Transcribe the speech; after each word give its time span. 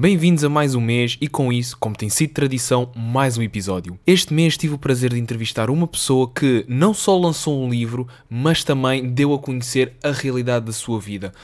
Bem-vindos 0.00 0.42
a 0.44 0.48
mais 0.48 0.74
um 0.74 0.80
mês 0.80 1.18
e 1.20 1.28
com 1.28 1.52
isso, 1.52 1.76
como 1.78 1.94
tem 1.94 2.08
sido 2.08 2.32
tradição, 2.32 2.90
mais 2.96 3.36
um 3.36 3.42
episódio. 3.42 3.98
Este 4.06 4.32
mês 4.32 4.56
tive 4.56 4.72
o 4.72 4.78
prazer 4.78 5.12
de 5.12 5.20
entrevistar 5.20 5.68
uma 5.68 5.86
pessoa 5.86 6.26
que 6.26 6.64
não 6.66 6.94
só 6.94 7.18
lançou 7.18 7.62
um 7.62 7.68
livro, 7.68 8.08
mas 8.26 8.64
também 8.64 9.10
deu 9.10 9.34
a 9.34 9.38
conhecer 9.38 9.92
a 10.02 10.10
realidade 10.10 10.64
da 10.64 10.72
sua 10.72 10.98
vida 10.98 11.34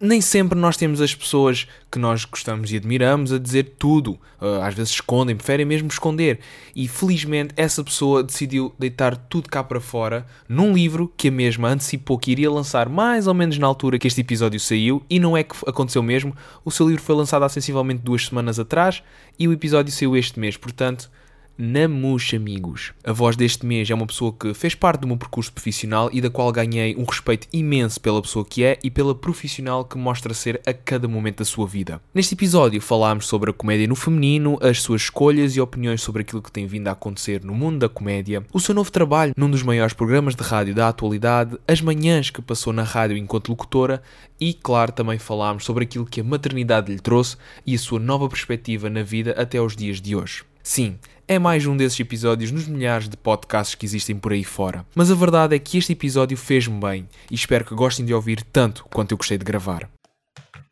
nem 0.00 0.20
sempre 0.20 0.58
nós 0.58 0.76
temos 0.76 1.00
as 1.00 1.14
pessoas 1.14 1.66
que 1.90 1.98
nós 1.98 2.24
gostamos 2.24 2.70
e 2.70 2.76
admiramos 2.76 3.32
a 3.32 3.38
dizer 3.38 3.74
tudo. 3.78 4.18
Uh, 4.40 4.60
às 4.62 4.74
vezes 4.74 4.92
escondem, 4.92 5.34
preferem 5.34 5.64
mesmo 5.64 5.88
esconder. 5.88 6.40
E 6.74 6.86
felizmente 6.86 7.54
essa 7.56 7.82
pessoa 7.82 8.22
decidiu 8.22 8.74
deitar 8.78 9.16
tudo 9.16 9.48
cá 9.48 9.64
para 9.64 9.80
fora 9.80 10.26
num 10.46 10.74
livro 10.74 11.10
que 11.16 11.28
a 11.28 11.32
mesma 11.32 11.68
antecipou 11.68 12.18
que 12.18 12.30
iria 12.30 12.50
lançar 12.50 12.88
mais 12.88 13.26
ou 13.26 13.32
menos 13.32 13.56
na 13.56 13.66
altura 13.66 13.98
que 13.98 14.06
este 14.06 14.20
episódio 14.20 14.60
saiu. 14.60 15.02
E 15.08 15.18
não 15.18 15.36
é 15.36 15.42
que 15.42 15.56
aconteceu 15.66 16.02
mesmo. 16.02 16.36
O 16.64 16.70
seu 16.70 16.86
livro 16.86 17.02
foi 17.02 17.14
lançado 17.14 17.44
há 17.44 17.48
sensivelmente 17.48 18.02
duas 18.02 18.26
semanas 18.26 18.58
atrás 18.58 19.02
e 19.38 19.48
o 19.48 19.52
episódio 19.52 19.92
saiu 19.92 20.14
este 20.16 20.38
mês. 20.38 20.56
Portanto, 20.58 21.10
Namus, 21.58 22.32
amigos. 22.34 22.92
A 23.02 23.14
voz 23.14 23.34
deste 23.34 23.64
mês 23.64 23.88
é 23.88 23.94
uma 23.94 24.06
pessoa 24.06 24.30
que 24.30 24.52
fez 24.52 24.74
parte 24.74 25.00
do 25.00 25.06
meu 25.06 25.16
percurso 25.16 25.50
profissional 25.50 26.10
e 26.12 26.20
da 26.20 26.28
qual 26.28 26.52
ganhei 26.52 26.94
um 26.96 27.04
respeito 27.04 27.48
imenso 27.50 27.98
pela 27.98 28.20
pessoa 28.20 28.44
que 28.44 28.62
é 28.62 28.78
e 28.84 28.90
pela 28.90 29.14
profissional 29.14 29.82
que 29.82 29.96
mostra 29.96 30.34
ser 30.34 30.60
a 30.66 30.74
cada 30.74 31.08
momento 31.08 31.38
da 31.38 31.46
sua 31.46 31.66
vida. 31.66 31.98
Neste 32.14 32.34
episódio 32.34 32.78
falámos 32.78 33.26
sobre 33.26 33.48
a 33.48 33.54
comédia 33.54 33.86
no 33.86 33.94
feminino, 33.94 34.58
as 34.60 34.82
suas 34.82 35.02
escolhas 35.02 35.56
e 35.56 35.60
opiniões 35.60 36.02
sobre 36.02 36.20
aquilo 36.20 36.42
que 36.42 36.52
tem 36.52 36.66
vindo 36.66 36.88
a 36.88 36.92
acontecer 36.92 37.42
no 37.42 37.54
mundo 37.54 37.78
da 37.78 37.88
comédia, 37.88 38.44
o 38.52 38.60
seu 38.60 38.74
novo 38.74 38.92
trabalho 38.92 39.32
num 39.34 39.50
dos 39.50 39.62
maiores 39.62 39.94
programas 39.94 40.36
de 40.36 40.42
rádio 40.42 40.74
da 40.74 40.90
atualidade, 40.90 41.56
as 41.66 41.80
manhãs 41.80 42.28
que 42.28 42.42
passou 42.42 42.70
na 42.70 42.82
rádio 42.82 43.16
enquanto 43.16 43.48
locutora 43.48 44.02
e, 44.38 44.52
claro, 44.52 44.92
também 44.92 45.18
falámos 45.18 45.64
sobre 45.64 45.84
aquilo 45.84 46.04
que 46.04 46.20
a 46.20 46.24
maternidade 46.24 46.92
lhe 46.92 47.00
trouxe 47.00 47.38
e 47.66 47.74
a 47.74 47.78
sua 47.78 47.98
nova 47.98 48.28
perspectiva 48.28 48.90
na 48.90 49.02
vida 49.02 49.34
até 49.38 49.56
aos 49.56 49.74
dias 49.74 50.02
de 50.02 50.14
hoje. 50.14 50.44
Sim, 50.68 50.98
é 51.28 51.38
mais 51.38 51.64
um 51.64 51.76
desses 51.76 52.00
episódios 52.00 52.50
nos 52.50 52.66
milhares 52.66 53.08
de 53.08 53.16
podcasts 53.16 53.76
que 53.76 53.86
existem 53.86 54.18
por 54.18 54.32
aí 54.32 54.42
fora. 54.42 54.84
Mas 54.96 55.12
a 55.12 55.14
verdade 55.14 55.54
é 55.54 55.60
que 55.60 55.78
este 55.78 55.92
episódio 55.92 56.36
fez-me 56.36 56.80
bem 56.80 57.08
e 57.30 57.36
espero 57.36 57.64
que 57.64 57.72
gostem 57.72 58.04
de 58.04 58.12
ouvir 58.12 58.42
tanto 58.42 58.84
quanto 58.86 59.12
eu 59.12 59.16
gostei 59.16 59.38
de 59.38 59.44
gravar. 59.44 59.88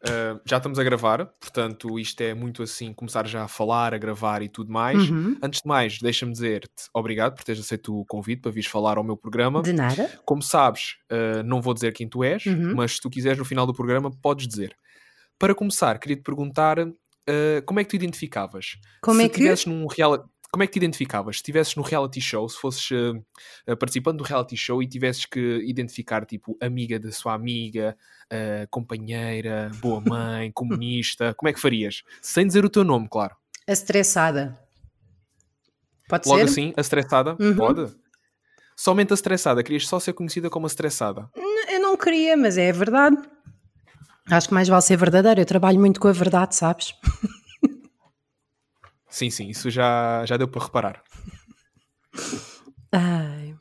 Uh, 0.03 0.41
já 0.45 0.57
estamos 0.57 0.81
a 0.81 0.83
gravar, 0.83 1.25
portanto, 1.41 1.97
isto 1.97 2.21
é 2.23 2.35
muito 2.35 2.61
assim, 2.61 2.93
começar 2.93 3.25
já 3.29 3.45
a 3.45 3.49
falar, 3.49 3.95
a 3.95 3.99
gravar 3.99 4.43
e 4.43 4.49
tudo 4.49 4.73
mais. 4.73 5.09
Uhum. 5.09 5.39
Antes 5.41 5.61
de 5.63 5.69
mais, 5.69 6.01
deixa-me 6.01 6.33
dizer-te 6.33 6.89
obrigado 6.93 7.37
por 7.37 7.45
teres 7.45 7.61
aceito 7.61 7.97
o 7.97 8.05
convite 8.05 8.43
para 8.43 8.51
vires 8.51 8.69
falar 8.69 8.99
ao 8.99 9.05
meu 9.05 9.17
programa. 9.17 9.63
De 9.63 9.73
nada. 9.73 10.11
Como 10.27 10.43
sabes, 10.43 10.97
uh, 11.13 11.45
não 11.45 11.63
vou 11.63 11.73
dizer 11.73 11.93
quem 11.93 12.09
tu 12.09 12.25
és, 12.25 12.45
uhum. 12.47 12.75
mas 12.75 12.97
se 12.97 13.01
tu 13.01 13.09
quiseres 13.09 13.39
no 13.39 13.45
final 13.45 13.65
do 13.65 13.73
programa, 13.73 14.11
podes 14.11 14.49
dizer. 14.49 14.77
Para 15.39 15.55
começar, 15.55 16.01
queria 16.01 16.17
te 16.17 16.23
perguntar 16.23 16.79
uh, 17.29 17.63
como 17.65 17.81
é 17.81 17.85
que 17.85 17.91
tu 17.91 17.97
identificavas? 17.97 18.79
Como 19.01 19.21
se 19.21 19.27
é 19.27 19.29
que? 19.29 19.69
Num 19.69 19.87
reality 19.87 20.25
como 20.51 20.63
é 20.63 20.69
que 20.69 20.75
te 20.75 20.77
identificavas? 20.77 21.35
Se 21.35 21.41
estivesses 21.41 21.75
no 21.75 21.83
reality 21.83 22.21
show, 22.21 22.49
se 22.49 22.57
fosses 22.57 22.89
uh, 22.93 23.77
participando 23.77 24.19
do 24.19 24.25
reality 24.25 24.57
show 24.57 24.81
e 24.81 24.87
tivesses 24.87 25.27
que 25.27 25.41
identificar, 25.67 26.25
tipo, 26.25 26.57
amiga 26.61 26.97
da 26.97 27.11
sua 27.11 27.35
amiga, 27.35 27.97
companheira, 28.71 29.73
boa 29.81 30.01
mãe, 30.01 30.53
comunista, 30.55 31.35
como 31.35 31.49
é 31.49 31.53
que 31.53 31.59
farias? 31.59 32.05
Sem 32.23 32.47
dizer 32.47 32.65
o 32.65 32.71
teu 32.71 32.85
nome, 32.85 33.09
claro. 33.11 33.35
A 33.67 33.73
estressada. 33.73 34.57
Pode 36.09 36.29
Logo 36.29 36.39
ser? 36.39 36.45
assim, 36.45 36.73
a 36.77 36.81
estressada? 36.81 37.37
Uhum. 37.41 37.57
Pode? 37.57 37.93
Somente 38.77 39.13
a 39.13 39.15
estressada. 39.15 39.63
Querias 39.63 39.89
só 39.89 39.99
ser 39.99 40.13
conhecida 40.13 40.51
como 40.51 40.67
a 40.67 40.69
estressada? 40.69 41.29
Eu 41.69 41.81
não 41.81 41.97
queria, 41.97 42.37
mas 42.37 42.59
é 42.59 42.71
verdade. 42.73 43.17
Acho 44.31 44.49
que 44.49 44.55
mais 44.55 44.69
vale 44.69 44.83
ser 44.83 44.97
verdadeiro. 44.97 45.41
Eu 45.41 45.47
trabalho 45.47 45.79
muito 45.79 46.01
com 46.01 46.09
a 46.09 46.13
verdade, 46.13 46.55
sabes? 46.55 46.95
Sim, 49.09 49.31
sim, 49.31 49.49
isso 49.49 49.71
já, 49.71 50.25
já 50.27 50.37
deu 50.37 50.49
para 50.49 50.65
reparar. 50.65 51.03
Ai. 52.91 53.55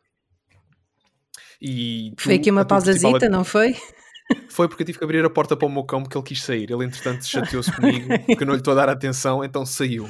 E 1.61 2.11
tu, 2.17 2.23
foi 2.23 2.35
aqui 2.35 2.49
uma 2.49 2.65
pausazita, 2.65 3.29
não 3.29 3.43
foi? 3.43 3.75
Foi 4.49 4.67
porque 4.67 4.81
eu 4.81 4.85
tive 4.87 4.97
que 4.97 5.03
abrir 5.03 5.23
a 5.23 5.29
porta 5.29 5.55
para 5.55 5.67
o 5.67 5.71
meu 5.71 5.83
cão 5.83 6.01
porque 6.01 6.17
ele 6.17 6.25
quis 6.25 6.41
sair. 6.41 6.71
Ele, 6.71 6.85
entretanto, 6.85 7.25
chateou-se 7.25 7.71
comigo 7.75 8.07
porque 8.25 8.43
eu 8.43 8.47
não 8.47 8.53
lhe 8.53 8.61
estou 8.61 8.71
a 8.71 8.75
dar 8.75 8.89
atenção, 8.89 9.43
então 9.43 9.65
saiu. 9.65 10.09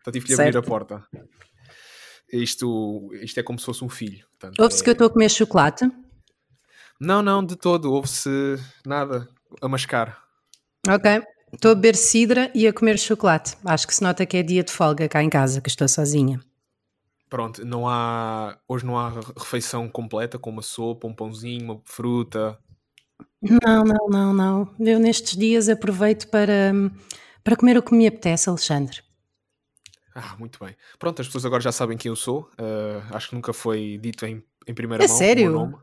Então 0.00 0.12
tive 0.12 0.24
que 0.24 0.34
lhe 0.34 0.40
abrir 0.40 0.56
a 0.56 0.62
porta. 0.62 1.04
Isto, 2.32 3.10
isto 3.20 3.40
é 3.40 3.42
como 3.42 3.58
se 3.58 3.66
fosse 3.66 3.84
um 3.84 3.88
filho. 3.88 4.26
Ouve-se 4.58 4.80
é... 4.80 4.84
que 4.84 4.90
eu 4.90 4.92
estou 4.92 5.06
a 5.08 5.10
comer 5.10 5.28
chocolate? 5.28 5.90
Não, 7.00 7.22
não, 7.22 7.44
de 7.44 7.56
todo. 7.56 7.92
Ouve-se 7.92 8.56
nada 8.86 9.28
a 9.60 9.68
mascar. 9.68 10.22
Ok. 10.86 11.22
Estou 11.52 11.72
a 11.72 11.74
beber 11.74 11.96
cidra 11.96 12.50
e 12.54 12.66
a 12.66 12.72
comer 12.72 12.98
chocolate. 12.98 13.56
Acho 13.64 13.86
que 13.86 13.94
se 13.94 14.02
nota 14.02 14.26
que 14.26 14.36
é 14.36 14.42
dia 14.42 14.62
de 14.62 14.70
folga 14.70 15.08
cá 15.08 15.22
em 15.22 15.30
casa, 15.30 15.60
que 15.60 15.68
estou 15.68 15.88
sozinha. 15.88 16.40
Pronto, 17.28 17.64
não 17.64 17.88
há. 17.88 18.58
Hoje 18.66 18.86
não 18.86 18.98
há 18.98 19.10
refeição 19.36 19.88
completa 19.88 20.38
com 20.38 20.50
uma 20.50 20.62
sopa, 20.62 21.06
um 21.06 21.14
pãozinho, 21.14 21.64
uma 21.64 21.80
fruta. 21.84 22.58
Não, 23.40 23.84
não, 23.84 24.08
não, 24.08 24.34
não. 24.34 24.74
Eu 24.80 24.98
nestes 24.98 25.36
dias 25.36 25.68
aproveito 25.68 26.28
para, 26.28 26.72
para 27.44 27.56
comer 27.56 27.76
o 27.76 27.82
que 27.82 27.94
me 27.94 28.06
apetece, 28.06 28.48
Alexandre. 28.48 29.02
Ah, 30.14 30.34
muito 30.38 30.62
bem. 30.62 30.74
Pronto, 30.98 31.20
as 31.20 31.28
pessoas 31.28 31.44
agora 31.44 31.62
já 31.62 31.70
sabem 31.70 31.96
quem 31.96 32.08
eu 32.08 32.16
sou. 32.16 32.50
Uh, 32.58 33.14
acho 33.14 33.28
que 33.28 33.34
nunca 33.34 33.52
foi 33.52 33.98
dito 34.02 34.26
em, 34.26 34.42
em 34.66 34.74
primeira 34.74 35.04
é 35.04 35.08
mão. 35.08 35.16
Sério? 35.16 35.52
Nome. 35.52 35.76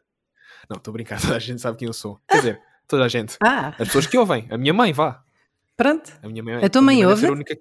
Não, 0.70 0.78
estou 0.78 0.92
brincando, 0.94 1.22
a 1.34 1.40
gente 1.40 1.62
sabe 1.62 1.78
quem 1.78 1.88
eu 1.88 1.94
sou. 1.94 2.20
Quer 2.28 2.38
dizer, 2.38 2.62
toda 2.88 3.06
a 3.06 3.08
gente. 3.08 3.38
Ah. 3.44 3.70
As 3.70 3.88
pessoas 3.88 4.08
que 4.08 4.18
ouvem, 4.18 4.48
a 4.50 4.58
minha 4.58 4.74
mãe, 4.74 4.94
vá. 4.94 5.24
Pronto. 5.76 6.12
A, 6.24 6.28
minha 6.28 6.44
mãe, 6.44 6.56
a 6.56 6.70
tua 6.70 6.82
mãe, 6.82 6.98
mãe 6.98 7.06
ouve? 7.06 7.30
Única... 7.30 7.58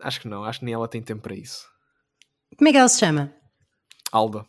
Acho 0.00 0.20
que 0.20 0.28
não, 0.28 0.44
acho 0.44 0.60
que 0.60 0.64
nem 0.64 0.74
ela 0.74 0.88
tem 0.88 1.02
tempo 1.02 1.22
para 1.22 1.34
isso. 1.34 1.66
Como 2.56 2.68
é 2.68 2.72
que 2.72 2.78
ela 2.78 2.88
se 2.88 2.98
chama? 2.98 3.32
Alda. 4.10 4.44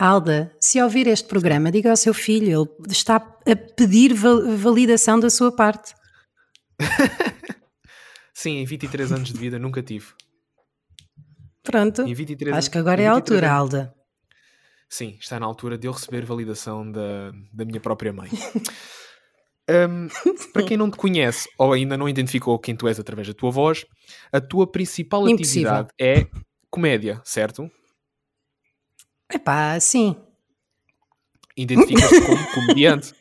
Alda, 0.00 0.56
se 0.60 0.82
ouvir 0.82 1.06
este 1.06 1.28
programa, 1.28 1.70
diga 1.70 1.90
ao 1.90 1.96
seu 1.96 2.14
filho, 2.14 2.62
ele 2.62 2.92
está 2.92 3.16
a 3.16 3.56
pedir 3.76 4.14
validação 4.14 5.20
da 5.20 5.30
sua 5.30 5.54
parte. 5.54 5.94
Sim, 8.34 8.56
em 8.56 8.64
23 8.64 9.12
anos 9.12 9.32
de 9.32 9.38
vida 9.38 9.58
nunca 9.58 9.82
tive. 9.82 10.06
Pronto. 11.62 12.04
Acho 12.52 12.70
que 12.70 12.78
agora 12.78 13.02
é 13.02 13.06
a 13.06 13.12
altura, 13.12 13.46
anos... 13.46 13.60
Alda. 13.60 13.94
Sim, 14.92 15.16
está 15.18 15.40
na 15.40 15.46
altura 15.46 15.78
de 15.78 15.86
eu 15.86 15.92
receber 15.92 16.22
validação 16.26 16.92
da, 16.92 17.32
da 17.50 17.64
minha 17.64 17.80
própria 17.80 18.12
mãe. 18.12 18.28
Um, 19.70 20.08
para 20.52 20.64
quem 20.64 20.76
não 20.76 20.90
te 20.90 20.96
conhece 20.96 21.48
ou 21.56 21.72
ainda 21.72 21.96
não 21.96 22.08
identificou 22.08 22.58
quem 22.58 22.74
tu 22.74 22.88
és 22.88 22.98
através 22.98 23.28
da 23.28 23.32
tua 23.32 23.48
voz, 23.48 23.86
a 24.32 24.40
tua 24.40 24.66
principal 24.66 25.26
Impossível. 25.28 25.70
atividade 25.70 25.88
é 26.00 26.26
comédia, 26.68 27.22
certo? 27.24 27.70
Epá, 29.32 29.78
sim. 29.78 30.16
Identificas-te 31.56 32.20
como 32.26 32.44
comediante? 32.52 33.14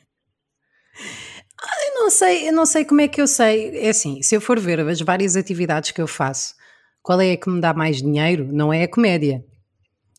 Eu 1.86 1.94
não 1.94 2.10
sei, 2.10 2.50
eu 2.50 2.54
não 2.54 2.66
sei 2.66 2.86
como 2.86 3.02
é 3.02 3.08
que 3.08 3.22
eu 3.22 3.28
sei. 3.28 3.78
É 3.78 3.90
assim, 3.90 4.24
se 4.24 4.36
eu 4.36 4.42
for 4.42 4.60
ver 4.60 4.80
as 4.80 5.00
várias 5.00 5.36
atividades 5.36 5.92
que 5.92 6.02
eu 6.02 6.08
faço, 6.08 6.56
qual 7.04 7.22
é 7.22 7.34
a 7.34 7.38
que 7.38 7.52
me 7.52 7.62
dá 7.62 7.72
mais 7.72 8.02
dinheiro? 8.02 8.50
Não 8.52 8.74
é 8.74 8.82
a 8.82 8.90
comédia. 8.90 9.46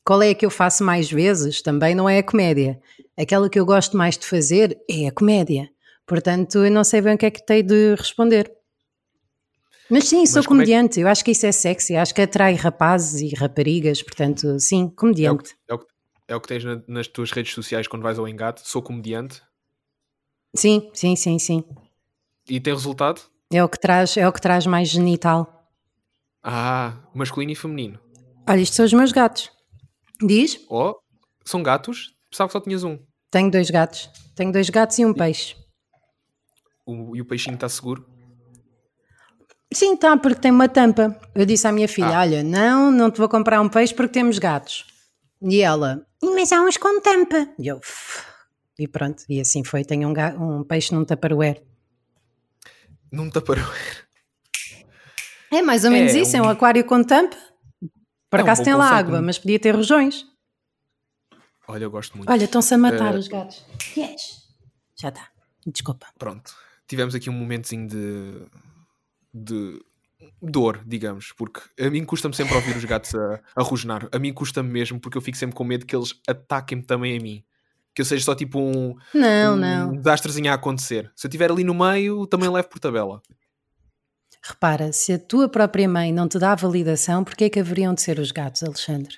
Qual 0.04 0.20
é 0.22 0.30
a 0.30 0.34
que 0.34 0.44
eu 0.44 0.50
faço 0.50 0.82
mais 0.82 1.10
vezes? 1.10 1.62
Também 1.62 1.94
não 1.94 2.08
é 2.08 2.18
a 2.18 2.22
comédia. 2.22 2.80
Aquela 3.16 3.48
que 3.48 3.58
eu 3.58 3.64
gosto 3.64 3.96
mais 3.96 4.18
de 4.18 4.26
fazer 4.26 4.78
é 4.90 5.06
a 5.06 5.12
comédia. 5.12 5.70
Portanto, 6.06 6.64
eu 6.64 6.70
não 6.70 6.82
sei 6.82 7.00
bem 7.00 7.14
o 7.14 7.18
que 7.18 7.26
é 7.26 7.30
que 7.30 7.44
tenho 7.44 7.62
de 7.62 7.94
responder. 7.94 8.52
Mas 9.88 10.08
sim, 10.08 10.24
sou 10.26 10.40
Mas 10.40 10.46
comediante. 10.46 10.92
É 10.92 10.94
que... 10.94 11.00
Eu 11.00 11.08
acho 11.08 11.24
que 11.24 11.30
isso 11.30 11.46
é 11.46 11.52
sexy. 11.52 11.94
Acho 11.94 12.14
que 12.14 12.22
atrai 12.22 12.54
rapazes 12.54 13.20
e 13.20 13.34
raparigas. 13.34 14.02
Portanto, 14.02 14.58
sim, 14.58 14.88
comediante. 14.88 15.54
É 15.68 15.74
o 15.74 15.78
que, 15.78 15.84
é 15.84 15.86
o 15.86 15.86
que, 15.86 15.86
é 16.28 16.36
o 16.36 16.40
que 16.40 16.48
tens 16.48 16.64
na, 16.64 16.82
nas 16.88 17.06
tuas 17.06 17.30
redes 17.30 17.52
sociais 17.52 17.86
quando 17.86 18.02
vais 18.02 18.19
ao 18.19 18.26
engate. 18.26 18.62
Sou 18.69 18.82
comediante. 18.82 19.42
Sim, 20.54 20.90
sim, 20.92 21.14
sim, 21.14 21.38
sim. 21.38 21.64
E 22.48 22.60
tem 22.60 22.72
resultado? 22.72 23.20
É 23.50 23.62
o 23.62 23.69
que 23.69 23.78
traz, 23.78 24.16
é 24.16 24.26
o 24.26 24.32
que 24.32 24.40
traz 24.40 24.66
mais 24.66 24.88
genital. 24.88 25.70
Ah, 26.43 26.94
masculino 27.14 27.52
e 27.52 27.55
feminino. 27.55 28.00
Olha, 28.48 28.60
isto 28.60 28.75
são 28.75 28.84
os 28.84 28.93
meus 28.93 29.12
gatos. 29.12 29.50
Diz? 30.26 30.64
Oh, 30.69 30.94
são 31.44 31.62
gatos? 31.62 32.14
Pensava 32.30 32.48
que 32.48 32.52
só 32.52 32.60
tinhas 32.60 32.84
um. 32.84 32.98
Tenho 33.30 33.50
dois 33.50 33.70
gatos. 33.70 34.08
Tenho 34.34 34.52
dois 34.52 34.70
gatos 34.70 34.98
e 34.98 35.04
um 35.04 35.12
peixe 35.12 35.56
o, 36.86 37.16
e 37.16 37.20
o 37.20 37.24
peixinho 37.24 37.54
está 37.54 37.69
seguro? 37.69 38.06
Sim, 39.72 39.94
está, 39.94 40.16
porque 40.16 40.40
tem 40.40 40.50
uma 40.50 40.69
tampa. 40.69 41.19
Eu 41.34 41.46
disse 41.46 41.66
à 41.66 41.72
minha 41.72 41.88
filha: 41.88 42.19
ah. 42.19 42.20
Olha, 42.20 42.42
não, 42.42 42.90
não 42.90 43.10
te 43.10 43.19
vou 43.19 43.28
comprar 43.28 43.60
um 43.60 43.69
peixe 43.69 43.94
porque 43.94 44.12
temos 44.12 44.38
gatos. 44.38 44.86
E 45.40 45.60
ela: 45.60 46.06
Mas 46.22 46.52
há 46.52 46.60
uns 46.60 46.76
com 46.76 47.00
tampa. 47.00 47.48
E 47.58 47.69
eu: 47.69 47.80
E 48.78 48.86
pronto, 48.86 49.24
e 49.28 49.40
assim 49.40 49.64
foi. 49.64 49.84
Tenho 49.84 50.08
um, 50.08 50.58
um 50.58 50.64
peixe 50.64 50.94
num 50.94 51.04
taparoeiro. 51.04 51.60
Num 53.10 53.30
taparoeiro? 53.30 53.72
É 55.50 55.60
mais 55.62 55.84
ou 55.84 55.90
menos 55.90 56.14
é, 56.14 56.20
isso, 56.20 56.36
um... 56.36 56.40
é 56.40 56.42
um 56.42 56.48
aquário 56.48 56.84
com 56.84 57.02
tampa. 57.02 57.36
Por 58.32 58.40
é 58.40 58.43
acaso 58.43 58.62
um 58.62 58.64
tem 58.64 58.75
lá 58.75 58.88
água, 58.90 59.23
mas 59.23 59.38
podia 59.38 59.61
ter 59.61 59.76
rojões. 59.76 60.26
Olha, 61.69 61.84
eu 61.84 61.90
gosto 61.90 62.17
muito. 62.17 62.29
Olha, 62.29 62.44
estão-se 62.44 62.75
a 62.75 62.79
matar 62.79 63.14
uh... 63.14 63.19
os 63.19 63.29
gatos. 63.29 63.64
Yes. 63.96 64.49
Já 64.96 65.11
está. 65.11 65.29
Desculpa. 65.64 66.08
Pronto 66.19 66.52
tivemos 66.93 67.14
aqui 67.14 67.31
um 67.31 67.32
momentozinho 67.32 67.88
de, 67.88 68.32
de 69.32 69.82
dor, 70.43 70.82
digamos, 70.84 71.32
porque 71.32 71.61
a 71.81 71.88
mim 71.88 72.05
custa-me 72.05 72.34
sempre 72.34 72.55
ouvir 72.55 72.76
os 72.76 72.84
gatos 72.84 73.14
a, 73.14 73.40
a 73.56 73.62
rosnar. 73.62 74.08
A 74.12 74.19
mim 74.19 74.32
custa-me 74.32 74.69
mesmo, 74.69 75.00
porque 75.00 75.17
eu 75.17 75.23
fico 75.23 75.38
sempre 75.38 75.56
com 75.56 75.64
medo 75.64 75.87
que 75.87 75.96
eles 75.96 76.14
ataquem-me 76.29 76.82
também 76.82 77.17
a 77.17 77.20
mim. 77.20 77.43
Que 77.94 78.02
eu 78.02 78.06
seja 78.06 78.25
só 78.25 78.34
tipo 78.34 78.58
um, 78.58 78.94
Não, 79.14 79.55
um 79.55 79.56
não. 79.56 79.96
desastrezinho 79.96 80.50
a 80.50 80.55
acontecer. 80.55 81.11
Se 81.17 81.26
eu 81.26 81.29
estiver 81.29 81.50
ali 81.50 81.64
no 81.64 81.75
meio, 81.75 82.26
também 82.26 82.49
levo 82.49 82.69
por 82.69 82.79
tabela. 82.79 83.23
Repara, 84.44 84.93
se 84.93 85.12
a 85.12 85.19
tua 85.19 85.49
própria 85.49 85.89
mãe 85.89 86.12
não 86.12 86.29
te 86.29 86.39
dá 86.39 86.55
validação, 86.55 87.23
porquê 87.23 87.44
é 87.44 87.50
que 87.50 87.61
haveriam 87.61 87.94
de 87.94 88.03
ser 88.03 88.19
os 88.19 88.33
gatos, 88.33 88.62
Alexandre? 88.62 89.17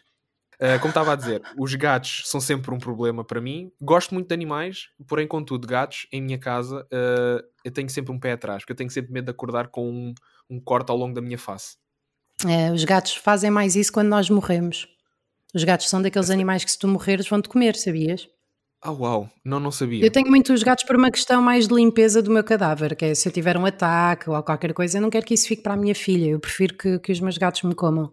Uh, 0.55 0.79
como 0.79 0.91
estava 0.91 1.13
a 1.13 1.17
dizer, 1.17 1.43
os 1.59 1.75
gatos 1.75 2.23
são 2.27 2.41
sempre 2.41 2.73
um 2.73 2.79
problema 2.79 3.25
para 3.25 3.41
mim. 3.41 3.73
Gosto 3.81 4.15
muito 4.15 4.29
de 4.29 4.35
animais, 4.35 4.89
porém, 5.09 5.27
contudo, 5.27 5.67
gatos 5.67 6.07
em 6.13 6.23
minha 6.23 6.39
casa 6.39 6.87
uh, 6.93 7.45
eu 7.65 7.73
tenho 7.73 7.89
sempre 7.89 8.13
um 8.13 8.21
pé 8.21 8.33
atrás, 8.33 8.63
porque 8.63 8.73
eu 8.73 8.77
tenho 8.77 8.91
sempre 8.91 9.13
medo 9.13 9.25
de 9.25 9.31
acordar 9.31 9.69
com 9.69 9.91
um, 9.91 10.15
um 10.49 10.61
corte 10.61 10.91
ao 10.91 10.97
longo 10.97 11.15
da 11.15 11.21
minha 11.21 11.39
face. 11.39 11.77
É, 12.47 12.71
os 12.71 12.85
gatos 12.85 13.15
fazem 13.17 13.51
mais 13.51 13.75
isso 13.75 13.93
quando 13.93 14.09
nós 14.09 14.29
morremos. 14.29 14.87
Os 15.55 15.65
gatos 15.65 15.89
são 15.89 16.03
daqueles 16.03 16.31
animais 16.31 16.65
que, 16.65 16.71
se 16.71 16.79
tu 16.79 16.87
morreres, 16.87 17.29
vão-te 17.29 17.49
comer, 17.49 17.77
sabias? 17.77 18.29
Ah, 18.87 18.93
uau, 18.93 19.31
não, 19.43 19.59
não 19.59 19.71
sabia. 19.71 20.05
Eu 20.05 20.11
tenho 20.13 20.29
muitos 20.29 20.63
gatos 20.63 20.85
por 20.85 20.95
uma 20.95 21.11
questão 21.11 21.41
mais 21.41 21.67
de 21.67 21.75
limpeza 21.75 22.21
do 22.21 22.31
meu 22.31 22.45
cadáver, 22.45 22.95
que 22.95 23.07
é 23.07 23.15
se 23.15 23.27
eu 23.27 23.33
tiver 23.33 23.57
um 23.57 23.65
ataque 23.65 24.29
ou 24.29 24.43
qualquer 24.43 24.75
coisa, 24.75 24.99
eu 24.99 25.03
não 25.03 25.09
quero 25.09 25.25
que 25.25 25.33
isso 25.33 25.49
fique 25.49 25.63
para 25.63 25.73
a 25.73 25.77
minha 25.77 25.95
filha. 25.95 26.27
Eu 26.33 26.39
prefiro 26.39 26.75
que, 26.77 26.99
que 26.99 27.11
os 27.11 27.19
meus 27.19 27.39
gatos 27.39 27.63
me 27.63 27.75
comam. 27.75 28.13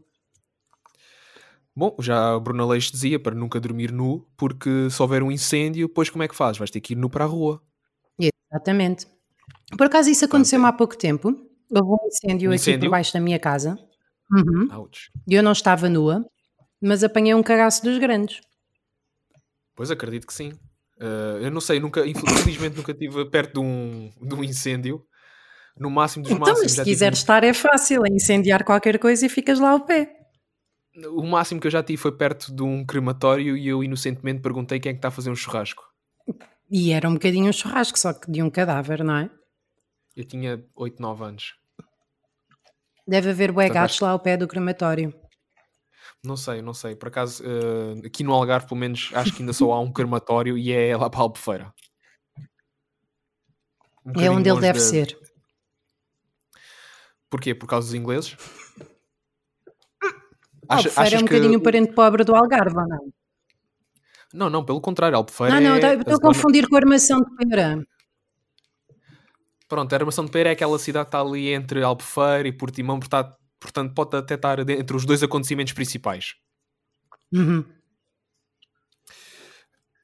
Bom, 1.75 1.93
já 1.99 2.35
a 2.35 2.39
Bruna 2.39 2.65
Leix 2.65 2.85
dizia 2.89 3.19
para 3.19 3.35
nunca 3.35 3.59
dormir 3.59 3.91
nu, 3.91 4.25
porque 4.37 4.89
se 4.89 5.01
houver 5.01 5.21
um 5.21 5.29
incêndio, 5.29 5.89
depois 5.89 6.09
como 6.09 6.23
é 6.23 6.27
que 6.29 6.35
fazes? 6.35 6.57
Vais 6.57 6.71
ter 6.71 6.79
que 6.79 6.93
ir 6.93 6.95
nu 6.95 7.09
para 7.09 7.25
a 7.25 7.27
rua. 7.27 7.61
Exatamente. 8.17 9.07
Por 9.77 9.87
acaso 9.87 10.09
isso 10.09 10.23
aconteceu-me 10.23 10.65
há 10.67 10.71
pouco 10.71 10.97
tempo. 10.97 11.35
Houve 11.69 11.89
um 12.01 12.07
incêndio, 12.07 12.49
Um 12.49 12.53
aqui 12.53 12.61
incêndio? 12.61 12.89
por 12.89 12.91
baixo 12.91 13.13
da 13.13 13.19
minha 13.19 13.39
casa. 13.39 13.77
Uhum. 14.31 14.87
E 15.27 15.33
eu 15.35 15.43
não 15.43 15.51
estava 15.51 15.89
nua, 15.89 16.25
mas 16.81 17.03
apanhei 17.03 17.33
um 17.33 17.43
cagaço 17.43 17.83
dos 17.83 17.97
grandes. 17.97 18.39
Pois 19.75 19.91
acredito 19.91 20.27
que 20.27 20.33
sim. 20.33 20.51
Uh, 20.99 21.39
eu 21.41 21.51
não 21.51 21.61
sei, 21.61 21.79
nunca, 21.79 22.05
infelizmente 22.05 22.77
nunca 22.77 22.91
estive 22.91 23.25
perto 23.29 23.53
de 23.53 23.59
um, 23.59 24.11
de 24.21 24.35
um 24.35 24.43
incêndio. 24.43 25.03
No 25.77 25.89
máximo 25.89 26.23
dos 26.23 26.31
Então, 26.31 26.41
máximos 26.41 26.63
mas 26.63 26.71
se 26.71 26.77
tive 26.77 26.91
quiseres 26.91 27.19
estar 27.19 27.43
é 27.43 27.53
fácil, 27.53 28.05
é 28.05 28.09
incendiar 28.09 28.63
qualquer 28.63 28.99
coisa 28.99 29.25
e 29.25 29.29
ficas 29.29 29.59
lá 29.59 29.71
ao 29.71 29.85
pé. 29.85 30.13
O 31.07 31.23
máximo 31.23 31.59
que 31.59 31.67
eu 31.67 31.71
já 31.71 31.81
tive 31.81 31.97
foi 31.97 32.11
perto 32.11 32.53
de 32.53 32.61
um 32.61 32.85
crematório 32.85 33.55
e 33.55 33.67
eu 33.67 33.83
inocentemente 33.83 34.41
perguntei 34.41 34.79
quem 34.79 34.89
é 34.89 34.93
que 34.93 34.97
está 34.99 35.07
a 35.07 35.11
fazer 35.11 35.29
um 35.31 35.35
churrasco. 35.35 35.83
E 36.69 36.91
era 36.91 37.09
um 37.09 37.13
bocadinho 37.13 37.49
um 37.49 37.53
churrasco, 37.53 37.97
só 37.97 38.13
que 38.13 38.31
de 38.31 38.43
um 38.43 38.49
cadáver, 38.49 39.03
não 39.03 39.15
é? 39.15 39.29
Eu 40.15 40.25
tinha 40.25 40.63
8, 40.75 41.01
9 41.01 41.23
anos. 41.23 41.53
Deve 43.07 43.29
haver 43.29 43.51
bué 43.51 43.69
gatos 43.69 43.99
lá 43.99 44.11
ao 44.11 44.19
pé 44.19 44.37
do 44.37 44.47
crematório. 44.47 45.13
Não 46.23 46.37
sei, 46.37 46.61
não 46.61 46.73
sei. 46.73 46.95
Por 46.95 47.07
acaso, 47.07 47.43
eh, 47.43 48.05
aqui 48.05 48.23
no 48.23 48.33
Algarve, 48.33 48.67
pelo 48.67 48.79
menos, 48.79 49.09
acho 49.13 49.33
que 49.33 49.41
ainda 49.41 49.53
só 49.53 49.71
há 49.71 49.79
um 49.79 49.91
crematório 49.93 50.57
e 50.57 50.71
é 50.71 50.95
lá 50.95 51.09
para 51.09 51.19
a 51.19 51.23
Albufeira. 51.23 51.73
Um 54.05 54.19
É 54.21 54.29
onde 54.29 54.49
ele 54.49 54.59
deve 54.61 54.79
da- 54.79 54.85
ser. 54.85 55.17
Porquê? 57.29 57.55
Por 57.55 57.67
causa 57.67 57.87
dos 57.87 57.95
ingleses? 57.95 58.35
Acha- 60.69 60.89
Albufeira 60.89 61.15
é 61.15 61.19
um 61.19 61.25
que- 61.25 61.33
bocadinho 61.33 61.59
o 61.59 61.63
parente 61.63 61.93
pobre 61.93 62.23
do 62.23 62.35
Algarve, 62.35 62.75
ou 62.77 62.87
não? 62.87 63.13
Não, 64.33 64.49
não, 64.49 64.63
pelo 64.65 64.79
contrário, 64.79 65.17
Albufeira 65.17 65.59
Não, 65.59 65.61
não, 65.79 65.87
é 65.87 65.95
estou 65.95 66.15
a 66.15 66.19
confundir 66.21 66.67
com 66.69 66.75
a 66.75 66.79
armação 66.79 67.19
de 67.19 67.35
pera. 67.49 67.83
Pronto, 69.67 69.91
a 69.93 69.95
Armação 69.97 70.25
de 70.25 70.31
Peira 70.31 70.49
é 70.49 70.51
aquela 70.51 70.77
cidade 70.77 71.05
que 71.05 71.07
está 71.15 71.21
ali 71.21 71.47
entre 71.53 71.81
Albufeira 71.81 72.45
e 72.47 72.51
Portimão, 72.51 72.99
portanto, 72.99 73.33
portanto 73.61 73.93
pode 73.93 74.17
até 74.17 74.33
estar 74.35 74.59
entre 74.69 74.97
os 74.97 75.05
dois 75.05 75.23
acontecimentos 75.23 75.71
principais. 75.71 76.33
Uhum. 77.31 77.63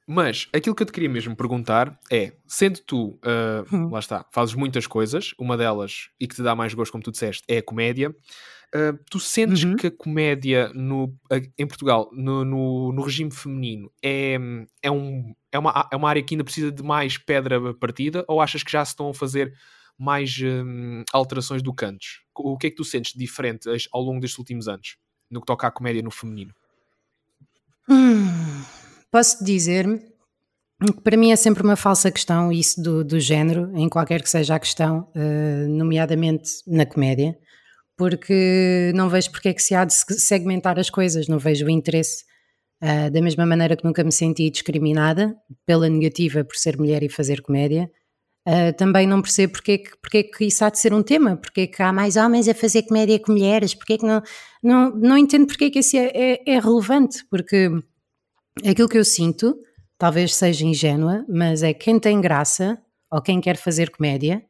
Mas 0.06 0.48
aquilo 0.54 0.74
que 0.74 0.82
eu 0.82 0.86
te 0.86 0.92
queria 0.92 1.08
mesmo 1.08 1.36
perguntar 1.36 1.98
é: 2.10 2.32
sendo 2.46 2.80
tu, 2.80 3.18
ah, 3.22 3.62
Hum. 3.70 3.90
lá 3.90 3.98
está, 3.98 4.24
fazes 4.32 4.54
muitas 4.54 4.86
coisas, 4.86 5.34
uma 5.38 5.56
delas 5.56 6.08
e 6.18 6.26
que 6.26 6.34
te 6.34 6.42
dá 6.42 6.54
mais 6.54 6.72
gosto, 6.72 6.92
como 6.92 7.04
tu 7.04 7.10
disseste, 7.12 7.42
é 7.46 7.58
a 7.58 7.62
comédia. 7.62 8.14
ah, 8.74 8.92
tu 9.10 9.20
sentes 9.20 9.64
Uhum. 9.64 9.76
que 9.76 9.86
a 9.88 9.90
comédia 9.90 10.70
no, 10.74 11.14
em 11.58 11.66
Portugal, 11.66 12.08
no, 12.12 12.44
no, 12.44 12.92
no 12.92 13.02
regime 13.02 13.30
feminino, 13.30 13.90
é, 14.02 14.38
é, 14.82 14.90
um, 14.90 15.34
é, 15.52 15.58
uma, 15.58 15.88
é 15.92 15.96
uma 15.96 16.08
área 16.08 16.22
que 16.22 16.34
ainda 16.34 16.44
precisa 16.44 16.70
de 16.72 16.82
mais 16.82 17.18
pedra 17.18 17.74
partida? 17.74 18.24
Ou 18.28 18.40
achas 18.40 18.62
que 18.62 18.70
já 18.72 18.84
se 18.84 18.92
estão 18.92 19.10
a 19.10 19.14
fazer 19.14 19.54
mais 19.98 20.34
hum, 20.42 21.02
alterações 21.12 21.62
do 21.62 21.74
que 21.74 21.84
antes? 21.84 22.20
O 22.34 22.56
que 22.56 22.68
é 22.68 22.70
que 22.70 22.76
tu 22.76 22.84
sentes 22.84 23.12
diferente 23.14 23.68
ao 23.92 24.00
longo 24.02 24.20
destes 24.20 24.38
últimos 24.38 24.68
anos 24.68 24.96
no 25.30 25.40
que 25.40 25.46
toca 25.46 25.66
à 25.66 25.70
comédia 25.70 26.02
no 26.02 26.10
feminino? 26.10 26.54
Hum, 27.90 28.62
Posso 29.10 29.42
dizer 29.42 29.86
que 30.94 31.00
para 31.02 31.16
mim 31.16 31.32
é 31.32 31.36
sempre 31.36 31.62
uma 31.62 31.74
falsa 31.76 32.10
questão 32.10 32.52
isso 32.52 32.80
do, 32.82 33.02
do 33.04 33.18
género, 33.18 33.72
em 33.76 33.88
qualquer 33.88 34.22
que 34.22 34.28
seja 34.30 34.54
a 34.54 34.60
questão, 34.60 35.10
eh, 35.14 35.66
nomeadamente 35.68 36.50
na 36.66 36.84
comédia, 36.86 37.36
porque 37.96 38.92
não 38.94 39.08
vejo 39.08 39.30
porque 39.30 39.48
é 39.48 39.54
que 39.54 39.62
se 39.62 39.74
há 39.74 39.84
de 39.84 39.94
se- 39.94 40.20
segmentar 40.20 40.78
as 40.78 40.90
coisas, 40.90 41.28
não 41.28 41.38
vejo 41.38 41.66
o 41.66 41.70
interesse. 41.70 42.24
Ah, 42.80 43.08
da 43.10 43.20
mesma 43.22 43.46
maneira 43.46 43.76
que 43.76 43.84
nunca 43.84 44.04
me 44.04 44.12
senti 44.12 44.50
discriminada 44.50 45.36
pela 45.66 45.88
negativa 45.88 46.44
por 46.44 46.56
ser 46.56 46.76
mulher 46.78 47.02
e 47.02 47.08
fazer 47.08 47.42
comédia, 47.42 47.90
ah, 48.46 48.72
também 48.72 49.06
não 49.06 49.20
percebo 49.22 49.54
porque 49.54 49.72
é, 49.72 49.78
que, 49.78 49.90
porque 50.00 50.18
é 50.18 50.22
que 50.22 50.44
isso 50.46 50.64
há 50.64 50.70
de 50.70 50.78
ser 50.78 50.94
um 50.94 51.02
tema, 51.02 51.36
porque 51.36 51.62
é 51.62 51.66
que 51.66 51.82
há 51.82 51.92
mais 51.92 52.16
homens 52.16 52.48
a 52.48 52.54
fazer 52.54 52.82
comédia 52.82 53.18
que 53.18 53.30
mulheres, 53.30 53.74
porque 53.74 53.94
é 53.94 53.98
que 53.98 54.06
não, 54.06 54.22
não, 54.62 54.90
não 54.96 55.18
entendo 55.18 55.46
porque 55.46 55.64
é 55.64 55.70
que 55.70 55.80
isso 55.80 55.96
é, 55.96 56.10
é- 56.14 56.42
é 56.46 56.58
relevante, 56.58 57.24
porque 57.30 57.68
aquilo 58.66 58.88
que 58.88 58.98
eu 58.98 59.04
sinto, 59.04 59.56
talvez 59.98 60.34
seja 60.34 60.64
ingênua, 60.64 61.24
mas 61.28 61.62
é 61.62 61.72
quem 61.74 61.98
tem 61.98 62.20
graça 62.20 62.80
ou 63.10 63.20
quem 63.22 63.40
quer 63.40 63.56
fazer 63.56 63.90
comédia, 63.90 64.44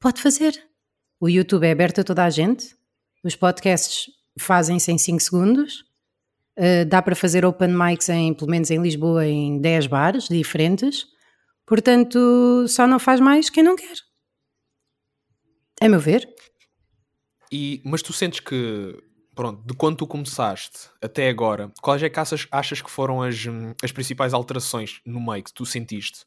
pode 0.00 0.20
fazer. 0.22 0.54
O 1.20 1.28
YouTube 1.28 1.66
é 1.66 1.72
aberto 1.72 2.00
a 2.00 2.04
toda 2.04 2.24
a 2.24 2.30
gente, 2.30 2.76
os 3.24 3.34
podcasts 3.36 4.06
fazem-se 4.38 4.92
em 4.92 4.98
5 4.98 5.20
segundos, 5.20 5.84
eh, 6.56 6.84
dá 6.84 7.00
para 7.02 7.14
fazer 7.16 7.44
open 7.44 7.68
mics 7.68 8.08
em, 8.08 8.34
pelo 8.34 8.50
menos 8.50 8.70
em 8.70 8.80
Lisboa, 8.80 9.26
em 9.26 9.60
10 9.60 9.86
bares 9.86 10.28
diferentes, 10.28 11.06
portanto, 11.66 12.66
só 12.68 12.86
não 12.86 12.98
faz 12.98 13.20
mais 13.20 13.50
quem 13.50 13.62
não 13.62 13.76
quer. 13.76 13.96
A 15.80 15.88
meu 15.88 16.00
ver. 16.00 16.26
E, 17.52 17.82
mas 17.84 18.02
tu 18.02 18.12
sentes 18.12 18.40
que, 18.40 18.96
pronto, 19.34 19.62
de 19.66 19.74
quando 19.74 19.96
tu 19.96 20.06
começaste 20.06 20.88
até 21.02 21.28
agora, 21.28 21.70
quais 21.82 22.02
é 22.02 22.08
que 22.08 22.18
achas, 22.18 22.46
achas 22.50 22.80
que 22.80 22.90
foram 22.90 23.22
as, 23.22 23.46
hum, 23.46 23.74
as 23.82 23.92
principais 23.92 24.32
alterações 24.32 25.00
no 25.04 25.20
meio 25.20 25.44
que 25.44 25.52
tu 25.52 25.66
sentiste? 25.66 26.24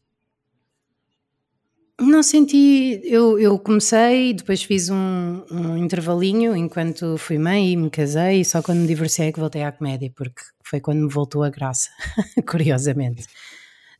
Não 1.99 2.23
senti. 2.23 3.01
Eu, 3.03 3.37
eu 3.37 3.59
comecei, 3.59 4.33
depois 4.33 4.63
fiz 4.63 4.89
um, 4.89 5.43
um 5.51 5.75
intervalinho 5.77 6.55
enquanto 6.55 7.17
fui 7.17 7.37
mãe 7.37 7.71
e 7.73 7.75
me 7.75 7.89
casei, 7.89 8.39
e 8.41 8.45
só 8.45 8.61
quando 8.61 8.79
me 8.79 8.87
divorciei 8.87 9.27
é 9.27 9.31
que 9.33 9.39
voltei 9.39 9.63
à 9.63 9.71
comédia, 9.71 10.09
porque 10.15 10.41
foi 10.63 10.79
quando 10.79 10.99
me 10.99 11.09
voltou 11.09 11.43
a 11.43 11.49
graça, 11.49 11.89
curiosamente. 12.47 13.27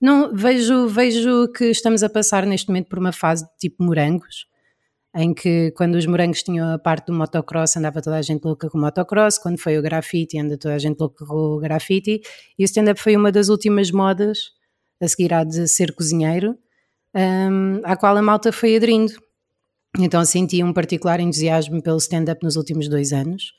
Não, 0.01 0.33
vejo, 0.33 0.87
vejo 0.87 1.51
que 1.51 1.65
estamos 1.65 2.03
a 2.03 2.09
passar 2.09 2.45
neste 2.45 2.69
momento 2.69 2.87
por 2.87 2.99
uma 2.99 3.11
fase 3.11 3.43
de 3.43 3.57
tipo 3.59 3.83
morangos, 3.83 4.45
em 5.15 5.33
que 5.33 5.71
quando 5.71 5.95
os 5.95 6.05
morangos 6.05 6.41
tinham 6.41 6.73
a 6.73 6.79
parte 6.79 7.07
do 7.07 7.13
motocross 7.13 7.75
andava 7.75 8.01
toda 8.01 8.15
a 8.15 8.21
gente 8.21 8.43
louca 8.45 8.69
com 8.69 8.77
o 8.77 8.81
motocross, 8.81 9.37
quando 9.37 9.59
foi 9.59 9.77
o 9.77 9.81
grafite 9.81 10.39
anda 10.39 10.57
toda 10.57 10.75
a 10.75 10.79
gente 10.79 10.97
louca 10.99 11.25
com 11.25 11.35
o 11.35 11.59
grafite, 11.59 12.21
e 12.57 12.63
o 12.63 12.65
stand-up 12.65 13.01
foi 13.01 13.15
uma 13.15 13.31
das 13.31 13.49
últimas 13.49 13.91
modas, 13.91 14.51
a 15.01 15.07
seguir 15.07 15.33
há 15.33 15.43
de 15.43 15.67
ser 15.67 15.93
cozinheiro, 15.93 16.57
um, 17.15 17.81
à 17.83 17.95
qual 17.97 18.15
a 18.15 18.21
malta 18.21 18.51
foi 18.51 18.75
aderindo. 18.75 19.13
Então 19.97 20.23
senti 20.23 20.63
um 20.63 20.71
particular 20.71 21.19
entusiasmo 21.19 21.81
pelo 21.81 21.97
stand-up 21.97 22.43
nos 22.43 22.55
últimos 22.55 22.87
dois 22.87 23.11
anos. 23.11 23.53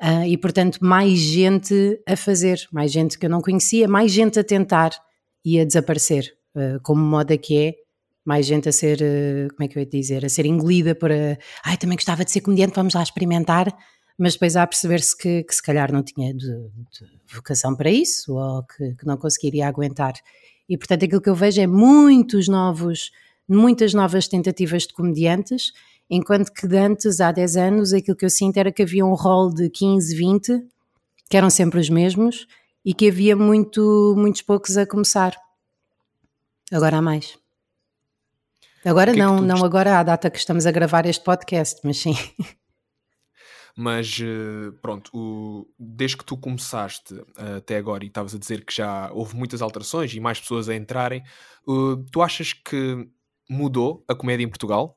Ah, 0.00 0.26
e 0.26 0.36
portanto, 0.36 0.78
mais 0.82 1.18
gente 1.18 2.02
a 2.06 2.16
fazer, 2.16 2.66
mais 2.72 2.90
gente 2.90 3.18
que 3.18 3.26
eu 3.26 3.30
não 3.30 3.40
conhecia, 3.40 3.86
mais 3.86 4.10
gente 4.10 4.38
a 4.38 4.44
tentar 4.44 4.90
e 5.44 5.60
a 5.60 5.64
desaparecer, 5.64 6.34
ah, 6.56 6.78
como 6.82 7.04
moda 7.04 7.36
que 7.36 7.58
é, 7.58 7.74
mais 8.24 8.46
gente 8.46 8.68
a 8.68 8.72
ser, 8.72 9.02
ah, 9.02 9.52
como 9.54 9.64
é 9.64 9.68
que 9.68 9.78
eu 9.78 9.82
ia 9.82 9.88
dizer, 9.88 10.24
a 10.24 10.28
ser 10.28 10.46
engolida 10.46 10.94
por, 10.94 11.12
ah, 11.12 11.36
ai, 11.64 11.76
também 11.76 11.96
gostava 11.96 12.24
de 12.24 12.30
ser 12.30 12.40
comediante, 12.40 12.74
vamos 12.74 12.94
lá 12.94 13.02
experimentar, 13.02 13.74
mas 14.18 14.34
depois 14.34 14.56
há 14.56 14.62
a 14.62 14.66
perceber-se 14.66 15.16
que, 15.16 15.42
que 15.42 15.54
se 15.54 15.62
calhar 15.62 15.92
não 15.92 16.02
tinha 16.02 16.32
de, 16.32 16.46
de 16.46 17.34
vocação 17.34 17.74
para 17.74 17.90
isso, 17.90 18.34
ou 18.34 18.62
que, 18.62 18.94
que 18.94 19.06
não 19.06 19.16
conseguiria 19.16 19.66
aguentar. 19.66 20.14
E 20.68 20.78
portanto 20.78 21.04
aquilo 21.04 21.20
que 21.20 21.28
eu 21.28 21.34
vejo 21.34 21.60
é 21.60 21.66
muitos 21.66 22.48
novos, 22.48 23.10
muitas 23.48 23.92
novas 23.92 24.28
tentativas 24.28 24.84
de 24.84 24.94
comediantes, 24.94 25.72
enquanto 26.08 26.52
que 26.52 26.66
de 26.66 26.76
antes, 26.78 27.20
há 27.20 27.32
10 27.32 27.56
anos, 27.56 27.92
aquilo 27.92 28.16
que 28.16 28.24
eu 28.24 28.30
sinto 28.30 28.56
era 28.56 28.72
que 28.72 28.82
havia 28.82 29.04
um 29.04 29.14
rol 29.14 29.52
de 29.52 29.68
15, 29.68 30.14
20, 30.14 30.62
que 31.28 31.36
eram 31.36 31.50
sempre 31.50 31.80
os 31.80 31.90
mesmos, 31.90 32.46
e 32.84 32.92
que 32.92 33.08
havia 33.08 33.34
muito, 33.34 34.14
muitos 34.16 34.42
poucos 34.42 34.76
a 34.76 34.86
começar. 34.86 35.34
Agora 36.72 36.98
há 36.98 37.02
mais. 37.02 37.38
Agora 38.84 39.12
é 39.12 39.16
não, 39.16 39.40
não 39.40 39.64
agora 39.64 39.98
à 39.98 40.02
data 40.02 40.30
que 40.30 40.38
estamos 40.38 40.66
a 40.66 40.70
gravar 40.70 41.06
este 41.06 41.24
podcast, 41.24 41.80
mas 41.84 41.98
sim. 41.98 42.14
Mas 43.76 44.20
eh, 44.22 44.70
pronto, 44.80 45.10
o, 45.12 45.66
desde 45.76 46.16
que 46.16 46.24
tu 46.24 46.36
começaste 46.36 47.12
uh, 47.12 47.56
até 47.56 47.76
agora 47.76 48.04
e 48.04 48.06
estavas 48.06 48.32
a 48.32 48.38
dizer 48.38 48.64
que 48.64 48.72
já 48.72 49.10
houve 49.12 49.34
muitas 49.34 49.60
alterações 49.60 50.14
e 50.14 50.20
mais 50.20 50.38
pessoas 50.38 50.68
a 50.68 50.76
entrarem, 50.76 51.24
uh, 51.66 51.96
tu 52.12 52.22
achas 52.22 52.52
que 52.52 53.08
mudou 53.50 54.04
a 54.06 54.14
comédia 54.14 54.44
em 54.44 54.48
Portugal? 54.48 54.96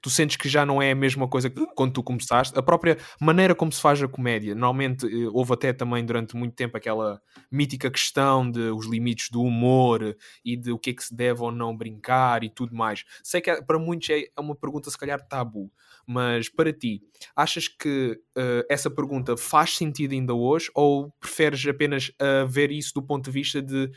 Tu 0.00 0.10
sentes 0.10 0.36
que 0.36 0.48
já 0.48 0.64
não 0.64 0.80
é 0.80 0.92
a 0.92 0.94
mesma 0.94 1.28
coisa 1.28 1.50
que 1.50 1.66
quando 1.74 1.92
tu 1.92 2.02
começaste. 2.02 2.58
A 2.58 2.62
própria 2.62 2.96
maneira 3.20 3.54
como 3.54 3.72
se 3.72 3.80
faz 3.80 4.02
a 4.02 4.08
comédia. 4.08 4.54
Normalmente 4.54 5.06
eh, 5.06 5.28
houve 5.32 5.52
até 5.54 5.72
também 5.72 6.04
durante 6.04 6.36
muito 6.36 6.54
tempo 6.54 6.76
aquela 6.76 7.20
mítica 7.50 7.90
questão 7.90 8.48
de 8.50 8.60
os 8.70 8.86
limites 8.86 9.30
do 9.30 9.42
humor 9.42 10.16
e 10.44 10.56
de 10.56 10.70
o 10.72 10.78
que 10.78 10.90
é 10.90 10.92
que 10.94 11.04
se 11.04 11.14
deve 11.14 11.42
ou 11.42 11.50
não 11.50 11.76
brincar 11.76 12.44
e 12.44 12.50
tudo 12.50 12.74
mais. 12.74 13.04
Sei 13.22 13.40
que 13.40 13.62
para 13.62 13.78
muitos 13.78 14.08
é, 14.10 14.20
é 14.20 14.40
uma 14.40 14.54
pergunta 14.54 14.90
se 14.90 14.98
calhar 14.98 15.20
tabu, 15.26 15.70
mas 16.06 16.48
para 16.48 16.72
ti, 16.72 17.02
achas 17.36 17.68
que 17.68 18.18
uh, 18.36 18.64
essa 18.70 18.90
pergunta 18.90 19.36
faz 19.36 19.76
sentido 19.76 20.12
ainda 20.12 20.34
hoje 20.34 20.70
ou 20.74 21.12
preferes 21.20 21.66
apenas 21.66 22.08
uh, 22.08 22.46
ver 22.46 22.70
isso 22.70 22.92
do 22.94 23.02
ponto 23.02 23.24
de 23.26 23.30
vista 23.30 23.60
de 23.60 23.90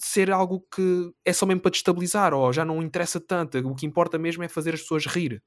ser 0.00 0.30
algo 0.30 0.64
que 0.74 1.12
é 1.24 1.32
só 1.32 1.46
mesmo 1.46 1.62
para 1.62 1.70
destabilizar 1.70 2.34
ou 2.34 2.52
já 2.52 2.64
não 2.64 2.82
interessa 2.82 3.20
tanto. 3.20 3.58
O 3.58 3.74
que 3.74 3.86
importa 3.86 4.18
mesmo 4.18 4.42
é 4.42 4.48
fazer 4.48 4.74
as 4.74 4.80
pessoas 4.80 5.06
rir. 5.06 5.42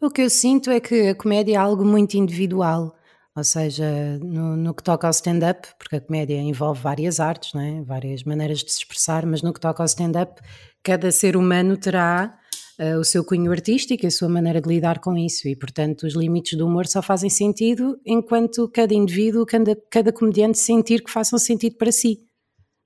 O 0.00 0.10
que 0.10 0.22
eu 0.22 0.28
sinto 0.28 0.70
é 0.70 0.80
que 0.80 1.08
a 1.08 1.14
comédia 1.14 1.54
é 1.54 1.56
algo 1.56 1.84
muito 1.84 2.14
individual, 2.14 2.94
ou 3.34 3.42
seja, 3.42 4.18
no, 4.18 4.54
no 4.56 4.74
que 4.74 4.82
toca 4.82 5.06
ao 5.06 5.10
stand-up, 5.10 5.66
porque 5.78 5.96
a 5.96 6.00
comédia 6.00 6.36
envolve 6.36 6.80
várias 6.80 7.20
artes, 7.20 7.54
é? 7.54 7.80
várias 7.82 8.22
maneiras 8.22 8.58
de 8.58 8.70
se 8.70 8.78
expressar, 8.78 9.24
mas 9.24 9.40
no 9.40 9.52
que 9.52 9.60
toca 9.60 9.82
ao 9.82 9.86
stand-up, 9.86 10.42
cada 10.82 11.10
ser 11.10 11.36
humano 11.36 11.76
terá 11.76 12.38
uh, 12.78 12.98
o 12.98 13.04
seu 13.04 13.24
cunho 13.24 13.50
artístico, 13.50 14.06
a 14.06 14.10
sua 14.10 14.28
maneira 14.28 14.60
de 14.60 14.68
lidar 14.68 15.00
com 15.00 15.16
isso, 15.16 15.48
e 15.48 15.56
portanto 15.56 16.04
os 16.04 16.14
limites 16.14 16.56
do 16.58 16.66
humor 16.66 16.86
só 16.86 17.02
fazem 17.02 17.30
sentido 17.30 17.98
enquanto 18.04 18.68
cada 18.68 18.94
indivíduo, 18.94 19.46
cada, 19.46 19.76
cada 19.90 20.12
comediante 20.12 20.58
sentir 20.58 21.02
que 21.02 21.10
façam 21.10 21.38
sentido 21.38 21.76
para 21.76 21.92
si. 21.92 22.20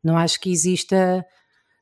Não 0.02 0.16
acho 0.16 0.40
que 0.40 0.50
exista. 0.50 1.24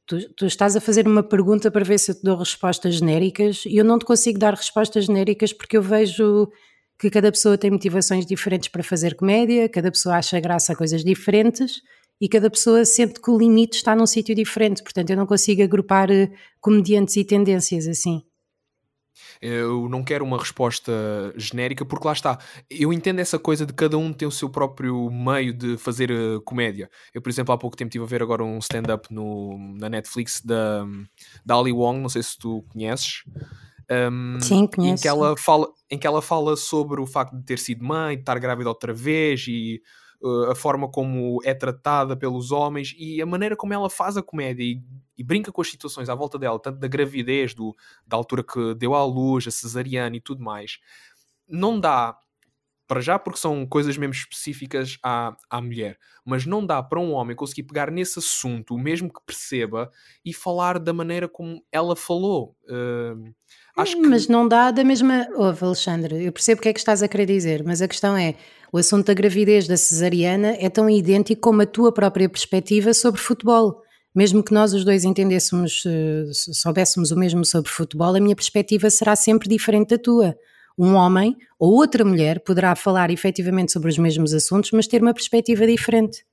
Tu, 0.06 0.32
tu, 0.34 0.46
estás 0.46 0.76
a 0.76 0.80
fazer 0.80 1.06
uma 1.06 1.22
pergunta 1.22 1.70
para 1.70 1.84
ver 1.84 1.98
se 1.98 2.12
eu 2.12 2.14
te 2.14 2.22
dou 2.22 2.36
respostas 2.36 2.94
genéricas 2.94 3.64
e 3.66 3.76
eu 3.76 3.84
não 3.84 3.98
te 3.98 4.04
consigo 4.04 4.38
dar 4.38 4.54
respostas 4.54 5.06
genéricas 5.06 5.52
porque 5.52 5.76
eu 5.76 5.82
vejo 5.82 6.48
que 6.98 7.10
cada 7.10 7.30
pessoa 7.32 7.58
tem 7.58 7.70
motivações 7.70 8.24
diferentes 8.24 8.68
para 8.68 8.84
fazer 8.84 9.16
comédia, 9.16 9.68
cada 9.68 9.90
pessoa 9.90 10.16
acha 10.16 10.38
graça 10.38 10.72
a 10.72 10.76
coisas 10.76 11.04
diferentes 11.04 11.82
e 12.20 12.28
cada 12.28 12.50
pessoa 12.50 12.84
sente 12.84 13.20
que 13.20 13.30
o 13.30 13.38
limite 13.38 13.76
está 13.76 13.94
num 13.94 14.06
sítio 14.06 14.34
diferente. 14.34 14.82
Portanto, 14.82 15.10
eu 15.10 15.16
não 15.16 15.26
consigo 15.26 15.62
agrupar 15.62 16.10
eh, 16.10 16.30
comediantes 16.60 17.16
e 17.16 17.24
tendências 17.24 17.86
assim. 17.86 18.22
Eu 19.40 19.88
não 19.88 20.02
quero 20.02 20.24
uma 20.24 20.38
resposta 20.38 20.92
genérica, 21.36 21.84
porque 21.84 22.06
lá 22.06 22.12
está. 22.12 22.38
Eu 22.70 22.92
entendo 22.92 23.18
essa 23.18 23.38
coisa 23.38 23.66
de 23.66 23.72
cada 23.72 23.96
um 23.98 24.12
ter 24.12 24.26
o 24.26 24.30
seu 24.30 24.48
próprio 24.48 25.10
meio 25.10 25.52
de 25.52 25.76
fazer 25.76 26.10
uh, 26.10 26.40
comédia. 26.42 26.90
Eu, 27.12 27.20
por 27.20 27.28
exemplo, 27.28 27.52
há 27.52 27.58
pouco 27.58 27.76
tempo 27.76 27.88
estive 27.88 28.04
a 28.04 28.08
ver 28.08 28.22
agora 28.22 28.44
um 28.44 28.58
stand-up 28.58 29.08
na 29.78 29.88
Netflix 29.88 30.40
da, 30.40 30.86
da 31.44 31.56
Ali 31.56 31.72
Wong, 31.72 32.00
não 32.00 32.08
sei 32.08 32.22
se 32.22 32.38
tu 32.38 32.64
conheces. 32.70 33.24
Um, 33.90 34.40
Sim, 34.40 34.66
conheço. 34.66 34.94
Em 34.94 35.02
que, 35.02 35.08
ela 35.08 35.36
fala, 35.36 35.68
em 35.90 35.98
que 35.98 36.06
ela 36.06 36.22
fala 36.22 36.56
sobre 36.56 37.00
o 37.00 37.06
facto 37.06 37.36
de 37.36 37.44
ter 37.44 37.58
sido 37.58 37.84
mãe, 37.84 38.16
de 38.16 38.22
estar 38.22 38.38
grávida 38.38 38.68
outra 38.68 38.92
vez 38.92 39.46
e 39.48 39.80
a 40.50 40.54
forma 40.54 40.88
como 40.88 41.40
é 41.44 41.54
tratada 41.54 42.16
pelos 42.16 42.50
homens 42.50 42.94
e 42.98 43.20
a 43.20 43.26
maneira 43.26 43.56
como 43.56 43.74
ela 43.74 43.90
faz 43.90 44.16
a 44.16 44.22
comédia 44.22 44.62
e, 44.62 44.82
e, 45.16 45.22
brinca 45.22 45.52
com 45.52 45.60
as 45.60 45.70
situações 45.70 46.08
à 46.08 46.14
volta 46.14 46.38
dela, 46.38 46.58
tanto 46.58 46.78
da 46.78 46.88
gravidez, 46.88 47.54
do, 47.54 47.76
da 48.06 48.16
altura 48.16 48.42
que 48.42 48.74
deu 48.74 48.94
à 48.94 49.04
luz, 49.04 49.46
a 49.46 49.50
cesariana 49.50 50.16
e 50.16 50.20
tudo 50.20 50.42
mais. 50.42 50.78
Não 51.48 51.78
dá 51.78 52.18
para 52.86 53.00
já 53.00 53.18
porque 53.18 53.38
são 53.38 53.66
coisas 53.66 53.96
mesmo 53.96 54.14
específicas 54.14 54.96
à, 55.02 55.36
à 55.50 55.60
mulher, 55.60 55.98
mas 56.24 56.46
não 56.46 56.64
dá 56.64 56.82
para 56.82 57.00
um 57.00 57.12
homem 57.12 57.34
conseguir 57.34 57.64
pegar 57.64 57.90
nesse 57.90 58.18
assunto, 58.18 58.78
mesmo 58.78 59.12
que 59.12 59.20
perceba, 59.26 59.90
e 60.24 60.32
falar 60.32 60.78
da 60.78 60.92
maneira 60.92 61.28
como 61.28 61.62
ela 61.72 61.96
falou. 61.96 62.56
Uh, 62.64 63.34
acho 63.76 63.96
que... 63.96 64.06
Mas 64.06 64.28
não 64.28 64.46
dá 64.46 64.70
da 64.70 64.84
mesma. 64.84 65.26
Ouve, 65.34 65.64
Alexandre, 65.64 66.24
eu 66.24 66.32
percebo 66.32 66.60
o 66.60 66.62
que 66.62 66.68
é 66.68 66.72
que 66.72 66.78
estás 66.78 67.02
a 67.02 67.08
querer 67.08 67.26
dizer, 67.26 67.64
mas 67.64 67.82
a 67.82 67.88
questão 67.88 68.16
é: 68.16 68.36
o 68.72 68.78
assunto 68.78 69.06
da 69.06 69.14
gravidez 69.14 69.66
da 69.66 69.76
cesariana 69.76 70.56
é 70.58 70.68
tão 70.68 70.88
idêntico 70.88 71.40
como 71.40 71.62
a 71.62 71.66
tua 71.66 71.92
própria 71.92 72.28
perspectiva 72.28 72.92
sobre 72.92 73.20
futebol. 73.20 73.82
Mesmo 74.14 74.42
que 74.42 74.52
nós 74.52 74.72
os 74.72 74.84
dois 74.84 75.04
entendêssemos, 75.04 75.84
eh, 75.86 76.24
soubéssemos 76.32 77.10
o 77.10 77.18
mesmo 77.18 77.44
sobre 77.44 77.70
futebol, 77.70 78.14
a 78.14 78.20
minha 78.20 78.34
perspectiva 78.34 78.88
será 78.88 79.14
sempre 79.14 79.48
diferente 79.48 79.90
da 79.90 79.98
tua 79.98 80.34
um 80.78 80.94
homem 80.94 81.36
ou 81.58 81.72
outra 81.72 82.04
mulher 82.04 82.40
poderá 82.40 82.74
falar 82.76 83.10
efetivamente 83.10 83.72
sobre 83.72 83.88
os 83.88 83.98
mesmos 83.98 84.34
assuntos, 84.34 84.70
mas 84.72 84.86
ter 84.86 85.00
uma 85.00 85.14
perspectiva 85.14 85.66
diferente. 85.66 86.24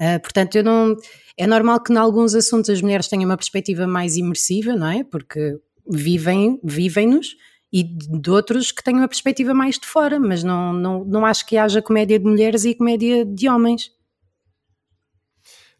Uh, 0.00 0.20
portanto, 0.20 0.56
eu 0.56 0.64
não. 0.64 0.96
É 1.36 1.46
normal 1.46 1.82
que, 1.82 1.92
em 1.92 1.96
alguns 1.96 2.34
assuntos, 2.34 2.70
as 2.70 2.80
mulheres 2.80 3.08
tenham 3.08 3.24
uma 3.24 3.36
perspectiva 3.36 3.86
mais 3.86 4.16
imersiva, 4.16 4.74
não 4.74 4.88
é? 4.88 5.04
Porque 5.04 5.58
vivem, 5.88 6.58
vivem-nos, 6.64 7.36
e 7.74 7.82
de 7.82 8.30
outros 8.30 8.70
que 8.70 8.84
tenham 8.84 9.00
uma 9.00 9.08
perspectiva 9.08 9.52
mais 9.52 9.80
de 9.80 9.84
fora, 9.84 10.20
mas 10.20 10.44
não, 10.44 10.72
não, 10.72 11.04
não 11.04 11.26
acho 11.26 11.44
que 11.44 11.56
haja 11.56 11.82
comédia 11.82 12.16
de 12.20 12.24
mulheres 12.24 12.64
e 12.64 12.72
comédia 12.72 13.24
de 13.24 13.48
homens. 13.48 13.90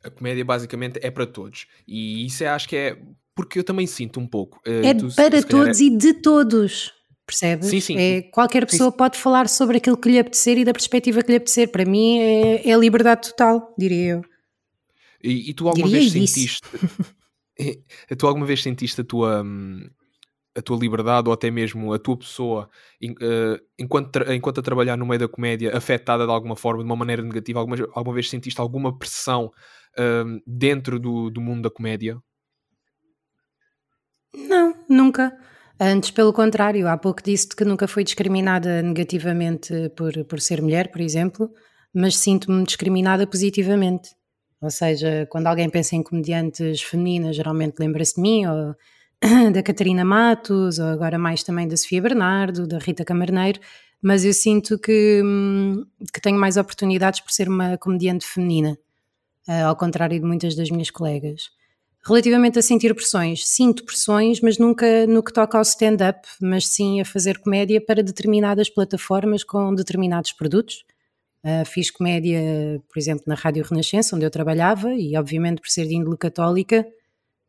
A 0.02 0.10
comédia 0.10 0.44
basicamente 0.44 0.98
é 1.00 1.08
para 1.08 1.24
todos. 1.24 1.68
E 1.86 2.26
isso 2.26 2.42
é, 2.42 2.48
acho 2.48 2.68
que 2.68 2.74
é 2.74 3.00
porque 3.32 3.60
eu 3.60 3.64
também 3.64 3.86
sinto 3.86 4.18
um 4.18 4.26
pouco. 4.26 4.60
Uh, 4.66 4.84
é 4.84 4.92
tu, 4.92 5.14
para 5.14 5.40
todos 5.40 5.80
é... 5.80 5.84
e 5.84 5.90
de 5.96 6.14
todos. 6.14 6.92
Percebes? 7.24 7.68
Sim, 7.68 7.80
sim. 7.80 7.96
É, 7.96 8.22
qualquer 8.22 8.66
pessoa 8.66 8.90
sim. 8.90 8.96
pode 8.96 9.16
falar 9.16 9.48
sobre 9.48 9.76
aquilo 9.76 9.96
que 9.96 10.10
lhe 10.10 10.18
apetecer 10.18 10.58
e 10.58 10.64
da 10.64 10.72
perspectiva 10.72 11.22
que 11.22 11.30
lhe 11.30 11.36
apetecer. 11.36 11.68
Para 11.68 11.84
mim 11.84 12.18
é, 12.18 12.70
é 12.70 12.76
liberdade 12.76 13.28
total, 13.28 13.72
diria 13.78 14.14
eu. 14.14 14.24
E, 15.22 15.50
e 15.50 15.54
tu 15.54 15.68
alguma 15.68 15.86
diria 15.86 16.10
vez 16.10 16.14
isso. 16.16 16.34
sentiste. 16.34 16.68
tu 18.18 18.26
alguma 18.26 18.46
vez 18.46 18.64
sentiste 18.64 19.00
a 19.00 19.04
tua. 19.04 19.44
A 20.56 20.62
tua 20.62 20.78
liberdade 20.78 21.28
ou 21.28 21.34
até 21.34 21.50
mesmo 21.50 21.92
a 21.92 21.98
tua 21.98 22.16
pessoa 22.16 22.68
uh, 23.02 23.64
enquanto, 23.78 24.18
enquanto 24.32 24.60
a 24.60 24.62
trabalhar 24.62 24.96
no 24.96 25.04
meio 25.04 25.18
da 25.18 25.28
comédia 25.28 25.76
afetada 25.76 26.24
de 26.24 26.32
alguma 26.32 26.56
forma, 26.56 26.82
de 26.82 26.86
uma 26.86 26.96
maneira 26.96 27.22
negativa, 27.22 27.58
alguma, 27.58 27.76
alguma 27.92 28.14
vez 28.14 28.30
sentiste 28.30 28.60
alguma 28.60 28.96
pressão 28.96 29.50
uh, 29.98 30.42
dentro 30.46 30.98
do, 30.98 31.30
do 31.30 31.40
mundo 31.40 31.62
da 31.62 31.70
comédia? 31.70 32.18
Não, 34.34 34.74
nunca. 34.88 35.36
Antes, 35.78 36.10
pelo 36.10 36.32
contrário, 36.32 36.86
há 36.88 36.96
pouco 36.96 37.22
disse 37.22 37.48
que 37.48 37.64
nunca 37.64 37.88
fui 37.88 38.04
discriminada 38.04 38.80
negativamente 38.80 39.90
por, 39.96 40.12
por 40.24 40.40
ser 40.40 40.62
mulher, 40.62 40.90
por 40.90 41.00
exemplo, 41.00 41.50
mas 41.92 42.16
sinto-me 42.16 42.64
discriminada 42.64 43.26
positivamente. 43.26 44.10
Ou 44.60 44.70
seja, 44.70 45.26
quando 45.30 45.48
alguém 45.48 45.68
pensa 45.68 45.96
em 45.96 46.02
comediantes 46.02 46.80
femininas, 46.80 47.36
geralmente 47.36 47.78
lembra-se 47.78 48.14
de 48.14 48.22
mim, 48.22 48.46
ou 48.46 48.74
da 49.52 49.62
Catarina 49.62 50.04
Matos, 50.04 50.78
ou 50.78 50.86
agora 50.86 51.18
mais 51.18 51.42
também 51.42 51.66
da 51.66 51.76
Sofia 51.76 52.02
Bernardo, 52.02 52.66
da 52.66 52.78
Rita 52.78 53.04
Camarneiro, 53.04 53.60
mas 54.02 54.24
eu 54.24 54.34
sinto 54.34 54.78
que, 54.78 55.22
hum, 55.24 55.86
que 56.12 56.20
tenho 56.20 56.38
mais 56.38 56.56
oportunidades 56.56 57.20
por 57.20 57.32
ser 57.32 57.48
uma 57.48 57.78
comediante 57.78 58.26
feminina, 58.26 58.78
eh, 59.48 59.62
ao 59.62 59.74
contrário 59.76 60.20
de 60.20 60.26
muitas 60.26 60.54
das 60.54 60.70
minhas 60.70 60.90
colegas. 60.90 61.50
Relativamente 62.06 62.58
a 62.58 62.62
sentir 62.62 62.94
pressões, 62.94 63.46
sinto 63.46 63.82
pressões, 63.82 64.42
mas 64.42 64.58
nunca 64.58 65.06
no 65.06 65.22
que 65.22 65.32
toca 65.32 65.56
ao 65.56 65.62
stand-up, 65.62 66.28
mas 66.38 66.66
sim 66.66 67.00
a 67.00 67.04
fazer 67.04 67.38
comédia 67.38 67.80
para 67.80 68.02
determinadas 68.02 68.68
plataformas 68.68 69.42
com 69.42 69.74
determinados 69.74 70.32
produtos. 70.32 70.84
Uh, 71.42 71.64
fiz 71.64 71.90
comédia, 71.90 72.38
por 72.92 72.98
exemplo, 72.98 73.24
na 73.26 73.34
Rádio 73.34 73.64
Renascença, 73.64 74.14
onde 74.14 74.26
eu 74.26 74.30
trabalhava, 74.30 74.92
e 74.92 75.16
obviamente 75.16 75.62
por 75.62 75.70
ser 75.70 75.86
de 75.86 75.94
índole 75.94 76.18
católica, 76.18 76.86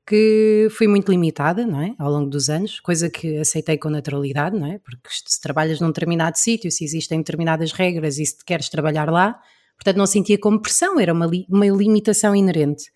que 0.06 0.68
fui 0.72 0.88
muito 0.88 1.10
limitada, 1.12 1.66
não 1.66 1.82
é? 1.82 1.96
Ao 1.98 2.12
longo 2.12 2.30
dos 2.30 2.50
anos, 2.50 2.80
coisa 2.80 3.10
que 3.10 3.38
aceitei 3.38 3.78
com 3.78 3.90
naturalidade, 3.90 4.58
não 4.58 4.68
é? 4.68 4.78
Porque 4.78 5.10
se 5.10 5.42
trabalhas 5.42 5.80
num 5.80 5.88
determinado 5.88 6.38
sítio, 6.38 6.72
se 6.72 6.84
existem 6.84 7.18
determinadas 7.20 7.72
regras 7.72 8.20
e 8.20 8.26
se 8.26 8.44
queres 8.46 8.70
trabalhar 8.70 9.10
lá, 9.10 9.40
portanto 9.76 9.98
não 9.98 10.06
sentia 10.06 10.38
como 10.38 10.62
pressão, 10.62 11.00
era 11.00 11.12
uma, 11.12 11.26
li 11.26 11.46
uma 11.50 11.66
limitação 11.68 12.36
inerente. 12.36 12.92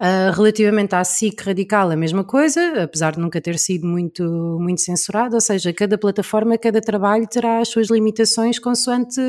Uh, 0.00 0.32
relativamente 0.34 0.94
à 0.94 1.04
SIC 1.04 1.42
radical, 1.42 1.90
a 1.90 1.96
mesma 1.96 2.24
coisa, 2.24 2.84
apesar 2.84 3.12
de 3.12 3.20
nunca 3.20 3.38
ter 3.38 3.58
sido 3.58 3.86
muito, 3.86 4.22
muito 4.58 4.80
censurado, 4.80 5.34
ou 5.34 5.40
seja, 5.40 5.74
cada 5.74 5.98
plataforma, 5.98 6.56
cada 6.56 6.80
trabalho 6.80 7.26
terá 7.26 7.58
as 7.58 7.68
suas 7.68 7.90
limitações 7.90 8.58
consoante 8.58 9.20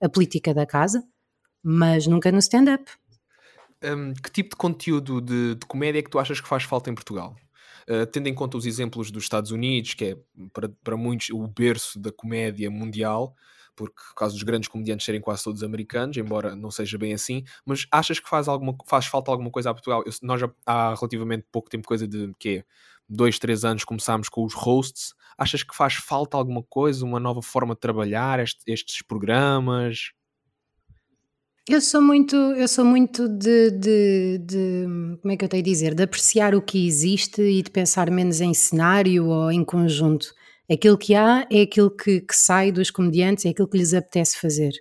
a 0.00 0.08
política 0.08 0.52
da 0.52 0.66
casa, 0.66 1.04
mas 1.62 2.06
nunca 2.06 2.32
no 2.32 2.38
stand-up. 2.38 2.90
Um, 3.82 4.12
que 4.12 4.30
tipo 4.30 4.50
de 4.50 4.56
conteúdo 4.56 5.20
de, 5.20 5.54
de, 5.54 5.66
comédia 5.66 6.00
é 6.00 6.02
que 6.02 6.10
tu 6.10 6.18
achas 6.18 6.40
que 6.40 6.48
faz 6.48 6.64
falta 6.64 6.90
em 6.90 6.94
Portugal? 6.94 7.36
Uh, 7.88 8.06
tendo 8.06 8.28
em 8.28 8.34
conta 8.34 8.56
os 8.56 8.66
exemplos 8.66 9.10
dos 9.10 9.22
Estados 9.22 9.50
Unidos, 9.50 9.94
que 9.94 10.04
é 10.04 10.16
para, 10.52 10.68
para 10.82 10.96
muitos 10.96 11.30
o 11.30 11.46
berço 11.46 11.98
da 11.98 12.10
comédia 12.10 12.70
mundial, 12.70 13.34
porque 13.78 13.94
por 13.94 14.14
causa 14.16 14.34
dos 14.34 14.42
grandes 14.42 14.68
comediantes 14.68 15.06
serem 15.06 15.20
quase 15.20 15.44
todos 15.44 15.62
americanos, 15.62 16.16
embora 16.16 16.56
não 16.56 16.70
seja 16.70 16.98
bem 16.98 17.14
assim, 17.14 17.44
mas 17.64 17.86
achas 17.92 18.18
que 18.18 18.28
faz, 18.28 18.48
alguma, 18.48 18.76
faz 18.86 19.06
falta 19.06 19.30
alguma 19.30 19.50
coisa 19.50 19.70
a 19.70 19.74
Portugal? 19.74 20.02
Eu, 20.04 20.12
nós 20.22 20.40
já 20.40 20.50
há 20.66 20.94
relativamente 20.94 21.46
pouco 21.52 21.70
tempo, 21.70 21.86
coisa 21.86 22.06
de 22.06 22.32
quê? 22.38 22.64
Dois, 23.08 23.38
três 23.38 23.64
anos 23.64 23.84
começámos 23.84 24.28
com 24.28 24.44
os 24.44 24.52
hosts. 24.54 25.14
Achas 25.38 25.62
que 25.62 25.74
faz 25.74 25.94
falta 25.94 26.36
alguma 26.36 26.62
coisa, 26.64 27.04
uma 27.04 27.20
nova 27.20 27.40
forma 27.40 27.74
de 27.74 27.80
trabalhar 27.80 28.40
este, 28.40 28.60
estes 28.66 29.00
programas? 29.02 30.10
Eu 31.68 31.82
sou 31.82 32.00
muito, 32.00 32.34
eu 32.34 32.66
sou 32.66 32.82
muito 32.82 33.28
de, 33.28 33.70
de, 33.72 34.38
de, 34.38 34.86
como 35.20 35.32
é 35.34 35.36
que 35.36 35.44
eu 35.44 35.48
tenho 35.50 35.62
a 35.62 35.64
dizer, 35.64 35.94
de 35.94 36.02
apreciar 36.02 36.54
o 36.54 36.62
que 36.62 36.86
existe 36.86 37.42
e 37.42 37.62
de 37.62 37.70
pensar 37.70 38.10
menos 38.10 38.40
em 38.40 38.54
cenário 38.54 39.26
ou 39.26 39.52
em 39.52 39.62
conjunto. 39.62 40.32
Aquilo 40.70 40.96
que 40.96 41.14
há 41.14 41.46
é 41.52 41.60
aquilo 41.60 41.90
que, 41.90 42.22
que 42.22 42.34
sai 42.34 42.72
dos 42.72 42.90
comediantes, 42.90 43.44
é 43.44 43.50
aquilo 43.50 43.68
que 43.68 43.76
lhes 43.76 43.92
apetece 43.92 44.38
fazer. 44.38 44.72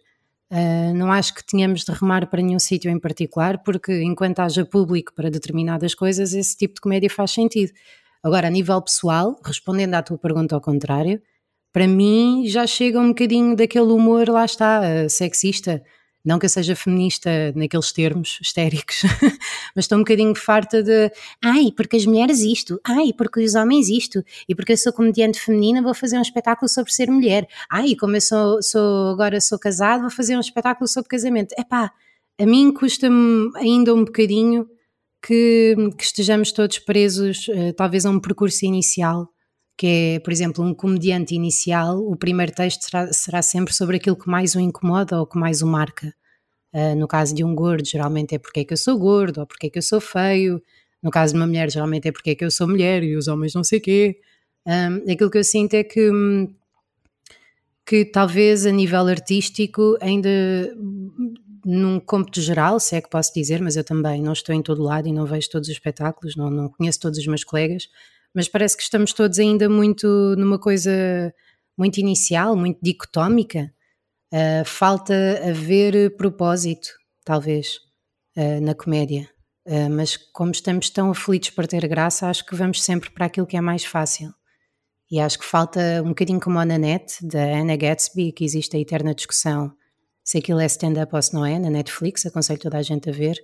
Uh, 0.50 0.94
não 0.96 1.12
acho 1.12 1.36
que 1.36 1.46
tenhamos 1.46 1.84
de 1.84 1.92
remar 1.92 2.30
para 2.30 2.42
nenhum 2.42 2.58
sítio 2.58 2.90
em 2.90 2.98
particular, 2.98 3.62
porque 3.64 4.02
enquanto 4.02 4.40
haja 4.40 4.64
público 4.64 5.14
para 5.14 5.30
determinadas 5.30 5.94
coisas, 5.94 6.34
esse 6.34 6.56
tipo 6.56 6.76
de 6.76 6.82
comédia 6.82 7.10
faz 7.10 7.32
sentido. 7.32 7.74
Agora, 8.24 8.48
a 8.48 8.50
nível 8.50 8.82
pessoal, 8.82 9.38
respondendo 9.44 9.94
à 9.96 10.02
tua 10.02 10.18
pergunta 10.18 10.56
ao 10.56 10.62
contrário, 10.62 11.22
para 11.74 11.86
mim 11.86 12.46
já 12.48 12.66
chega 12.66 12.98
um 12.98 13.10
bocadinho 13.10 13.58
daquele 13.58 13.92
humor, 13.92 14.30
lá 14.30 14.46
está, 14.46 14.80
uh, 14.80 15.10
sexista 15.10 15.84
não 16.28 16.38
que 16.38 16.46
eu 16.46 16.50
seja 16.50 16.76
feminista 16.76 17.30
naqueles 17.56 17.94
termos 17.94 18.38
histéricos, 18.42 19.02
mas 19.74 19.86
estou 19.86 19.98
um 19.98 20.02
bocadinho 20.02 20.36
farta 20.36 20.84
de 20.84 21.10
ai, 21.42 21.72
porque 21.76 21.96
as 21.96 22.06
mulheres 22.06 22.42
isto, 22.42 22.78
ai, 22.84 23.14
porque 23.18 23.42
os 23.42 23.56
homens 23.56 23.88
isto, 23.88 24.22
e 24.48 24.54
porque 24.54 24.74
eu 24.74 24.78
sou 24.78 24.92
comediante 24.92 25.40
feminina, 25.40 25.82
vou 25.82 25.94
fazer 25.94 26.18
um 26.18 26.22
espetáculo 26.22 26.68
sobre 26.68 26.92
ser 26.92 27.10
mulher, 27.10 27.48
ai, 27.72 27.96
como 27.96 28.18
eu 28.18 28.22
sou, 28.22 28.62
sou 28.62 29.08
agora 29.12 29.40
sou 29.40 29.58
casado, 29.58 30.02
vou 30.02 30.12
fazer 30.12 30.36
um 30.36 30.42
espetáculo 30.42 30.86
sobre 30.86 31.08
casamento. 31.08 31.56
Epá, 31.58 31.94
a 32.38 32.46
mim 32.46 32.74
custa-me 32.74 33.50
ainda 33.56 33.94
um 33.94 34.04
bocadinho 34.04 34.68
que, 35.26 35.76
que 35.98 36.04
estejamos 36.04 36.52
todos 36.52 36.78
presos, 36.80 37.48
uh, 37.48 37.72
talvez 37.74 38.06
a 38.06 38.10
um 38.10 38.20
percurso 38.20 38.66
inicial 38.66 39.30
que 39.78 39.88
é, 39.88 40.20
por 40.20 40.34
exemplo, 40.34 40.64
um 40.64 40.74
comediante 40.74 41.36
inicial, 41.36 42.00
o 42.00 42.16
primeiro 42.16 42.52
texto 42.52 42.82
será, 42.82 43.14
será 43.14 43.42
sempre 43.44 43.74
sobre 43.74 43.98
aquilo 43.98 44.16
que 44.16 44.28
mais 44.28 44.56
o 44.56 44.60
incomoda 44.60 45.20
ou 45.20 45.28
que 45.28 45.38
mais 45.38 45.62
o 45.62 45.68
marca. 45.68 46.14
Uh, 46.74 46.96
no 46.96 47.08
caso 47.08 47.34
de 47.34 47.44
um 47.44 47.54
gordo, 47.54 47.86
geralmente 47.88 48.36
é 48.36 48.40
porque 48.40 48.62
é 48.62 48.66
que 48.66 48.74
eu 48.74 48.78
sou 48.78 48.98
gordo 48.98 49.42
ou 49.42 49.46
porque 49.46 49.68
é 49.68 49.70
que 49.70 49.78
eu 49.78 49.84
sou 49.84 50.02
feio. 50.02 50.62
No 51.02 51.12
caso 51.12 51.34
de 51.34 51.40
uma 51.40 51.46
mulher, 51.46 51.70
geralmente 51.70 52.08
é 52.08 52.12
porque 52.12 52.32
é 52.32 52.36
que 52.36 52.44
eu 52.44 52.52
sou 52.52 52.68
mulher 52.68 53.04
e 53.04 53.16
os 53.16 53.28
homens 53.28 53.54
não 53.54 53.64
sei 53.64 53.80
quê. 53.80 54.20
Um, 54.66 55.12
aquilo 55.12 55.30
que 55.30 55.38
eu 55.38 55.44
sinto 55.44 55.76
é 55.76 55.84
que, 55.84 56.10
que 57.86 58.04
talvez 58.04 58.66
a 58.66 58.72
nível 58.72 59.08
artístico, 59.08 59.96
ainda 60.02 60.30
num 61.64 62.00
cômputo 62.00 62.42
geral, 62.42 62.80
se 62.80 62.96
é 62.96 63.02
que 63.02 63.10
posso 63.10 63.32
dizer, 63.34 63.62
mas 63.62 63.76
eu 63.76 63.84
também 63.84 64.22
não 64.22 64.34
estou 64.34 64.56
em 64.56 64.62
todo 64.62 64.82
lado 64.82 65.08
e 65.08 65.14
não 65.14 65.26
vejo 65.26 65.50
todos 65.50 65.68
os 65.70 65.74
espetáculos, 65.74 66.36
não, 66.36 66.50
não 66.50 66.70
conheço 66.70 67.00
todos 67.00 67.20
os 67.20 67.28
meus 67.28 67.44
colegas, 67.44 67.90
mas 68.34 68.48
parece 68.48 68.76
que 68.78 68.84
estamos 68.84 69.14
todos 69.14 69.40
ainda 69.40 69.70
muito 69.70 70.08
numa 70.38 70.60
coisa 70.60 71.34
muito 71.78 72.00
inicial, 72.00 72.56
muito 72.56 72.80
dicotómica. 72.82 73.72
Uh, 74.34 74.66
falta 74.66 75.14
haver 75.48 76.16
propósito, 76.18 76.90
talvez, 77.24 77.78
uh, 78.36 78.62
na 78.62 78.74
comédia. 78.74 79.30
Uh, 79.66 79.90
mas 79.90 80.18
como 80.18 80.52
estamos 80.52 80.90
tão 80.90 81.12
aflitos 81.12 81.52
para 81.52 81.68
ter 81.68 81.88
graça, 81.88 82.28
acho 82.28 82.46
que 82.46 82.56
vamos 82.56 82.84
sempre 82.84 83.10
para 83.10 83.28
aquilo 83.28 83.48
que 83.48 83.58
é 83.58 83.62
mais 83.62 83.86
fácil. 83.86 84.34
E 85.10 85.20
acho 85.20 85.40
que 85.40 85.46
falta 85.46 85.80
um 86.04 86.10
bocadinho 86.10 86.40
como 86.40 86.60
a 86.60 86.66
net, 86.66 87.26
da 87.26 87.42
Anna 87.42 87.78
Gatsby, 87.78 88.34
que 88.34 88.44
existe 88.44 88.76
a 88.76 88.80
eterna 88.80 89.16
discussão 89.16 89.74
se 90.28 90.40
aquilo 90.40 90.60
é 90.60 90.66
stand-up 90.66 91.16
ou 91.16 91.22
se 91.22 91.34
não 91.34 91.46
é, 91.46 91.58
na 91.58 91.70
Netflix, 91.70 92.26
aconselho 92.26 92.60
toda 92.60 92.78
a 92.78 92.82
gente 92.82 93.10
a 93.10 93.14
ver. 93.14 93.38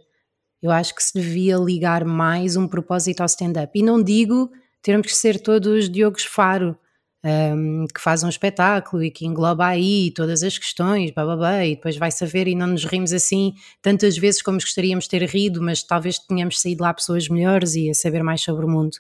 Eu 0.61 0.69
acho 0.69 0.93
que 0.93 1.01
se 1.01 1.13
devia 1.13 1.55
ligar 1.55 2.03
mais 2.03 2.57
um 2.57 2.67
propósito 2.67 3.21
ao 3.21 3.25
stand-up. 3.25 3.71
E 3.73 3.81
não 3.81 4.03
digo 4.03 4.51
termos 4.83 5.07
que 5.07 5.15
ser 5.15 5.39
todos 5.39 5.89
Diogos 5.89 6.25
Faro, 6.25 6.77
um, 7.23 7.87
que 7.87 8.01
faz 8.01 8.21
um 8.21 8.29
espetáculo 8.29 9.01
e 9.01 9.09
que 9.09 9.25
engloba 9.25 9.65
aí 9.65 10.11
todas 10.11 10.43
as 10.43 10.57
questões, 10.57 11.10
bababá, 11.12 11.65
e 11.65 11.75
depois 11.75 11.95
vai 11.95 12.12
saber 12.12 12.49
e 12.49 12.53
não 12.53 12.67
nos 12.67 12.84
rimos 12.84 13.13
assim 13.13 13.53
tantas 13.81 14.17
vezes 14.17 14.41
como 14.41 14.60
gostaríamos 14.60 15.05
de 15.05 15.12
ter 15.12 15.23
rido, 15.23 15.62
mas 15.62 15.81
talvez 15.81 16.19
tenhamos 16.19 16.60
saído 16.60 16.84
lá 16.84 16.93
pessoas 16.93 17.29
melhores 17.29 17.75
e 17.75 17.89
a 17.89 17.93
saber 17.93 18.21
mais 18.21 18.41
sobre 18.41 18.65
o 18.65 18.69
mundo. 18.69 18.97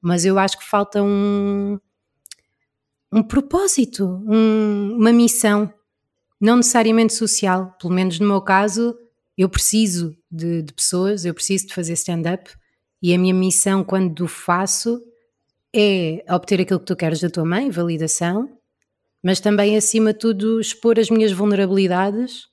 Mas 0.00 0.24
eu 0.24 0.38
acho 0.38 0.58
que 0.58 0.64
falta 0.64 1.02
um, 1.02 1.78
um 3.12 3.22
propósito, 3.22 4.06
um, 4.26 4.96
uma 4.98 5.12
missão, 5.12 5.72
não 6.40 6.56
necessariamente 6.56 7.12
social, 7.12 7.76
pelo 7.78 7.92
menos 7.92 8.18
no 8.18 8.26
meu 8.26 8.40
caso, 8.40 8.96
eu 9.36 9.48
preciso 9.48 10.16
de, 10.30 10.62
de 10.62 10.72
pessoas, 10.72 11.26
eu 11.26 11.34
preciso 11.34 11.66
de 11.66 11.74
fazer 11.74 11.92
stand-up 11.92 12.50
e 13.02 13.12
a 13.12 13.18
minha 13.18 13.34
missão 13.34 13.84
quando 13.84 14.24
o 14.24 14.28
faço 14.28 15.02
é 15.78 16.34
obter 16.34 16.60
aquilo 16.60 16.80
que 16.80 16.86
tu 16.86 16.96
queres 16.96 17.20
da 17.20 17.30
tua 17.30 17.44
mãe, 17.44 17.70
validação, 17.70 18.58
mas 19.22 19.40
também, 19.40 19.76
acima 19.76 20.12
de 20.12 20.18
tudo, 20.18 20.60
expor 20.60 20.98
as 20.98 21.10
minhas 21.10 21.32
vulnerabilidades 21.32 22.46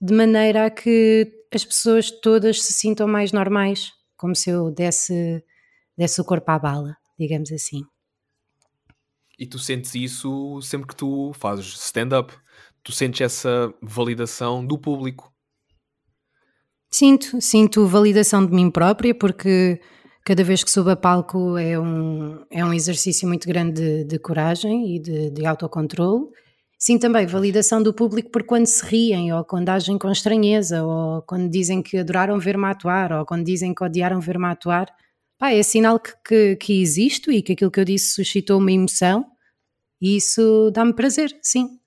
de 0.00 0.14
maneira 0.14 0.66
a 0.66 0.70
que 0.70 1.30
as 1.52 1.64
pessoas 1.64 2.10
todas 2.10 2.62
se 2.62 2.72
sintam 2.72 3.06
mais 3.06 3.32
normais, 3.32 3.90
como 4.16 4.34
se 4.34 4.50
eu 4.50 4.70
desse, 4.70 5.44
desse 5.96 6.20
o 6.20 6.24
corpo 6.24 6.50
à 6.50 6.58
bala, 6.58 6.96
digamos 7.18 7.52
assim. 7.52 7.82
E 9.38 9.46
tu 9.46 9.58
sentes 9.58 9.94
isso 9.94 10.60
sempre 10.62 10.88
que 10.88 10.96
tu 10.96 11.32
fazes 11.34 11.66
stand-up? 11.66 12.32
Tu 12.82 12.92
sentes 12.92 13.20
essa 13.20 13.72
validação 13.82 14.64
do 14.64 14.78
público? 14.78 15.32
Sinto, 16.90 17.40
sinto 17.40 17.86
validação 17.86 18.44
de 18.44 18.52
mim 18.52 18.70
própria, 18.70 19.14
porque 19.14 19.80
cada 20.24 20.44
vez 20.44 20.62
que 20.62 20.70
subo 20.70 20.90
a 20.90 20.96
palco 20.96 21.56
é 21.56 21.78
um, 21.78 22.44
é 22.50 22.64
um 22.64 22.72
exercício 22.72 23.26
muito 23.26 23.46
grande 23.48 23.80
de, 23.80 24.04
de 24.04 24.18
coragem 24.18 24.96
e 24.96 24.98
de, 24.98 25.30
de 25.30 25.46
autocontrole. 25.46 26.26
Sim, 26.78 26.98
também 26.98 27.26
validação 27.26 27.82
do 27.82 27.92
público 27.92 28.30
por 28.30 28.42
quando 28.44 28.66
se 28.66 28.84
riem, 28.84 29.32
ou 29.32 29.44
quando 29.44 29.68
agem 29.68 29.98
com 29.98 30.10
estranheza, 30.10 30.82
ou 30.82 31.22
quando 31.22 31.50
dizem 31.50 31.82
que 31.82 31.98
adoraram 31.98 32.38
ver-me 32.38 32.66
atuar, 32.66 33.12
ou 33.12 33.26
quando 33.26 33.44
dizem 33.44 33.74
que 33.74 33.84
odiaram 33.84 34.20
ver-me 34.20 34.46
atuar. 34.46 34.88
Pá, 35.38 35.52
é 35.52 35.62
sinal 35.62 36.00
que, 36.00 36.12
que, 36.24 36.56
que 36.56 36.80
existo 36.80 37.30
e 37.30 37.42
que 37.42 37.52
aquilo 37.52 37.70
que 37.70 37.80
eu 37.80 37.84
disse 37.84 38.14
suscitou 38.14 38.58
uma 38.58 38.72
emoção 38.72 39.26
e 40.00 40.16
isso 40.16 40.70
dá-me 40.72 40.94
prazer, 40.94 41.38
sim. 41.42 41.78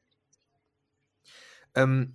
Um, 1.76 2.08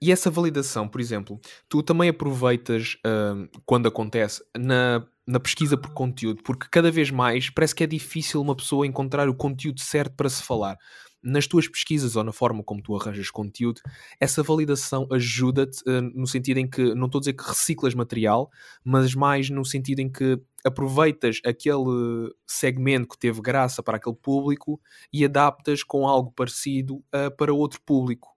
e 0.00 0.10
essa 0.10 0.30
validação, 0.30 0.88
por 0.88 1.00
exemplo, 1.00 1.40
tu 1.68 1.82
também 1.82 2.08
aproveitas 2.08 2.96
um, 3.06 3.48
quando 3.66 3.88
acontece 3.88 4.42
na 4.56 5.06
na 5.30 5.38
pesquisa 5.38 5.76
por 5.76 5.92
conteúdo, 5.92 6.42
porque 6.42 6.66
cada 6.68 6.90
vez 6.90 7.10
mais 7.10 7.48
parece 7.48 7.72
que 7.72 7.84
é 7.84 7.86
difícil 7.86 8.40
uma 8.40 8.56
pessoa 8.56 8.86
encontrar 8.86 9.28
o 9.28 9.34
conteúdo 9.34 9.80
certo 9.80 10.16
para 10.16 10.28
se 10.28 10.42
falar. 10.42 10.76
Nas 11.22 11.46
tuas 11.46 11.68
pesquisas 11.68 12.16
ou 12.16 12.24
na 12.24 12.32
forma 12.32 12.64
como 12.64 12.82
tu 12.82 12.96
arranjas 12.96 13.30
conteúdo, 13.30 13.80
essa 14.18 14.42
validação 14.42 15.06
ajuda-te 15.12 15.82
uh, 15.88 16.00
no 16.14 16.26
sentido 16.26 16.58
em 16.58 16.68
que, 16.68 16.94
não 16.94 17.06
estou 17.06 17.18
a 17.18 17.20
dizer 17.20 17.34
que 17.34 17.44
reciclas 17.44 17.94
material, 17.94 18.50
mas 18.82 19.14
mais 19.14 19.50
no 19.50 19.64
sentido 19.64 20.00
em 20.00 20.10
que 20.10 20.40
aproveitas 20.64 21.40
aquele 21.44 22.32
segmento 22.46 23.10
que 23.10 23.18
teve 23.18 23.40
graça 23.40 23.82
para 23.82 23.98
aquele 23.98 24.16
público 24.16 24.80
e 25.12 25.24
adaptas 25.24 25.84
com 25.84 26.08
algo 26.08 26.32
parecido 26.32 26.96
uh, 26.96 27.30
para 27.36 27.52
outro 27.52 27.80
público. 27.82 28.29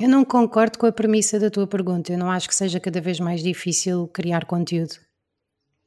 Eu 0.00 0.08
não 0.08 0.24
concordo 0.24 0.78
com 0.78 0.86
a 0.86 0.92
premissa 0.92 1.40
da 1.40 1.50
tua 1.50 1.66
pergunta. 1.66 2.12
Eu 2.12 2.18
não 2.18 2.30
acho 2.30 2.48
que 2.48 2.54
seja 2.54 2.78
cada 2.78 3.00
vez 3.00 3.18
mais 3.18 3.42
difícil 3.42 4.06
criar 4.08 4.44
conteúdo. 4.44 4.94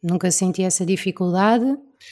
Nunca 0.04 0.30
senti 0.32 0.64
essa 0.64 0.86
dificuldade. 0.86 1.66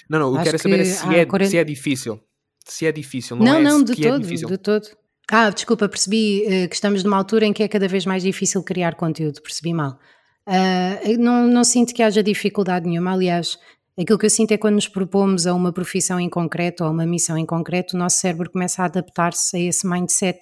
Não, 0.10 0.20
não, 0.20 0.38
eu 0.38 0.44
quero 0.44 0.60
saber 0.60 0.80
é 0.80 0.86
se, 0.86 1.16
é, 1.16 1.26
40... 1.26 1.50
se 1.50 1.58
é 1.58 1.64
difícil. 1.64 2.20
Se 2.66 2.86
é 2.86 2.92
difícil, 2.92 3.36
não, 3.36 3.46
não 3.46 3.56
é 3.56 3.62
Não, 3.62 3.84
de 3.84 3.94
é 3.94 4.10
todo, 4.10 4.26
é 4.26 4.36
de 4.36 4.58
todo. 4.58 4.88
Ah, 5.32 5.50
desculpa, 5.50 5.90
percebi 5.90 6.44
uh, 6.46 6.70
que 6.70 6.76
estamos 6.76 7.04
numa 7.04 7.18
altura 7.18 7.46
em 7.46 7.54
que 7.54 7.64
é 7.64 7.68
cada 7.68 7.88
vez 7.88 8.06
mais 8.06 8.24
difícil 8.24 8.64
criar 8.64 8.96
conteúdo, 8.96 9.42
percebi 9.42 9.74
mal. 9.74 10.00
Uh, 10.48 11.18
não, 11.20 11.48
não 11.48 11.64
sinto 11.64 11.94
que 11.94 12.02
haja 12.02 12.24
dificuldade 12.24 12.88
nenhuma, 12.88 13.14
aliás, 13.14 13.58
aquilo 14.00 14.18
que 14.18 14.26
eu 14.26 14.30
sinto 14.30 14.52
é 14.52 14.58
quando 14.58 14.76
nos 14.76 14.88
propomos 14.88 15.46
a 15.46 15.54
uma 15.54 15.74
profissão 15.74 16.20
em 16.20 16.30
concreto 16.30 16.84
ou 16.84 16.90
a 16.90 16.92
uma 16.92 17.06
missão 17.06 17.38
em 17.38 17.46
concreto, 17.46 17.96
o 17.96 18.00
nosso 18.00 18.18
cérebro 18.18 18.50
começa 18.52 18.82
a 18.84 18.86
adaptar-se 18.86 19.58
a 19.58 19.60
esse 19.60 19.88
mindset 19.88 20.40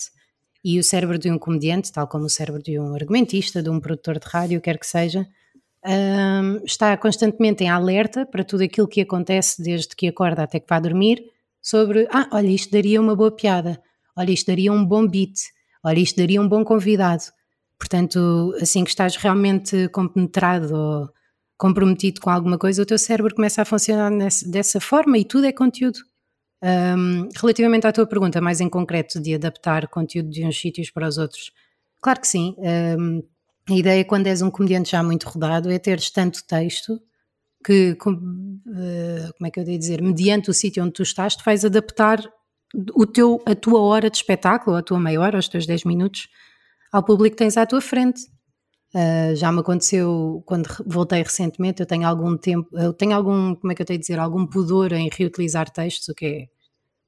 e 0.63 0.79
o 0.79 0.83
cérebro 0.83 1.17
de 1.17 1.31
um 1.31 1.37
comediante, 1.37 1.91
tal 1.91 2.07
como 2.07 2.25
o 2.25 2.29
cérebro 2.29 2.61
de 2.61 2.79
um 2.79 2.93
argumentista, 2.93 3.61
de 3.61 3.69
um 3.69 3.79
produtor 3.79 4.19
de 4.19 4.27
rádio, 4.27 4.61
quer 4.61 4.77
que 4.77 4.87
seja, 4.87 5.27
um, 5.85 6.63
está 6.65 6.97
constantemente 6.97 7.63
em 7.63 7.69
alerta 7.69 8.25
para 8.25 8.43
tudo 8.43 8.63
aquilo 8.63 8.87
que 8.87 9.01
acontece 9.01 9.61
desde 9.61 9.95
que 9.95 10.07
acorda 10.07 10.43
até 10.43 10.59
que 10.59 10.67
vai 10.67 10.81
dormir, 10.81 11.23
sobre, 11.61 12.07
ah, 12.11 12.29
olha, 12.31 12.47
isto 12.47 12.71
daria 12.71 12.99
uma 12.99 13.15
boa 13.15 13.31
piada, 13.31 13.81
olha, 14.15 14.31
isto 14.31 14.47
daria 14.47 14.71
um 14.71 14.85
bom 14.85 15.07
beat, 15.07 15.37
olha, 15.83 15.99
isto 15.99 16.17
daria 16.17 16.41
um 16.41 16.47
bom 16.47 16.63
convidado. 16.63 17.23
Portanto, 17.77 18.55
assim 18.61 18.83
que 18.83 18.89
estás 18.89 19.15
realmente 19.15 19.87
compenetrado 19.89 20.75
ou 20.75 21.09
comprometido 21.57 22.21
com 22.21 22.29
alguma 22.29 22.57
coisa, 22.57 22.81
o 22.81 22.85
teu 22.85 22.97
cérebro 22.97 23.35
começa 23.35 23.61
a 23.61 23.65
funcionar 23.65 24.09
nessa, 24.11 24.49
dessa 24.49 24.79
forma 24.79 25.17
e 25.17 25.25
tudo 25.25 25.45
é 25.45 25.51
conteúdo. 25.51 25.99
Um, 26.63 27.29
relativamente 27.39 27.85
à 27.85 27.91
tua 27.91 28.07
pergunta, 28.07 28.41
mais 28.41 28.59
em 28.59 28.69
concreto, 28.69 29.19
de 29.19 29.35
adaptar 29.35 29.87
conteúdo 29.87 30.29
de 30.29 30.45
uns 30.45 30.59
sítios 30.59 30.89
para 30.89 31.07
os 31.07 31.17
outros, 31.17 31.51
claro 32.01 32.19
que 32.19 32.27
sim. 32.27 32.55
Um, 32.57 33.23
a 33.69 33.73
ideia, 33.75 34.05
quando 34.05 34.27
és 34.27 34.41
um 34.41 34.49
comediante 34.49 34.91
já 34.91 35.03
muito 35.03 35.27
rodado, 35.27 35.69
é 35.69 35.77
teres 35.77 36.09
tanto 36.09 36.45
texto 36.47 36.99
que, 37.65 37.95
como, 37.95 38.17
uh, 38.17 39.33
como 39.37 39.47
é 39.47 39.51
que 39.51 39.59
eu 39.59 39.63
devo 39.63 39.77
dizer, 39.77 40.01
mediante 40.01 40.49
o 40.49 40.53
sítio 40.53 40.83
onde 40.83 40.93
tu 40.93 41.03
estás, 41.03 41.35
tu 41.35 41.43
vais 41.43 41.65
adaptar 41.65 42.21
o 42.95 43.05
teu, 43.05 43.41
a 43.45 43.55
tua 43.55 43.81
hora 43.81 44.09
de 44.09 44.17
espetáculo, 44.17 44.77
a 44.77 44.81
tua 44.81 44.99
meia 44.99 45.19
hora, 45.19 45.39
os 45.39 45.47
teus 45.47 45.65
10 45.65 45.83
minutos, 45.83 46.29
ao 46.91 47.03
público 47.03 47.35
que 47.35 47.43
tens 47.43 47.57
à 47.57 47.65
tua 47.65 47.81
frente. 47.81 48.21
Uh, 48.95 49.35
já 49.35 49.51
me 49.51 49.59
aconteceu 49.59 50.41
quando 50.45 50.67
voltei 50.85 51.21
recentemente, 51.21 51.81
eu 51.81 51.85
tenho 51.85 52.07
algum 52.07 52.37
tempo, 52.37 52.69
eu 52.77 52.93
tenho 52.93 53.13
algum, 53.13 53.53
como 53.53 53.71
é 53.71 53.75
que 53.75 53.81
eu 53.81 53.85
tenho 53.85 53.97
a 53.97 54.01
dizer, 54.01 54.17
algum 54.17 54.45
pudor 54.45 54.93
em 54.93 55.09
reutilizar 55.11 55.69
textos, 55.69 56.07
o 56.07 56.15
que 56.15 56.25
é 56.25 56.47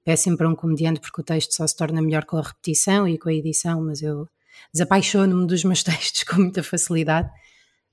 péssimo 0.04 0.38
para 0.38 0.50
um 0.50 0.56
comediante 0.56 1.00
porque 1.00 1.22
o 1.22 1.24
texto 1.24 1.54
só 1.54 1.66
se 1.66 1.76
torna 1.76 2.02
melhor 2.02 2.26
com 2.26 2.38
a 2.38 2.42
repetição 2.42 3.08
e 3.08 3.18
com 3.18 3.30
a 3.30 3.34
edição, 3.34 3.82
mas 3.82 4.02
eu 4.02 4.28
desapaixono-me 4.74 5.48
dos 5.48 5.64
meus 5.64 5.82
textos 5.84 6.24
com 6.24 6.38
muita 6.38 6.62
facilidade. 6.64 7.30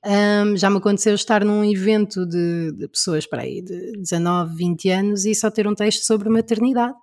Um, 0.04 0.56
já 0.56 0.70
me 0.70 0.78
aconteceu 0.78 1.14
estar 1.14 1.44
num 1.44 1.64
evento 1.64 2.24
de, 2.26 2.72
de, 2.72 2.88
pessoas 2.88 3.26
para 3.26 3.42
aí 3.42 3.60
de 3.60 3.92
19, 3.98 4.54
20 4.54 4.88
anos 4.90 5.24
e 5.24 5.34
só 5.34 5.50
ter 5.50 5.66
um 5.66 5.74
texto 5.74 6.04
sobre 6.04 6.28
maternidade. 6.28 6.94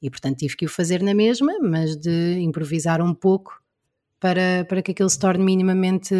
E 0.00 0.08
portanto 0.08 0.38
tive 0.38 0.56
que 0.56 0.66
o 0.66 0.68
fazer 0.68 1.02
na 1.02 1.14
mesma, 1.14 1.58
mas 1.60 1.96
de 1.96 2.38
improvisar 2.40 3.02
um 3.02 3.14
pouco 3.14 3.60
para, 4.20 4.64
para 4.68 4.82
que 4.82 4.90
aquilo 4.92 5.08
se 5.08 5.18
torne 5.18 5.44
minimamente, 5.44 6.14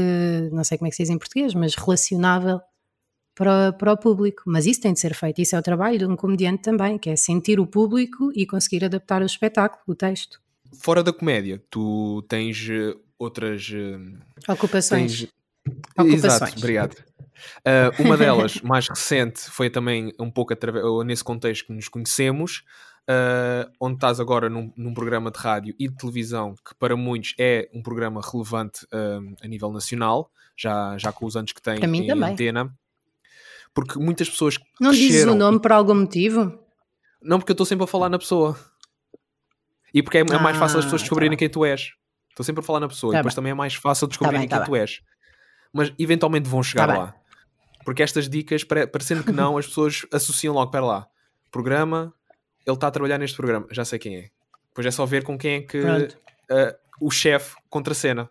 não 0.52 0.64
sei 0.64 0.78
como 0.78 0.86
é 0.86 0.90
que 0.90 0.96
se 0.96 1.02
diz 1.02 1.10
em 1.10 1.18
português, 1.18 1.54
mas 1.54 1.74
relacionável 1.74 2.60
para, 3.34 3.72
para 3.72 3.92
o 3.92 3.96
público. 3.96 4.42
Mas 4.46 4.66
isso 4.66 4.80
tem 4.80 4.92
de 4.92 5.00
ser 5.00 5.14
feito, 5.14 5.40
isso 5.40 5.56
é 5.56 5.58
o 5.58 5.62
trabalho 5.62 5.98
de 5.98 6.06
um 6.06 6.16
comediante 6.16 6.62
também, 6.62 6.98
que 6.98 7.10
é 7.10 7.16
sentir 7.16 7.60
o 7.60 7.66
público 7.66 8.32
e 8.34 8.46
conseguir 8.46 8.84
adaptar 8.84 9.22
o 9.22 9.26
espetáculo, 9.26 9.82
o 9.86 9.94
texto. 9.94 10.40
Fora 10.80 11.02
da 11.02 11.12
comédia, 11.12 11.62
tu 11.70 12.22
tens 12.28 12.68
eh, 12.68 12.94
outras 13.18 13.68
uh, 13.70 14.52
ocupações. 14.52 15.20
Tens... 15.20 15.32
Ocupações. 15.96 16.24
Exato, 16.24 16.58
obrigado. 16.58 16.96
Uh, 17.60 18.02
uma 18.02 18.16
delas, 18.16 18.60
mais 18.62 18.88
recente, 18.88 19.40
foi 19.50 19.70
também 19.70 20.12
um 20.18 20.30
pouco 20.30 20.52
através, 20.52 20.84
nesse 21.06 21.24
contexto 21.24 21.66
que 21.66 21.72
nos 21.72 21.88
conhecemos, 21.88 22.64
uh, 23.08 23.70
onde 23.80 23.94
estás 23.94 24.20
agora 24.20 24.50
num, 24.50 24.72
num, 24.76 24.92
programa 24.92 25.30
de 25.30 25.38
rádio 25.38 25.74
e 25.78 25.88
de 25.88 25.96
televisão 25.96 26.54
que 26.54 26.74
para 26.78 26.96
muitos 26.96 27.34
é 27.38 27.68
um 27.72 27.82
programa 27.82 28.20
relevante 28.20 28.84
uh, 28.86 29.36
a 29.42 29.48
nível 29.48 29.72
nacional, 29.72 30.30
já, 30.56 30.96
já 30.98 31.10
com 31.12 31.24
os 31.24 31.36
anos 31.36 31.52
que 31.52 31.62
tem 31.62 31.76
em 31.76 32.06
também. 32.06 32.32
antena. 32.32 32.72
Porque 33.74 33.98
muitas 33.98 34.28
pessoas. 34.28 34.58
Não 34.80 34.90
dizes 34.90 35.24
o 35.24 35.34
nome 35.34 35.60
por 35.60 35.72
algum 35.72 35.94
motivo? 35.94 36.58
Não, 37.22 37.38
porque 37.38 37.52
eu 37.52 37.54
estou 37.54 37.66
sempre 37.66 37.84
a 37.84 37.86
falar 37.86 38.08
na 38.08 38.18
pessoa. 38.18 38.58
E 39.92 40.02
porque 40.02 40.18
é, 40.18 40.20
é 40.20 40.38
mais 40.38 40.56
fácil 40.56 40.78
as 40.78 40.84
pessoas 40.84 41.00
ah, 41.00 41.04
descobrirem 41.04 41.36
tá 41.36 41.38
quem 41.38 41.48
tu 41.48 41.64
és. 41.64 41.92
Estou 42.30 42.44
sempre 42.44 42.60
a 42.60 42.62
falar 42.62 42.80
na 42.80 42.88
pessoa. 42.88 43.12
Tá 43.12 43.18
e 43.18 43.20
depois 43.20 43.34
bem. 43.34 43.36
também 43.36 43.50
é 43.52 43.54
mais 43.54 43.74
fácil 43.74 44.06
tá 44.06 44.10
descobrirem 44.10 44.48
tá 44.48 44.56
bem, 44.56 44.64
quem 44.64 44.74
tá 44.74 44.78
tu 44.78 44.80
és. 44.80 45.00
Mas 45.72 45.92
eventualmente 45.98 46.48
vão 46.48 46.62
chegar 46.62 46.86
tá 46.86 46.98
lá. 46.98 47.06
Bem. 47.06 47.14
Porque 47.84 48.02
estas 48.02 48.28
dicas, 48.28 48.64
parecendo 48.64 49.24
que 49.24 49.32
não, 49.32 49.56
as 49.56 49.66
pessoas 49.66 50.06
associam 50.12 50.54
logo 50.54 50.70
para 50.70 50.84
lá. 50.84 51.06
Programa, 51.50 52.12
ele 52.68 52.76
está 52.76 52.88
a 52.88 52.90
trabalhar 52.90 53.18
neste 53.18 53.36
programa, 53.36 53.66
já 53.70 53.84
sei 53.84 53.98
quem 53.98 54.16
é. 54.16 54.30
Depois 54.68 54.86
é 54.86 54.90
só 54.90 55.06
ver 55.06 55.24
com 55.24 55.38
quem 55.38 55.54
é 55.56 55.60
que 55.62 55.80
uh, 55.80 56.08
o 57.00 57.10
chefe 57.10 57.56
contracena. 57.68 58.28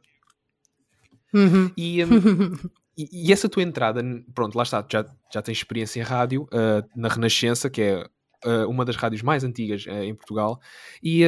Uhum. 1.33 1.71
E, 1.75 2.05
um, 2.05 2.53
e, 2.97 3.27
e, 3.27 3.33
essa 3.33 3.49
tua 3.49 3.63
entrada, 3.63 4.01
pronto, 4.33 4.55
lá 4.55 4.63
está, 4.63 4.85
já, 4.89 5.05
já 5.33 5.41
tens 5.41 5.57
experiência 5.57 5.99
em 5.99 6.03
rádio 6.03 6.43
uh, 6.43 6.87
na 6.95 7.09
Renascença, 7.09 7.69
que 7.69 7.81
é 7.81 8.05
uh, 8.45 8.69
uma 8.69 8.85
das 8.85 8.95
rádios 8.95 9.23
mais 9.23 9.43
antigas 9.43 9.85
em 9.87 10.13
Portugal. 10.13 10.61
E 11.03 11.25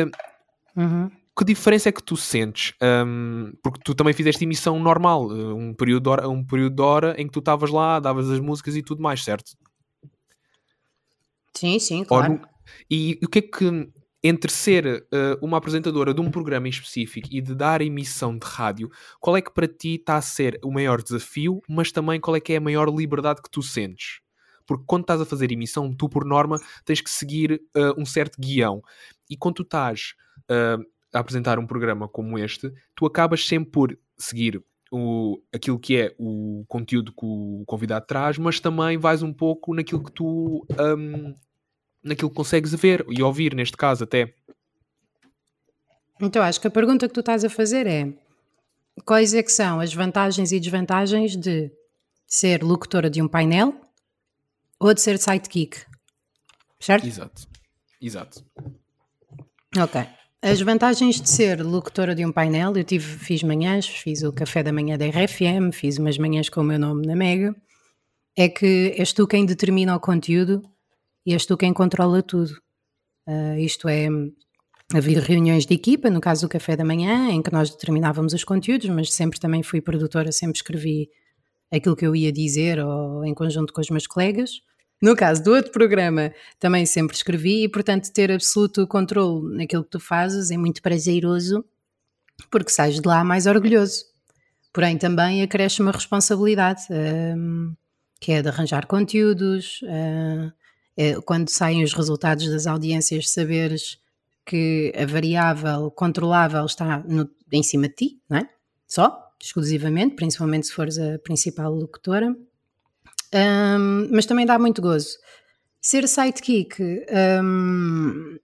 uhum. 0.76 1.10
que 1.38 1.44
diferença 1.44 1.90
é 1.90 1.92
que 1.92 2.04
tu 2.04 2.16
sentes? 2.16 2.74
Um, 2.82 3.52
porque 3.64 3.80
tu 3.84 3.96
também 3.96 4.14
fizeste 4.14 4.44
emissão 4.44 4.80
normal, 4.80 5.30
um 5.30 5.74
período 5.74 6.04
de 6.04 6.10
hora, 6.10 6.30
um 6.30 6.46
período 6.46 6.76
de 6.76 6.82
hora 6.82 7.16
em 7.18 7.26
que 7.26 7.34
tu 7.34 7.40
estavas 7.40 7.72
lá, 7.72 8.00
davas 8.00 8.30
as 8.30 8.40
músicas 8.40 8.76
e 8.76 8.84
tudo 8.84 9.02
mais, 9.02 9.24
certo? 9.24 9.52
Sim, 11.54 11.78
sim, 11.78 12.06
claro. 12.06 12.40
E 12.90 13.20
o 13.24 13.28
que 13.28 13.40
é 13.40 13.42
que, 13.42 13.90
entre 14.24 14.52
ser 14.52 15.08
uh, 15.14 15.46
uma 15.46 15.58
apresentadora 15.58 16.14
de 16.14 16.22
um 16.22 16.30
programa 16.30 16.68
em 16.68 16.72
específico 16.72 17.28
e 17.32 17.42
de 17.42 17.56
dar 17.56 17.82
emissão 17.82 18.38
de 18.38 18.46
rádio, 18.46 18.90
qual 19.20 19.38
é 19.38 19.42
que 19.42 19.54
para 19.54 19.68
ti 19.68 19.96
está 19.96 20.18
a 20.18 20.22
ser 20.22 20.60
o 20.64 20.72
maior 20.72 21.02
desafio, 21.02 21.62
mas 21.68 21.92
também 21.92 22.20
qual 22.20 22.36
é 22.36 22.40
que 22.40 22.54
é 22.54 22.58
a 22.58 22.62
maior 22.62 22.90
liberdade 22.90 23.42
que 23.42 23.50
tu 23.50 23.62
sentes? 23.62 24.22
Porque 24.66 24.84
quando 24.86 25.02
estás 25.02 25.22
a 25.22 25.26
fazer 25.26 25.52
emissão, 25.52 25.94
tu 25.94 26.08
por 26.08 26.24
norma 26.24 26.60
tens 26.86 27.02
que 27.02 27.10
seguir 27.10 27.62
uh, 27.76 28.00
um 28.00 28.06
certo 28.06 28.40
guião. 28.40 28.84
E 29.30 29.36
quando 29.36 29.56
tu 29.56 29.64
estás 29.64 30.14
uh, 30.50 30.86
a 31.12 31.20
apresentar 31.20 31.58
um 31.58 31.66
programa 31.66 32.08
como 32.08 32.38
este, 32.38 32.72
tu 32.96 33.06
acabas 33.06 33.48
sempre 33.48 33.72
por 33.72 33.98
seguir 34.18 34.64
o, 34.92 35.42
aquilo 35.54 35.80
que 35.80 35.98
é 35.98 36.16
o 36.20 36.66
conteúdo 36.68 37.12
que 37.12 37.26
o 37.26 37.64
convidado 37.66 38.06
traz, 38.06 38.38
mas 38.38 38.60
também 38.60 38.98
vais 38.98 39.24
um 39.24 39.34
pouco 39.34 39.74
naquilo 39.74 40.04
que 40.04 40.12
tu 40.12 40.66
um, 40.80 41.36
naquilo 42.04 42.30
que 42.30 42.36
consegues 42.36 42.74
ver 42.74 43.06
e 43.10 43.22
ouvir, 43.22 43.54
neste 43.54 43.76
caso 43.78 44.04
até. 44.04 44.34
Então, 46.22 46.44
acho 46.44 46.60
que 46.60 46.68
a 46.68 46.72
pergunta 46.72 47.08
que 47.08 47.14
tu 47.14 47.22
estás 47.22 47.46
a 47.46 47.50
fazer 47.50 47.88
é 47.88 48.14
quais 49.06 49.34
é 49.34 49.42
que 49.42 49.52
são 49.52 49.80
as 49.80 49.94
vantagens 49.94 50.52
e 50.52 50.60
desvantagens 50.60 51.36
de 51.36 51.72
ser 52.28 52.64
locutora 52.64 53.10
de 53.10 53.22
um 53.22 53.28
painel 53.28 53.74
ou 54.80 54.94
de 54.94 55.02
ser 55.02 55.18
sidekick, 55.18 55.86
certo? 56.80 57.08
Exato, 57.08 57.48
exato. 58.02 58.46
Ok. 59.78 60.06
As 60.42 60.62
vantagens 60.62 61.20
de 61.20 61.30
ser 61.30 61.62
locutora 61.62 62.16
de 62.16 62.26
um 62.26 62.32
painel, 62.32 62.76
eu 62.76 62.84
tive, 62.84 63.06
fiz 63.06 63.44
manhãs, 63.44 63.86
fiz 63.86 64.24
o 64.24 64.32
café 64.32 64.64
da 64.64 64.72
manhã 64.72 64.98
da 64.98 65.06
RFM, 65.06 65.74
fiz 65.74 65.98
umas 65.98 66.18
manhãs 66.18 66.48
com 66.48 66.62
o 66.62 66.64
meu 66.64 66.80
nome 66.80 67.06
na 67.06 67.16
Mega, 67.16 67.54
é 68.38 68.48
que 68.48 68.96
és 68.98 69.12
tu 69.12 69.28
quem 69.28 69.46
determina 69.46 69.96
o 69.96 70.00
conteúdo 70.00 70.62
e 71.30 71.34
és 71.34 71.46
tu 71.46 71.56
quem 71.56 71.72
controla 71.72 72.24
tudo. 72.24 72.60
Uh, 73.28 73.60
isto 73.60 73.88
é, 73.88 74.08
havia 74.92 75.22
reuniões 75.22 75.64
de 75.64 75.76
equipa, 75.76 76.10
no 76.10 76.20
caso 76.20 76.48
do 76.48 76.50
café 76.50 76.76
da 76.76 76.84
manhã, 76.84 77.30
em 77.30 77.40
que 77.40 77.54
nós 77.54 77.70
determinávamos 77.70 78.34
os 78.34 78.44
conteúdos, 78.44 78.90
mas 78.90 79.14
sempre 79.14 79.40
também 79.40 79.62
fui 79.62 79.80
produtora, 79.80 80.32
sempre 80.32 80.58
escrevi 80.58 81.08
aquilo 81.72 81.96
que 81.96 82.08
eu 82.08 82.16
ia 82.16 82.32
dizer 82.32 82.80
ou 82.80 83.24
em 83.24 83.36
conjunto 83.36 83.72
com 83.72 83.80
os 83.80 83.92
meus 83.92 84.08
colegas. 84.08 84.64
No 85.00 85.16
caso 85.16 85.44
do 85.44 85.54
outro 85.54 85.72
programa, 85.72 86.34
também 86.60 86.84
sempre 86.88 87.16
escrevi 87.16 87.66
e, 87.66 87.70
portanto, 87.70 88.12
ter 88.12 88.32
absoluto 88.32 88.88
controle 88.88 89.56
naquilo 89.56 89.84
que 89.84 89.92
tu 89.92 90.00
fazes 90.00 90.50
é 90.50 90.58
muito 90.58 90.82
prazeroso, 90.82 91.64
porque 92.50 92.72
sais 92.72 93.00
de 93.00 93.08
lá 93.08 93.24
mais 93.24 93.46
orgulhoso. 93.46 94.04
Porém, 94.74 94.98
também 94.98 95.44
acresce 95.44 95.80
uma 95.80 95.92
responsabilidade, 95.92 96.82
um, 96.90 97.76
que 98.20 98.32
é 98.32 98.42
de 98.42 98.50
arranjar 98.50 98.88
conteúdos, 98.88 99.80
uh, 99.84 99.88
é, 99.88 100.59
quando 101.26 101.50
saem 101.50 101.84
os 101.84 101.94
resultados 101.94 102.50
das 102.50 102.68
audiências, 102.68 103.30
saberes 103.30 103.98
que 104.46 104.92
a 104.98 105.06
variável 105.06 105.92
controlável 105.92 106.66
está 106.66 107.00
no, 107.00 107.30
em 107.52 107.64
cima 107.64 107.88
de 107.88 107.96
ti, 107.96 108.22
não 108.30 108.40
é? 108.40 108.50
Só, 108.88 109.32
exclusivamente, 109.42 110.16
principalmente 110.16 110.68
se 110.68 110.74
fores 110.74 110.98
a 110.98 111.20
principal 111.20 111.74
locutora. 111.74 112.36
Um, 113.34 114.10
mas 114.12 114.26
também 114.26 114.46
dá 114.46 114.58
muito 114.58 114.82
gozo. 114.82 115.18
Ser 115.80 116.08
sidekick 116.08 116.82
um, 117.44 118.38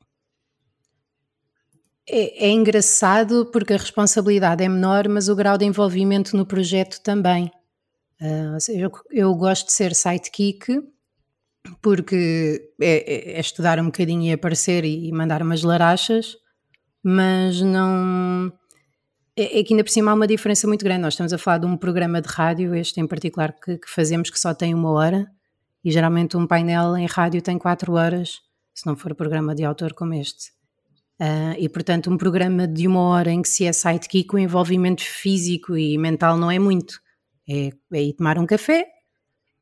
é, 2.08 2.46
é, 2.46 2.52
engraçado 2.52 3.48
porque 3.48 3.74
a 3.74 3.78
responsabilidade 3.78 4.64
é 4.64 4.70
menor, 4.70 5.10
mas 5.10 5.28
o 5.28 5.36
grau 5.36 5.58
de 5.58 5.66
envolvimento 5.66 6.38
no 6.38 6.46
projeto 6.46 7.02
também. 7.02 7.52
Uh, 8.22 8.58
eu, 8.70 8.92
eu 9.12 9.36
gosto 9.36 9.66
de 9.66 9.74
ser 9.74 9.94
sidekick 9.96 10.68
porque 11.82 12.72
é, 12.82 13.32
é, 13.34 13.38
é, 13.38 13.40
estudar 13.40 13.80
um 13.80 13.86
bocadinho 13.86 14.24
e 14.24 14.34
aparecer 14.34 14.84
e, 14.86 15.12
mandar 15.12 15.42
umas 15.42 15.64
larachas, 15.64 16.36
mas 17.04 17.62
não. 17.62 18.52
É, 19.36 19.60
é, 19.60 19.64
que 19.64 19.74
ainda 19.74 19.84
por 19.84 19.92
cima 19.92 20.12
há 20.12 20.14
uma 20.14 20.28
diferença 20.28 20.68
muito 20.68 20.84
grande. 20.84 21.02
Nós 21.02 21.14
estamos 21.14 21.34
a 21.34 21.38
falar 21.38 21.60
de 21.60 21.66
um 21.66 21.78
programa 21.78 22.22
de 22.22 22.28
rádio, 22.30 22.74
este 22.74 23.00
em 23.00 23.08
particular, 23.08 23.54
que, 23.54 23.78
que 23.78 23.90
fazemos 23.90 24.30
que 24.30 24.40
só 24.40 24.54
tem 24.54 24.74
uma 24.74 24.92
hora, 24.92 25.28
e 25.84 25.92
geralmente 25.92 26.38
um 26.38 26.48
painel 26.48 26.96
em 26.98 27.06
rádio 27.06 27.42
tem 27.42 27.58
quatro 27.58 27.94
horas, 27.94 28.40
se 28.74 28.86
não 28.86 28.96
for 28.96 29.14
programa 29.14 29.54
de 29.54 29.64
autor 29.64 29.94
como 29.94 30.14
este. 30.14 30.56
Uh, 31.20 31.56
e 31.58 31.70
portanto, 31.70 32.12
um 32.12 32.18
programa 32.18 32.68
de 32.68 32.88
uma 32.88 33.00
hora 33.00 33.32
em 33.32 33.42
que 33.42 33.48
se 33.48 33.66
é 33.66 33.72
sidekick, 33.72 34.36
o 34.36 34.40
envolvimento 34.40 35.02
físico 35.02 35.78
e 35.78 35.98
mental 35.98 36.38
não 36.38 36.52
é 36.52 36.60
muito. 36.60 37.00
É, 37.48 37.70
é 37.94 38.04
ir 38.04 38.14
tomar 38.14 38.38
um 38.38 38.46
café, 38.46 38.86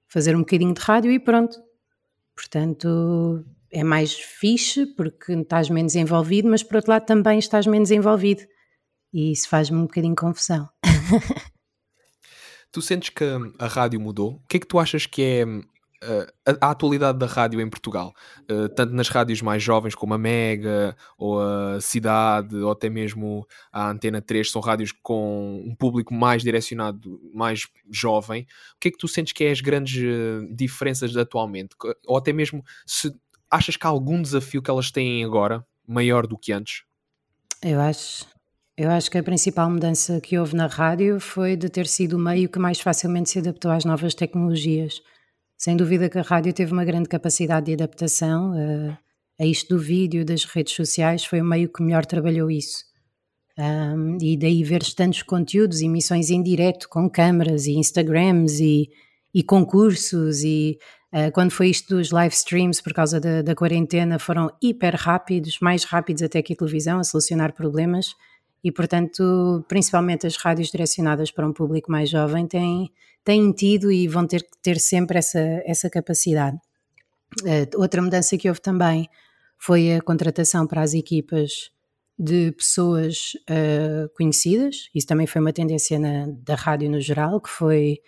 fazer 0.07 0.35
um 0.35 0.39
bocadinho 0.39 0.73
de 0.73 0.81
rádio 0.81 1.11
e 1.11 1.19
pronto. 1.19 1.59
Portanto, 2.36 3.46
é 3.72 3.84
mais 3.84 4.13
fixe 4.13 4.86
porque 4.86 5.34
estás 5.34 5.69
menos 5.69 5.96
envolvido, 5.96 6.50
mas 6.50 6.63
por 6.63 6.78
outro 6.78 6.91
lado 6.91 7.06
também 7.06 7.39
estás 7.39 7.65
menos 7.65 7.91
envolvido. 7.91 8.43
E 9.13 9.32
isso 9.32 9.48
faz-me 9.48 9.78
um 9.78 9.84
bocadinho 9.84 10.15
confusão. 10.15 10.67
tu 12.72 12.82
sentes 12.82 13.10
que 13.10 13.24
a 13.60 13.67
rádio 13.67 14.00
mudou? 14.00 14.34
O 14.36 14.48
que 14.48 14.58
é 14.58 14.60
que 14.60 14.67
tu 14.67 14.80
achas 14.80 15.06
que 15.06 15.22
é 15.22 15.46
a, 16.45 16.67
a, 16.67 16.71
atualidade 16.71 17.17
da 17.17 17.25
rádio 17.25 17.61
em 17.61 17.69
Portugal, 17.69 18.13
uh, 18.51 18.69
tanto 18.69 18.93
nas 18.93 19.09
rádios 19.09 19.41
mais 19.41 19.61
jovens 19.61 19.95
como 19.95 20.13
a 20.13 20.17
Mega, 20.17 20.95
ou 21.17 21.41
a 21.41 21.81
Cidade, 21.81 22.55
ou 22.55 22.71
até 22.71 22.89
mesmo 22.89 23.45
a 23.71 23.89
Antena 23.89 24.21
3, 24.21 24.49
são 24.49 24.61
rádios 24.61 24.91
com 24.91 25.63
um 25.65 25.75
público 25.75 26.13
mais 26.13 26.43
direcionado, 26.43 27.19
mais 27.33 27.67
jovem. 27.91 28.43
O 28.75 28.79
que 28.79 28.89
é 28.89 28.91
que 28.91 28.97
tu 28.97 29.07
sentes 29.07 29.33
que 29.33 29.43
é 29.43 29.51
as 29.51 29.61
grandes 29.61 30.01
uh, 30.01 30.53
diferenças 30.53 31.15
atualmente? 31.15 31.75
Ou 32.07 32.17
até 32.17 32.33
mesmo 32.33 32.63
se 32.85 33.13
achas 33.49 33.77
que 33.77 33.85
há 33.85 33.89
algum 33.89 34.21
desafio 34.21 34.61
que 34.61 34.71
elas 34.71 34.91
têm 34.91 35.23
agora 35.23 35.65
maior 35.87 36.25
do 36.25 36.37
que 36.37 36.51
antes? 36.51 36.83
Eu 37.61 37.79
acho, 37.79 38.25
eu 38.75 38.89
acho 38.89 39.09
que 39.09 39.17
a 39.17 39.23
principal 39.23 39.69
mudança 39.69 40.19
que 40.19 40.37
houve 40.37 40.55
na 40.55 40.67
rádio 40.67 41.19
foi 41.19 41.55
de 41.55 41.69
ter 41.69 41.87
sido 41.87 42.13
o 42.13 42.19
meio 42.19 42.49
que 42.49 42.59
mais 42.59 42.79
facilmente 42.79 43.29
se 43.29 43.39
adaptou 43.39 43.71
às 43.71 43.85
novas 43.85 44.15
tecnologias. 44.15 45.01
Sem 45.63 45.78
dúvida 45.78 46.10
que 46.10 46.19
a 46.19 46.21
rádio 46.21 46.52
teve 46.52 46.73
uma 46.73 46.84
grande 46.84 47.08
capacidade 47.08 47.67
de 47.67 47.73
adaptação 47.73 48.52
uh, 48.52 48.97
a 49.39 49.45
isto 49.45 49.73
do 49.73 49.82
vídeo, 49.82 50.26
das 50.26 50.43
redes 50.43 50.76
sociais, 50.76 51.23
foi 51.23 51.39
o 51.39 51.45
meio 51.45 51.71
que 51.71 51.82
melhor 51.82 52.06
trabalhou 52.06 52.52
isso. 52.52 52.84
Um, 53.58 54.17
e 54.21 54.36
daí 54.36 54.62
ver 54.62 54.84
tantos 54.93 55.23
conteúdos, 55.23 55.80
emissões 55.80 56.30
em 56.30 56.43
direto 56.43 56.89
com 56.89 57.10
câmaras 57.10 57.65
e 57.65 57.78
Instagrams 57.78 58.60
e, 58.60 58.89
e 59.34 59.41
concursos 59.41 60.43
e 60.43 60.78
uh, 61.13 61.32
quando 61.32 61.52
foi 61.52 61.69
isto 61.69 61.95
dos 61.95 62.12
live 62.12 62.36
streams 62.36 62.84
por 62.84 62.91
causa 62.91 63.17
da, 63.21 63.41
da, 63.41 63.56
quarentena 63.56 64.19
foram 64.19 64.52
hiper 64.62 64.95
rápidos, 64.97 65.60
mais 65.62 65.86
rápidos 65.86 66.23
até 66.23 66.41
que 66.41 66.52
a 66.52 66.58
televisão 66.58 66.99
a 66.99 67.06
solucionar 67.06 67.54
problemas 67.54 68.13
e 68.63 68.71
portanto 68.71 69.63
principalmente 69.67 70.26
as 70.26 70.38
rádios 70.38 70.69
direcionadas 70.69 71.32
para 71.32 71.47
um 71.47 71.54
público 71.54 71.91
mais 71.91 72.10
jovem 72.10 72.47
têm 72.47 72.91
têm 73.23 73.52
tido 73.52 73.91
e 73.91 74.08
vão 74.08 74.28
ter 74.28 74.43
que 74.43 74.58
ter 74.62 74.80
sempre 74.80 75.17
essa, 75.17 75.39
essa 75.65 75.89
capacidade. 75.89 76.58
Uh, 77.41 77.80
outra 77.80 78.02
mudança 78.02 78.38
que 78.38 78.47
houve 78.47 78.62
também 78.62 79.10
foi 79.58 79.95
a 79.95 80.02
contratação 80.02 80.67
para 80.67 80.82
as 80.82 80.93
equipas 80.93 81.71
de 82.19 82.52
pessoas 82.52 83.34
uh, 83.49 84.08
conhecidas, 84.15 84.89
isso 84.93 85.08
também 85.08 85.26
foi 85.26 85.41
uma 85.41 85.54
tendência 85.54 85.97
na, 85.97 86.28
da 86.28 86.56
rádio 86.56 86.89
no 86.89 86.99
geral, 86.99 87.41
que 87.41 87.49
foi 87.49 88.02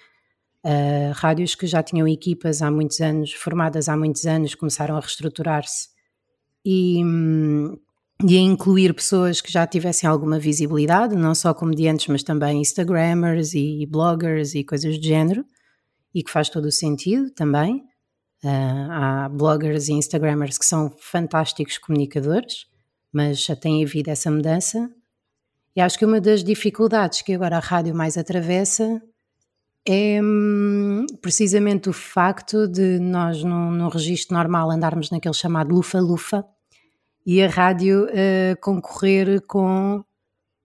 uh, 0.63 1.11
rádios 1.15 1.55
que 1.55 1.65
já 1.65 1.81
tinham 1.81 2.07
equipas 2.07 2.61
há 2.61 2.69
muitos 2.69 2.99
anos, 3.01 3.33
formadas 3.33 3.89
há 3.89 3.97
muitos 3.97 4.25
anos, 4.27 4.53
começaram 4.53 4.95
a 4.95 4.99
reestruturar-se 4.99 5.89
e, 6.63 7.03
um, 7.03 7.77
e 8.23 8.37
a 8.37 8.39
incluir 8.39 8.93
pessoas 8.93 9.41
que 9.41 9.51
já 9.51 9.67
tivessem 9.67 10.09
alguma 10.09 10.39
visibilidade, 10.39 11.15
não 11.15 11.35
só 11.35 11.53
comediantes, 11.53 12.07
mas 12.07 12.23
também 12.23 12.61
Instagrammers 12.61 13.53
e 13.53 13.85
bloggers 13.85 14.55
e 14.55 14.63
coisas 14.63 14.97
do 14.97 15.03
género, 15.03 15.45
e 16.13 16.23
que 16.23 16.31
faz 16.31 16.49
todo 16.49 16.65
o 16.65 16.71
sentido 16.71 17.29
também. 17.31 17.83
Uh, 18.43 18.91
há 18.91 19.29
bloggers 19.29 19.89
e 19.89 19.93
Instagrammers 19.93 20.57
que 20.57 20.65
são 20.65 20.93
fantásticos 20.97 21.77
comunicadores, 21.77 22.67
mas 23.11 23.43
já 23.43 23.55
tem 23.55 23.83
havido 23.83 24.09
essa 24.09 24.31
mudança. 24.31 24.89
E 25.75 25.81
acho 25.81 25.97
que 25.97 26.05
uma 26.05 26.21
das 26.21 26.43
dificuldades 26.43 27.21
que 27.21 27.33
agora 27.33 27.57
a 27.57 27.59
rádio 27.59 27.93
mais 27.93 28.17
atravessa 28.17 29.01
é 29.85 30.21
hum, 30.21 31.05
precisamente 31.21 31.89
o 31.89 31.93
facto 31.93 32.67
de 32.67 32.97
nós, 32.99 33.43
num, 33.43 33.71
num 33.71 33.89
registro 33.89 34.37
normal, 34.37 34.71
andarmos 34.71 35.11
naquele 35.11 35.33
chamado 35.33 35.75
lufa-lufa 35.75 36.45
e 37.25 37.41
a 37.41 37.47
rádio 37.47 38.05
uh, 38.05 38.59
concorrer 38.61 39.41
com 39.47 40.03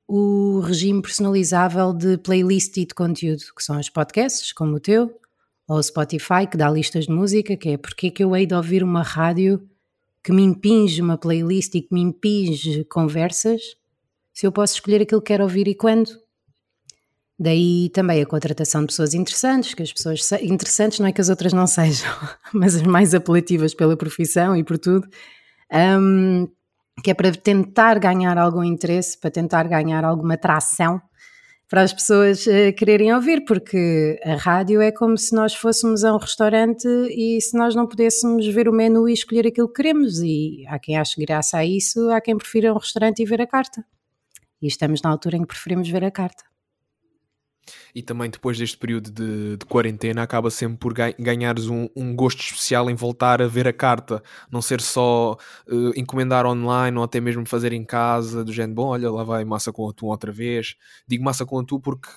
o 0.06 0.60
regime 0.60 1.00
personalizável 1.00 1.92
de 1.92 2.18
playlist 2.18 2.76
e 2.76 2.84
de 2.84 2.94
conteúdo, 2.94 3.42
que 3.56 3.62
são 3.62 3.78
os 3.78 3.88
podcasts, 3.88 4.52
como 4.52 4.76
o 4.76 4.80
teu, 4.80 5.10
ou 5.68 5.78
o 5.78 5.82
Spotify, 5.82 6.48
que 6.50 6.56
dá 6.56 6.68
listas 6.68 7.06
de 7.06 7.12
música, 7.12 7.56
que 7.56 7.70
é 7.70 7.78
porque 7.78 8.08
é 8.08 8.10
que 8.10 8.24
eu 8.24 8.34
hei 8.34 8.44
de 8.44 8.54
ouvir 8.54 8.82
uma 8.82 9.02
rádio 9.02 9.64
que 10.22 10.32
me 10.32 10.42
impinge 10.42 11.00
uma 11.00 11.16
playlist 11.16 11.74
e 11.76 11.82
que 11.82 11.94
me 11.94 12.00
impinge 12.00 12.84
conversas, 12.84 13.62
se 14.34 14.46
eu 14.46 14.52
posso 14.52 14.74
escolher 14.74 15.00
aquilo 15.02 15.22
que 15.22 15.28
quero 15.28 15.44
ouvir 15.44 15.68
e 15.68 15.74
quando. 15.74 16.10
Daí 17.38 17.88
também 17.90 18.20
a 18.20 18.26
contratação 18.26 18.82
de 18.82 18.88
pessoas 18.88 19.14
interessantes, 19.14 19.72
que 19.72 19.82
as 19.82 19.92
pessoas 19.92 20.30
interessantes 20.42 20.98
não 20.98 21.06
é 21.06 21.12
que 21.12 21.20
as 21.20 21.30
outras 21.30 21.52
não 21.52 21.64
sejam, 21.68 22.10
mas 22.52 22.74
as 22.74 22.82
mais 22.82 23.14
apelativas 23.14 23.72
pela 23.72 23.96
profissão 23.96 24.56
e 24.56 24.64
por 24.64 24.76
tudo, 24.76 25.08
um, 25.72 26.48
que 27.02 27.10
é 27.10 27.14
para 27.14 27.32
tentar 27.32 27.98
ganhar 27.98 28.36
algum 28.36 28.64
interesse, 28.64 29.18
para 29.18 29.30
tentar 29.30 29.64
ganhar 29.68 30.04
alguma 30.04 30.34
atração 30.34 31.00
para 31.68 31.82
as 31.82 31.92
pessoas 31.92 32.46
uh, 32.46 32.72
quererem 32.76 33.14
ouvir, 33.14 33.44
porque 33.44 34.18
a 34.24 34.34
rádio 34.34 34.80
é 34.82 34.90
como 34.90 35.16
se 35.16 35.32
nós 35.32 35.54
fôssemos 35.54 36.02
a 36.02 36.12
um 36.12 36.18
restaurante 36.18 36.88
e 37.10 37.40
se 37.40 37.56
nós 37.56 37.76
não 37.76 37.86
pudéssemos 37.86 38.44
ver 38.48 38.68
o 38.68 38.72
menu 38.72 39.08
e 39.08 39.12
escolher 39.12 39.46
aquilo 39.46 39.68
que 39.68 39.74
queremos, 39.74 40.18
e 40.18 40.64
há 40.66 40.80
quem 40.80 40.98
ache 40.98 41.20
graça 41.24 41.58
a 41.58 41.64
isso, 41.64 42.10
há 42.10 42.20
quem 42.20 42.36
prefira 42.36 42.74
um 42.74 42.76
restaurante 42.76 43.22
e 43.22 43.24
ver 43.24 43.40
a 43.40 43.46
carta. 43.46 43.84
E 44.60 44.66
estamos 44.66 45.00
na 45.00 45.10
altura 45.10 45.36
em 45.36 45.42
que 45.42 45.46
preferimos 45.46 45.88
ver 45.88 46.04
a 46.04 46.10
carta 46.10 46.49
e 47.94 48.02
também 48.02 48.30
depois 48.30 48.58
deste 48.58 48.76
período 48.76 49.10
de, 49.10 49.56
de 49.56 49.66
quarentena 49.66 50.22
acaba 50.22 50.50
sempre 50.50 50.78
por 50.78 50.94
ganhares 51.18 51.68
um, 51.68 51.88
um, 51.96 52.14
gosto 52.14 52.40
especial 52.40 52.90
em 52.90 52.94
voltar 52.94 53.42
a 53.42 53.46
ver 53.46 53.66
a 53.66 53.72
carta, 53.72 54.22
não 54.50 54.62
ser 54.62 54.80
só 54.80 55.36
uh, 55.68 55.92
encomendar 55.96 56.46
online 56.46 56.96
ou 56.96 57.04
até 57.04 57.20
mesmo 57.20 57.46
fazer 57.46 57.72
em 57.72 57.84
casa, 57.84 58.44
do 58.44 58.52
género, 58.52 58.74
bom, 58.74 58.86
olha, 58.88 59.10
lá 59.10 59.24
vai 59.24 59.44
massa 59.44 59.72
com 59.72 59.88
atum 59.88 60.06
outra 60.06 60.32
vez. 60.32 60.76
Digo 61.06 61.24
massa 61.24 61.44
com 61.46 61.58
atum 61.58 61.80
porque 61.80 62.08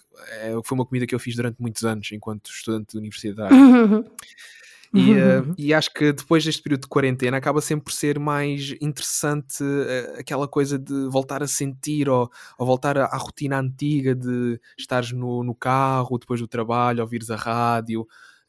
é, 0.41 0.53
foi 0.63 0.77
uma 0.77 0.85
comida 0.85 1.05
que 1.05 1.15
eu 1.15 1.19
fiz 1.19 1.35
durante 1.35 1.61
muitos 1.61 1.83
anos 1.83 2.11
enquanto 2.11 2.49
estudante 2.49 2.91
de 2.93 2.97
universidade. 2.97 3.53
E, 4.93 5.11
uh, 5.13 5.55
e, 5.57 5.73
acho 5.73 5.91
que 5.91 6.13
depois 6.13 6.45
deste 6.45 6.61
período 6.61 6.81
de 6.81 6.87
quarentena 6.87 7.37
acaba 7.37 7.59
sempre 7.61 7.85
por 7.85 7.93
ser 7.93 8.19
mais 8.19 8.75
interessante 8.79 9.63
uh, 9.63 10.19
aquela 10.19 10.47
coisa 10.47 10.77
de 10.77 11.07
voltar 11.09 11.41
a 11.41 11.47
sentir 11.47 12.07
ou, 12.07 12.29
ou 12.59 12.65
voltar 12.65 12.95
à, 12.99 13.05
à, 13.05 13.17
rotina 13.17 13.59
antiga 13.59 14.13
de 14.13 14.59
estares 14.77 15.11
no, 15.11 15.43
no, 15.43 15.55
carro 15.55 16.19
depois 16.19 16.39
do 16.39 16.47
trabalho, 16.47 17.01
ouvires 17.01 17.31
a 17.31 17.35
rádio. 17.35 18.01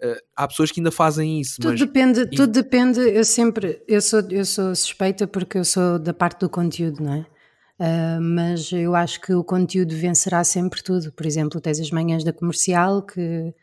Uh, 0.03 0.21
há 0.37 0.47
pessoas 0.47 0.71
que 0.71 0.81
ainda 0.81 0.91
fazem 0.91 1.41
isso. 1.41 1.63
Tudo 1.63 1.71
mas... 1.71 1.81
depende, 1.81 2.21
e... 2.21 2.27
tudo 2.37 2.53
depende. 2.53 3.01
Eu 3.01 3.25
sempre 3.25 3.83
eu 3.89 4.03
sou, 4.03 4.21
eu 4.29 4.45
sou 4.45 4.75
suspeita 4.75 5.27
porque 5.27 5.57
eu 5.57 5.65
sou 5.65 5.99
da 5.99 6.13
parte 6.13 6.41
do 6.41 6.51
conteúdo, 6.51 7.03
não 7.03 7.15
é? 7.15 7.27
Uh, 7.81 8.21
mas 8.21 8.71
eu 8.71 8.95
acho 8.95 9.19
que 9.19 9.33
o 9.33 9.43
conteúdo 9.43 9.97
vencerá 9.97 10.45
sempre 10.45 10.83
tudo. 10.83 11.11
Por 11.11 11.25
exemplo, 11.25 11.59
tens 11.59 11.81
as 11.81 11.91
manhãs 11.91 12.23
da 12.23 12.35
comercial 12.35 13.01
que 13.01 13.55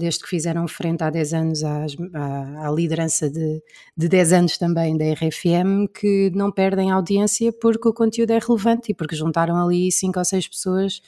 desde 0.00 0.20
que 0.20 0.28
fizeram 0.28 0.66
frente 0.66 1.04
há 1.04 1.10
10 1.10 1.34
anos 1.34 1.62
às, 1.62 1.96
à, 2.14 2.66
à, 2.66 2.70
liderança 2.72 3.30
de, 3.30 3.62
de 3.96 4.08
10 4.08 4.32
anos 4.32 4.58
também 4.58 4.96
da 4.96 5.04
RFM, 5.12 5.86
que 5.94 6.32
não 6.34 6.50
perdem 6.50 6.90
audiência 6.90 7.52
porque 7.52 7.88
o 7.88 7.94
conteúdo 7.94 8.32
é 8.32 8.38
relevante 8.38 8.90
e 8.90 8.94
porque 8.94 9.14
juntaram 9.14 9.56
ali 9.56 9.92
5 9.92 10.18
ou 10.18 10.24
6 10.24 10.48
pessoas 10.48 11.00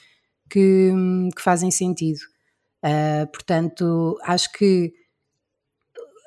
que, 0.48 0.92
que 1.34 1.42
fazem 1.42 1.70
sentido. 1.70 2.20
Uh, 2.84 3.26
portanto, 3.32 4.18
acho 4.22 4.52
que 4.52 4.92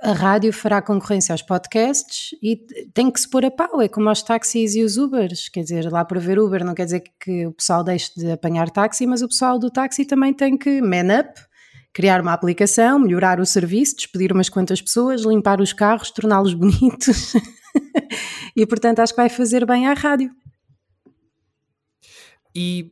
a 0.02 0.12
rádio 0.12 0.54
fará 0.54 0.82
concorrência 0.82 1.34
aos 1.34 1.42
podcasts 1.42 2.38
e 2.42 2.58
tem 2.94 3.10
que 3.10 3.20
se 3.20 3.30
pôr 3.30 3.46
a 3.46 3.52
pau, 3.52 3.82
é 3.82 3.88
como 3.88 4.10
aos 4.10 4.22
táxis 4.22 4.76
e 4.76 4.84
os 4.84 4.98
Ubers, 4.98 5.50
quer 5.50 5.62
dizer, 5.62 5.92
lá 5.92 6.06
para 6.06 6.20
ver 6.20 6.38
Uber 6.38 6.64
não 6.64 6.76
quer 6.76 6.86
dizer 6.86 7.04
que 7.20 7.48
o 7.48 7.54
pessoal 7.54 7.84
deixe 7.84 8.12
de 8.16 8.32
apanhar 8.32 8.70
táxi, 8.70 9.08
mas 9.08 9.22
o 9.22 9.28
pessoal 9.28 9.58
do 9.58 9.72
táxi 9.72 10.06
também 10.06 10.34
tem 10.34 10.58
que 10.58 10.82
man 10.82 11.22
up 11.22 11.42
criar 11.96 12.20
uma 12.20 12.34
aplicação, 12.34 13.00
melhorar 13.00 13.40
o 13.40 13.46
serviço, 13.46 13.96
despedir 13.96 14.34
umas 14.34 14.50
quantas 14.50 14.82
pessoas, 14.82 15.22
limpar 15.22 15.62
os 15.62 15.72
carros, 15.72 16.12
torná-los 16.12 16.54
bonitos. 16.54 17.34
e 18.54 18.66
portanto 18.68 19.00
acho 19.00 19.14
que 19.14 19.22
vai 19.22 19.30
fazer 19.30 19.66
bem 19.66 19.88
à 19.88 19.94
rádio. 19.94 20.30
E 22.54 22.92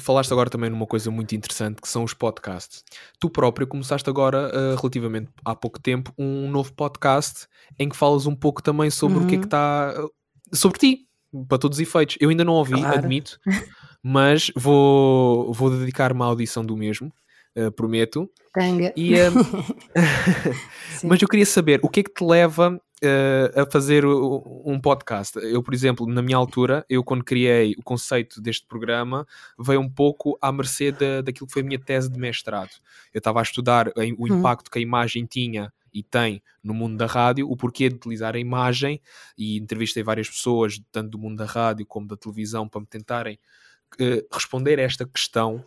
falaste 0.00 0.32
agora 0.32 0.48
também 0.48 0.70
numa 0.70 0.86
coisa 0.86 1.10
muito 1.10 1.34
interessante 1.34 1.82
que 1.82 1.88
são 1.88 2.04
os 2.04 2.14
podcasts. 2.14 2.82
Tu 3.20 3.28
próprio 3.28 3.66
começaste 3.66 4.08
agora, 4.08 4.48
uh, 4.48 4.76
relativamente 4.76 5.28
há 5.44 5.54
pouco 5.54 5.78
tempo, 5.78 6.10
um 6.16 6.50
novo 6.50 6.72
podcast 6.72 7.46
em 7.78 7.86
que 7.86 7.96
falas 7.96 8.24
um 8.24 8.34
pouco 8.34 8.62
também 8.62 8.88
sobre 8.88 9.18
uhum. 9.18 9.24
o 9.24 9.26
que 9.26 9.34
é 9.34 9.38
que 9.38 9.44
está. 9.44 9.94
Uh, 9.98 10.56
sobre 10.56 10.78
ti, 10.78 11.06
para 11.46 11.58
todos 11.58 11.76
os 11.76 11.82
efeitos. 11.82 12.16
Eu 12.18 12.30
ainda 12.30 12.46
não 12.46 12.54
ouvi, 12.54 12.80
claro. 12.80 12.98
admito, 12.98 13.38
mas 14.02 14.50
vou, 14.56 15.52
vou 15.52 15.70
dedicar 15.70 16.12
uma 16.12 16.24
audição 16.24 16.64
do 16.64 16.74
mesmo 16.74 17.12
uh, 17.58 17.72
prometo. 17.72 18.30
Tanga. 18.52 18.92
E, 18.96 19.14
uh, 19.14 19.32
mas 21.04 21.20
eu 21.20 21.28
queria 21.28 21.46
saber 21.46 21.80
o 21.82 21.88
que 21.88 22.00
é 22.00 22.02
que 22.02 22.12
te 22.12 22.24
leva 22.24 22.74
uh, 22.74 23.60
a 23.60 23.70
fazer 23.70 24.04
um 24.06 24.78
podcast. 24.80 25.38
Eu, 25.38 25.62
por 25.62 25.74
exemplo, 25.74 26.06
na 26.06 26.22
minha 26.22 26.36
altura, 26.36 26.84
eu 26.88 27.02
quando 27.02 27.24
criei 27.24 27.74
o 27.78 27.82
conceito 27.82 28.40
deste 28.40 28.66
programa, 28.66 29.26
veio 29.58 29.80
um 29.80 29.90
pouco 29.90 30.38
à 30.40 30.52
mercê 30.52 30.92
da, 30.92 31.20
daquilo 31.22 31.46
que 31.46 31.52
foi 31.52 31.62
a 31.62 31.64
minha 31.64 31.78
tese 31.78 32.10
de 32.10 32.18
mestrado. 32.18 32.70
Eu 33.12 33.18
estava 33.18 33.40
a 33.40 33.42
estudar 33.42 33.88
o 33.88 34.00
hum. 34.00 34.38
impacto 34.38 34.70
que 34.70 34.78
a 34.78 34.82
imagem 34.82 35.24
tinha 35.26 35.72
e 35.92 36.02
tem 36.02 36.42
no 36.62 36.74
mundo 36.74 36.96
da 36.96 37.06
rádio, 37.06 37.50
o 37.50 37.56
porquê 37.56 37.88
de 37.88 37.96
utilizar 37.96 38.36
a 38.36 38.38
imagem 38.38 39.00
e 39.36 39.56
entrevistei 39.56 40.02
várias 40.02 40.28
pessoas, 40.28 40.80
tanto 40.92 41.10
do 41.10 41.18
mundo 41.18 41.38
da 41.38 41.46
rádio 41.46 41.86
como 41.86 42.06
da 42.06 42.16
televisão, 42.16 42.68
para 42.68 42.80
me 42.80 42.86
tentarem 42.86 43.38
uh, 44.00 44.26
responder 44.32 44.78
a 44.78 44.82
esta 44.82 45.06
questão 45.06 45.64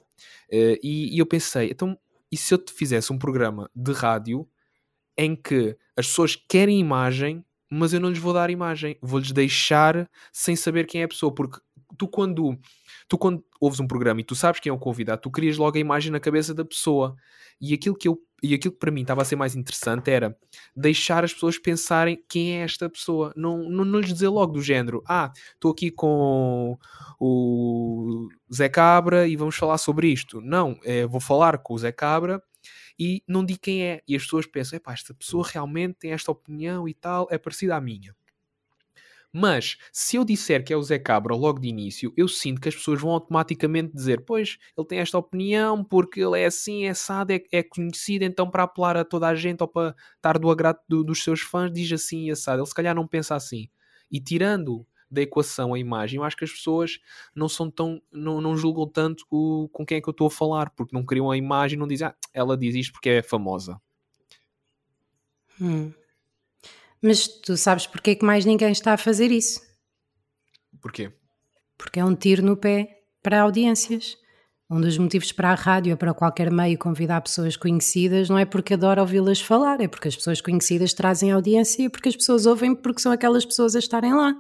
Uh, 0.52 0.76
e, 0.84 1.16
e, 1.16 1.20
eu 1.20 1.26
pensei, 1.26 1.70
então, 1.72 1.98
e 2.32 2.38
se 2.38 2.54
eu 2.54 2.58
te 2.58 2.74
fizesse 2.74 3.12
um 3.12 3.18
programa 3.18 3.70
de 3.76 3.92
rádio 3.94 4.48
em 5.18 5.36
que 5.36 5.78
as 5.96 6.08
pessoas 6.08 6.36
querem 6.36 6.80
imagem, 6.80 7.46
mas 7.70 7.94
eu 7.94 8.00
não 8.00 8.10
lhes 8.10 8.20
vou 8.20 8.34
dar 8.34 8.50
imagem, 8.50 8.98
vou-lhes 9.02 9.32
deixar 9.32 10.10
sem 10.32 10.56
saber 10.56 10.86
quem 10.86 11.02
é 11.02 11.04
a 11.06 11.08
pessoa, 11.08 11.34
porque 11.34 11.60
tu 11.98 12.08
quando 12.08 12.58
tu 13.08 13.18
quando 13.18 13.44
ouves 13.60 13.80
um 13.80 13.88
programa 13.88 14.22
e 14.22 14.24
tu 14.24 14.36
sabes 14.36 14.60
quem 14.60 14.70
é 14.70 14.74
o 14.74 14.80
convidado, 14.80 15.22
tu 15.22 15.32
crias 15.32 15.58
logo 15.58 15.78
a 15.78 15.82
imagem 15.82 16.12
na 16.12 16.20
cabeça 16.20 16.54
da 16.54 16.66
pessoa. 16.66 17.16
E 17.60 17.74
aquilo 17.74 17.96
que 17.96 18.08
eu 18.08 18.18
e 18.42 18.54
aquilo 18.54 18.74
que 18.74 18.80
para 18.80 18.92
mim 18.92 19.02
estava 19.02 19.22
a 19.22 19.26
ser 19.26 19.36
mais 19.36 19.56
interessante 19.56 20.10
era 20.10 20.36
deixar 20.76 21.24
as 21.24 21.34
pessoas 21.34 21.58
pensarem 21.60 22.24
quem 22.28 22.58
é 22.58 22.64
esta 22.64 22.90
pessoa, 22.90 23.32
não, 23.36 23.70
não, 23.70 23.86
não 23.86 24.00
lhes 24.00 24.14
dizer 24.14 24.30
logo 24.30 24.54
do 24.54 24.62
género, 24.62 25.04
ah, 25.08 25.32
estou 25.54 25.72
aqui 25.72 25.92
com 25.92 26.78
o 27.20 28.28
Zé 28.54 28.68
Cabra 28.68 29.28
e 29.28 29.36
vamos 29.36 29.56
falar 29.56 29.78
sobre 29.78 30.08
isto. 30.08 30.42
Não, 30.42 30.80
é, 30.84 31.06
vou 31.06 31.22
falar 31.22 31.58
com 31.60 31.74
o 31.74 31.78
Zé 31.78 31.92
Cabra 31.92 32.42
e 32.98 33.24
não 33.28 33.46
digo 33.46 33.60
quem 33.62 33.84
é. 33.84 34.02
E 34.08 34.16
as 34.16 34.24
pessoas 34.24 34.46
pensam, 34.46 34.78
epá, 34.78 34.94
esta 34.94 35.14
pessoa 35.14 35.48
realmente 35.48 35.96
tem 36.00 36.12
esta 36.12 36.32
opinião 36.32 36.88
e 36.88 36.94
tal, 36.94 37.28
é 37.32 37.38
parecida 37.38 37.76
à 37.76 37.82
minha. 37.82 38.16
Mas 39.34 39.78
se 39.94 40.18
eu 40.18 40.26
disser 40.26 40.64
que 40.64 40.74
é 40.74 40.78
o 40.78 40.84
Zé 40.84 41.00
Cabra 41.00 41.34
logo 41.34 41.60
de 41.60 41.70
início, 41.70 42.14
eu 42.18 42.28
sinto 42.28 42.60
que 42.60 42.68
as 42.68 42.76
pessoas 42.76 43.00
vão 43.00 43.12
automaticamente 43.12 43.94
dizer: 43.94 44.26
Pois, 44.26 44.58
ele 44.78 44.88
tem 44.88 45.00
esta 45.00 45.18
opinião 45.18 45.84
porque 45.84 46.20
ele 46.20 46.40
é 46.40 46.46
assim, 46.46 46.86
é 46.86 46.90
assado, 46.90 47.32
é, 47.32 47.42
é 47.52 47.64
conhecido, 47.64 48.24
então 48.24 48.50
para 48.50 48.64
apelar 48.64 48.98
a 48.98 49.06
toda 49.06 49.28
a 49.28 49.36
gente 49.36 49.62
ou 49.62 49.68
para 49.68 49.96
estar 50.16 50.38
do 50.38 50.52
agrado 50.52 50.80
do, 50.88 51.04
dos 51.04 51.24
seus 51.24 51.42
fãs, 51.42 51.72
diz 51.72 51.92
assim 51.94 52.26
e 52.26 52.32
assado. 52.32 52.60
Ele 52.62 52.68
se 52.68 52.76
calhar 52.76 52.94
não 52.94 53.08
pensa 53.08 53.36
assim. 53.36 53.70
E 54.12 54.20
tirando 54.20 54.86
da 55.10 55.22
equação 55.22 55.74
a 55.74 55.80
imagem, 55.80 56.18
eu 56.18 56.24
acho 56.24 56.38
que 56.38 56.46
as 56.46 56.52
pessoas 56.52 57.00
não 57.36 57.48
são 57.48 57.70
tão, 57.70 58.02
não, 58.12 58.42
não 58.42 58.56
julgam 58.56 58.88
tanto 58.88 59.26
o, 59.30 59.70
com 59.70 59.86
quem 59.86 59.98
é 59.98 60.02
que 60.02 60.08
eu 60.08 60.12
estou 60.12 60.28
a 60.28 60.32
falar, 60.32 60.70
porque 60.72 60.96
não 60.96 61.06
criam 61.06 61.30
a 61.30 61.38
imagem, 61.38 61.78
não 61.78 61.88
dizem, 61.88 62.08
ah, 62.08 62.16
ela 62.34 62.58
diz 62.58 62.76
isto 62.76 62.94
porque 62.94 63.10
é 63.10 63.24
famosa. 63.24 63.80
Hum. 65.60 65.92
Mas 67.02 67.28
tu 67.28 67.58
sabes 67.58 67.88
porque 67.88 68.12
é 68.12 68.16
que 68.16 68.26
mais 68.26 68.46
ninguém 68.46 68.72
está 68.72 68.94
a 68.94 68.98
fazer 68.98 69.32
isso? 69.32 69.60
Porquê? 70.82 71.12
Porque 71.78 72.00
é 72.00 72.06
um 72.06 72.16
tiro 72.16 72.44
no 72.44 72.56
pé 72.56 73.02
para 73.24 73.42
audiências. 73.42 74.18
Um 74.70 74.80
dos 74.80 74.98
motivos 74.98 75.32
para 75.34 75.52
a 75.52 75.56
rádio 75.56 75.92
ou 75.92 75.98
para 75.98 76.14
qualquer 76.14 76.50
meio 76.50 76.78
convidar 76.78 77.20
pessoas 77.22 77.58
conhecidas 77.58 78.30
não 78.30 78.38
é 78.38 78.46
porque 78.46 78.76
adora 78.76 79.02
ouvi-las 79.02 79.42
falar, 79.42 79.82
é 79.82 79.88
porque 79.88 80.08
as 80.08 80.16
pessoas 80.16 80.40
conhecidas 80.40 80.94
trazem 80.94 81.32
audiência 81.32 81.84
e 81.84 81.90
porque 81.90 82.08
as 82.08 82.16
pessoas 82.16 82.46
ouvem 82.46 82.74
porque 82.74 83.02
são 83.02 83.12
aquelas 83.12 83.44
pessoas 83.44 83.76
a 83.76 83.80
estarem 83.80 84.14
lá. 84.14 84.34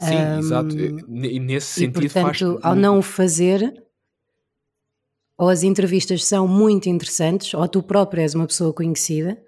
Sim, 0.00 0.16
um, 0.16 0.38
exato. 0.38 0.78
E 0.78 1.38
nesse 1.38 1.66
sentido 1.66 2.04
e, 2.04 2.08
portanto, 2.08 2.52
faz... 2.52 2.64
ao 2.64 2.74
não 2.74 2.98
o 2.98 3.02
fazer, 3.02 3.74
ou 5.36 5.50
as 5.50 5.62
entrevistas 5.62 6.24
são 6.24 6.48
muito 6.48 6.88
interessantes, 6.88 7.52
ou 7.52 7.68
tu 7.68 7.82
próprio 7.82 8.22
és 8.22 8.34
uma 8.34 8.46
pessoa 8.46 8.72
conhecida, 8.72 9.38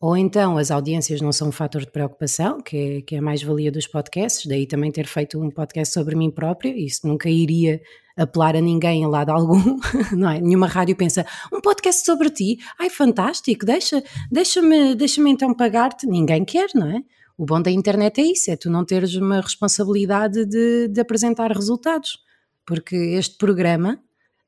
ou 0.00 0.16
então 0.16 0.56
as 0.56 0.70
audiências 0.70 1.20
não 1.20 1.32
são 1.32 1.48
um 1.48 1.52
fator 1.52 1.80
de 1.80 1.90
preocupação, 1.90 2.60
que 2.60 2.76
é, 2.76 3.02
que 3.02 3.14
é 3.16 3.18
a 3.18 3.22
mais-valia 3.22 3.72
dos 3.72 3.86
podcasts, 3.86 4.46
daí 4.46 4.66
também 4.66 4.92
ter 4.92 5.06
feito 5.06 5.42
um 5.42 5.50
podcast 5.50 5.92
sobre 5.92 6.14
mim 6.14 6.30
própria, 6.30 6.70
isso 6.76 7.06
nunca 7.06 7.28
iria 7.28 7.80
apelar 8.16 8.54
a 8.54 8.60
ninguém 8.60 9.04
a 9.04 9.08
lado 9.08 9.30
algum, 9.32 9.78
não 10.12 10.30
é? 10.30 10.40
Nenhuma 10.40 10.68
rádio 10.68 10.94
pensa, 10.94 11.26
um 11.52 11.60
podcast 11.60 12.04
sobre 12.04 12.30
ti, 12.30 12.58
ai 12.78 12.88
fantástico, 12.88 13.66
deixa, 13.66 14.02
deixa-me 14.30 14.94
deixa 14.94 15.20
então 15.28 15.52
pagar-te, 15.52 16.06
ninguém 16.06 16.44
quer, 16.44 16.68
não 16.74 16.88
é? 16.88 17.02
O 17.36 17.44
bom 17.44 17.60
da 17.60 17.70
internet 17.70 18.20
é 18.20 18.24
isso, 18.24 18.50
é 18.50 18.56
tu 18.56 18.70
não 18.70 18.84
teres 18.84 19.14
uma 19.14 19.40
responsabilidade 19.40 20.44
de, 20.44 20.88
de 20.88 21.00
apresentar 21.00 21.50
resultados, 21.50 22.18
porque 22.64 22.94
este 22.94 23.36
programa, 23.36 23.98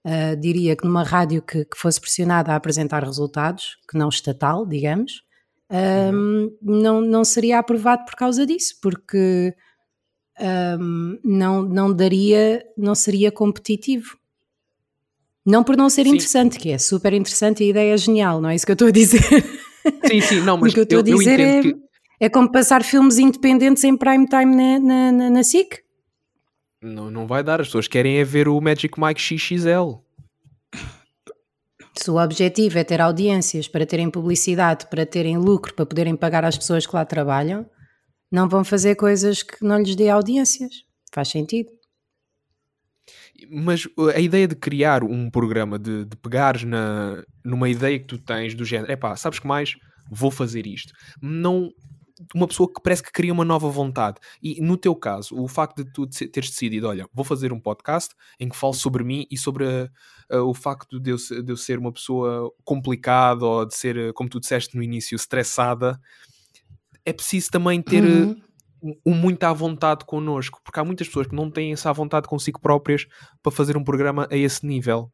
uh, 0.05 0.37
diria 0.41 0.77
que 0.77 0.85
numa 0.85 1.03
rádio 1.03 1.43
que, 1.43 1.65
que 1.65 1.77
fosse 1.77 2.01
pressionada 2.01 2.53
a 2.53 2.57
apresentar 2.57 3.05
resultados, 3.05 3.79
que 3.89 3.97
não 3.97 4.09
estatal, 4.09 4.67
digamos, 4.67 5.23
um, 5.71 6.57
não, 6.61 7.01
não 7.01 7.25
seria 7.25 7.59
aprovado 7.59 8.05
por 8.05 8.15
causa 8.15 8.45
disso, 8.45 8.75
porque 8.83 9.55
um, 10.79 11.19
não, 11.25 11.63
não 11.63 11.93
daria, 11.93 12.65
não 12.77 12.95
seria 12.95 13.31
competitivo. 13.31 14.19
Não 15.47 15.63
por 15.65 15.77
não 15.77 15.89
ser 15.89 16.05
sim. 16.05 16.11
interessante, 16.11 16.59
que 16.59 16.71
é 16.71 16.79
super 16.79 17.13
interessante 17.13 17.63
e 17.63 17.67
a 17.67 17.71
ideia 17.71 17.95
é 17.95 17.97
genial, 17.97 18.41
não 18.41 18.51
é 18.51 18.55
isso 18.55 18.67
que 18.67 18.73
eu 18.73 18.75
estou 18.75 18.89
a 18.89 18.93
dizer? 18.93 19.23
Sim, 20.07 20.21
sim, 20.21 20.41
não, 20.41 20.57
mas 20.59 20.73
o 20.73 20.75
que 20.75 20.81
eu 20.81 20.85
estou 20.85 20.99
a 20.99 21.03
dizer 21.03 21.41
é, 21.41 21.63
que... 21.63 21.77
é 22.21 22.29
como 22.29 22.51
passar 22.51 22.85
filmes 22.85 23.19
independentes 23.19 23.83
em 23.85 23.97
prime 23.97 24.27
time 24.27 24.55
na, 24.55 24.79
na, 24.79 25.13
na, 25.13 25.31
na 25.31 25.43
SIC. 25.43 25.79
Não, 26.83 27.11
não 27.11 27.27
vai 27.27 27.43
dar, 27.43 27.61
as 27.61 27.69
pessoas 27.69 27.89
querem 27.89 28.19
é 28.19 28.25
ver 28.25 28.49
o 28.49 28.61
Magic 28.61 29.01
Mike 29.01 29.21
XXL. 29.21 30.01
Se 32.03 32.11
o 32.11 32.17
objetivo 32.17 32.79
é 32.79 32.85
ter 32.85 32.99
audiências 32.99 33.69
para 33.69 33.85
terem 33.85 34.11
publicidade, 34.11 34.87
para 34.87 35.05
terem 35.05 35.37
lucro, 35.37 35.75
para 35.75 35.85
poderem 35.85 36.17
pagar 36.17 36.47
às 36.47 36.57
pessoas 36.57 36.87
que 36.87 36.97
lá 36.97 37.05
trabalham, 37.05 37.69
não 38.33 38.49
vão 38.49 38.65
fazer 38.65 38.95
coisas 38.95 39.43
que 39.43 39.63
não 39.63 39.79
lhes 39.79 39.95
dê 39.95 40.09
audiências. 40.09 40.73
Faz 41.13 41.29
sentido. 41.29 41.69
Mas 43.51 43.85
uh, 43.99 44.09
a 44.15 44.19
ideia 44.19 44.49
de 44.49 44.55
criar 44.55 45.05
um 45.05 45.29
programa, 45.29 45.79
de, 45.79 46.07
de 46.07 46.17
pegares 46.17 46.65
na, 46.65 47.23
numa 47.45 47.69
ideia 47.69 47.99
que 47.99 48.07
tu 48.07 48.17
tens 48.17 48.55
do 48.55 48.65
género, 48.65 48.91
é 48.91 48.97
pá, 48.97 49.15
sabes 49.15 49.39
que 49.39 49.47
mais? 49.47 49.75
Vou 50.11 50.31
fazer 50.31 50.67
isto. 50.67 50.95
Não, 51.21 51.69
uma 52.35 52.47
pessoa 52.47 52.73
que 52.73 52.81
parece 52.83 53.03
que 53.03 53.13
cria 53.13 53.33
uma 53.33 53.45
nova 53.45 53.69
vontade. 53.69 54.19
E 54.43 54.61
no 54.61 54.77
teu 54.77 54.95
caso, 54.95 55.35
o 55.41 55.49
facto 55.49 55.85
de 55.85 55.93
tu 55.93 56.07
teres 56.07 56.51
decidido, 56.51 56.89
olha, 56.89 57.09
vou 57.13 57.25
fazer 57.25 57.53
um 57.53 57.61
podcast 57.61 58.15
em 58.39 58.49
que 58.49 58.57
falo 58.57 58.75
sobre 58.75 59.05
mim 59.05 59.27
e 59.31 59.39
sobre 59.39 59.65
uh, 59.65 60.39
o 60.45 60.55
facto 60.55 61.01
de 61.01 61.11
eu, 61.11 61.17
de 61.17 61.53
eu, 61.53 61.57
ser 61.57 61.79
uma 61.79 61.93
pessoa 61.93 62.53
complicada 62.65 63.45
ou 63.45 63.67
de 63.67 63.75
ser, 63.75 64.13
como 64.13 64.29
tu 64.29 64.41
disseste 64.41 64.77
no 64.77 64.83
início, 64.83 65.17
estressada, 65.17 66.01
é 67.05 67.13
preciso 67.13 67.51
também 67.51 67.81
ter. 67.81 68.03
Uhum. 68.05 68.41
Um, 69.05 69.15
muito 69.15 69.45
à 69.45 69.53
vontade 69.53 70.07
connosco, 70.07 70.59
porque 70.65 70.81
há 70.81 70.85
muitas 70.85 71.07
pessoas 71.07 71.27
que 71.27 71.35
não 71.35 71.51
têm 71.51 71.71
essa 71.71 71.93
vontade 71.93 72.27
consigo 72.27 72.59
próprias 72.59 73.07
para 73.43 73.53
fazer 73.53 73.77
um 73.77 73.85
programa 73.85 74.27
a 74.31 74.37
esse 74.39 74.65
nível. 74.67 75.13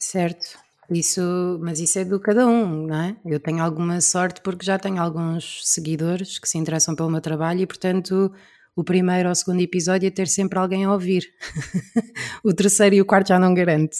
Certo. 0.00 0.63
Isso, 0.90 1.58
mas 1.62 1.80
isso 1.80 1.98
é 1.98 2.04
do 2.04 2.20
cada 2.20 2.46
um, 2.46 2.86
não 2.86 2.96
é? 2.96 3.16
Eu 3.24 3.40
tenho 3.40 3.62
alguma 3.62 4.00
sorte 4.00 4.40
porque 4.42 4.64
já 4.64 4.78
tenho 4.78 5.00
alguns 5.00 5.60
seguidores 5.64 6.38
que 6.38 6.48
se 6.48 6.58
interessam 6.58 6.94
pelo 6.94 7.10
meu 7.10 7.20
trabalho 7.20 7.60
e, 7.60 7.66
portanto, 7.66 8.32
o 8.76 8.84
primeiro 8.84 9.28
ou 9.28 9.32
o 9.32 9.34
segundo 9.34 9.60
episódio 9.60 10.06
é 10.06 10.10
ter 10.10 10.28
sempre 10.28 10.58
alguém 10.58 10.84
a 10.84 10.92
ouvir. 10.92 11.24
o 12.44 12.52
terceiro 12.52 12.94
e 12.96 13.00
o 13.00 13.06
quarto 13.06 13.28
já 13.28 13.38
não 13.38 13.54
garanto. 13.54 13.94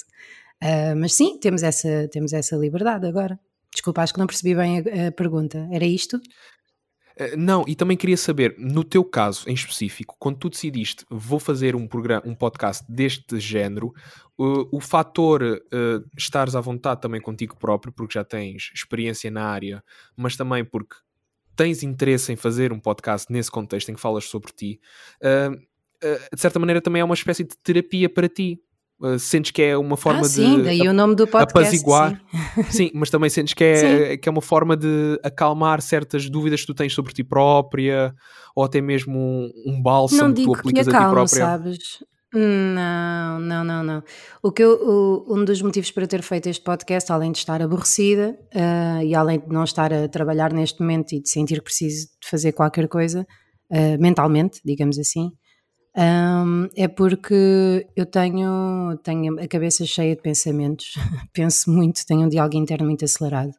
Uh, 0.63 0.95
mas 0.97 1.13
sim, 1.13 1.39
temos 1.39 1.63
essa, 1.63 2.07
temos 2.11 2.33
essa 2.33 2.55
liberdade 2.55 3.07
agora. 3.07 3.39
Desculpa, 3.73 4.01
acho 4.01 4.13
que 4.13 4.19
não 4.19 4.27
percebi 4.27 4.55
bem 4.55 4.79
a, 4.79 5.07
a 5.07 5.11
pergunta. 5.11 5.67
Era 5.71 5.85
isto? 5.85 6.19
Eh, 7.17 7.35
não, 7.35 7.63
e 7.67 7.75
também 7.75 7.95
queria 7.95 8.17
saber, 8.17 8.55
no 8.57 8.83
teu 8.83 9.03
caso 9.03 9.49
em 9.49 9.53
específico, 9.53 10.15
quando 10.19 10.37
tu 10.37 10.49
decidiste 10.49 11.05
vou 11.09 11.39
fazer 11.39 11.75
um 11.75 11.87
programa, 11.87 12.23
um 12.25 12.35
podcast 12.35 12.83
deste 12.89 13.39
género, 13.39 13.93
uh, 14.37 14.67
o 14.71 14.81
fator 14.81 15.41
uh, 15.43 16.09
estares 16.17 16.55
à 16.55 16.61
vontade 16.61 17.01
também 17.01 17.21
contigo 17.21 17.55
próprio, 17.57 17.93
porque 17.93 18.15
já 18.15 18.23
tens 18.23 18.69
experiência 18.73 19.31
na 19.31 19.45
área, 19.45 19.83
mas 20.15 20.35
também 20.35 20.65
porque 20.65 20.95
tens 21.55 21.83
interesse 21.83 22.33
em 22.33 22.35
fazer 22.35 22.73
um 22.73 22.79
podcast 22.79 23.31
nesse 23.31 23.49
contexto 23.49 23.89
em 23.89 23.95
que 23.95 24.01
falas 24.01 24.25
sobre 24.25 24.51
ti, 24.51 24.81
uh, 25.21 25.57
de 26.33 26.39
certa 26.39 26.59
maneira 26.59 26.81
também 26.81 26.99
é 26.99 27.05
uma 27.05 27.15
espécie 27.15 27.43
de 27.43 27.57
terapia 27.63 28.09
para 28.09 28.27
ti, 28.27 28.61
Uh, 28.99 29.19
sentes 29.19 29.51
que 29.51 29.61
é 29.61 29.77
uma 29.77 29.97
forma 29.97 30.21
ah, 30.21 30.23
sim, 30.23 30.57
de 30.57 30.63
daí 30.63 30.87
o 30.87 30.93
nome 30.93 31.15
do 31.15 31.27
podcast, 31.27 31.57
apaziguar. 31.57 32.21
Sim. 32.55 32.63
sim. 32.71 32.91
mas 32.93 33.09
também 33.09 33.29
sentes 33.29 33.53
que 33.53 33.63
é, 33.63 34.15
que 34.17 34.29
é 34.29 34.31
uma 34.31 34.41
forma 34.41 34.77
de 34.77 35.19
acalmar 35.21 35.81
certas 35.81 36.29
dúvidas 36.29 36.61
que 36.61 36.67
tu 36.67 36.73
tens 36.73 36.93
sobre 36.93 37.13
ti 37.13 37.21
própria, 37.21 38.15
ou 38.55 38.63
até 38.63 38.79
mesmo 38.79 39.19
um, 39.19 39.51
um 39.67 39.81
bálsamo 39.81 40.33
que 40.33 40.43
tu 40.45 40.55
aplicas 40.55 40.87
que 40.87 40.95
acalmo, 40.95 41.19
a 41.19 41.25
ti 41.25 41.31
própria. 41.35 41.45
sabes? 41.45 41.77
Não, 42.35 43.39
não, 43.39 43.63
não, 43.63 43.83
não. 43.83 44.03
O 44.43 44.51
que 44.51 44.61
eu, 44.61 44.73
o, 44.73 45.35
um 45.35 45.45
dos 45.45 45.61
motivos 45.61 45.89
para 45.91 46.05
ter 46.05 46.21
feito 46.21 46.47
este 46.47 46.63
podcast, 46.63 47.11
além 47.11 47.31
de 47.31 47.37
estar 47.37 47.61
aborrecida 47.61 48.37
uh, 48.53 49.01
e 49.01 49.15
além 49.15 49.39
de 49.39 49.47
não 49.47 49.63
estar 49.63 49.93
a 49.93 50.07
trabalhar 50.09 50.51
neste 50.51 50.81
momento 50.81 51.13
e 51.13 51.21
de 51.21 51.29
sentir 51.29 51.55
que 51.55 51.63
preciso 51.63 52.07
de 52.21 52.29
fazer 52.29 52.51
qualquer 52.51 52.89
coisa, 52.89 53.25
uh, 53.71 54.01
mentalmente, 54.01 54.59
digamos 54.65 54.99
assim, 54.99 55.31
um, 55.97 56.67
é 56.75 56.87
porque 56.87 57.87
eu 57.95 58.05
tenho, 58.05 58.97
tenho 59.01 59.39
a 59.39 59.47
cabeça 59.47 59.85
cheia 59.85 60.15
de 60.15 60.21
pensamentos, 60.21 60.95
penso 61.31 61.71
muito, 61.71 62.05
tenho 62.05 62.21
um 62.21 62.29
diálogo 62.29 62.57
interno 62.57 62.85
muito 62.85 63.05
acelerado. 63.05 63.53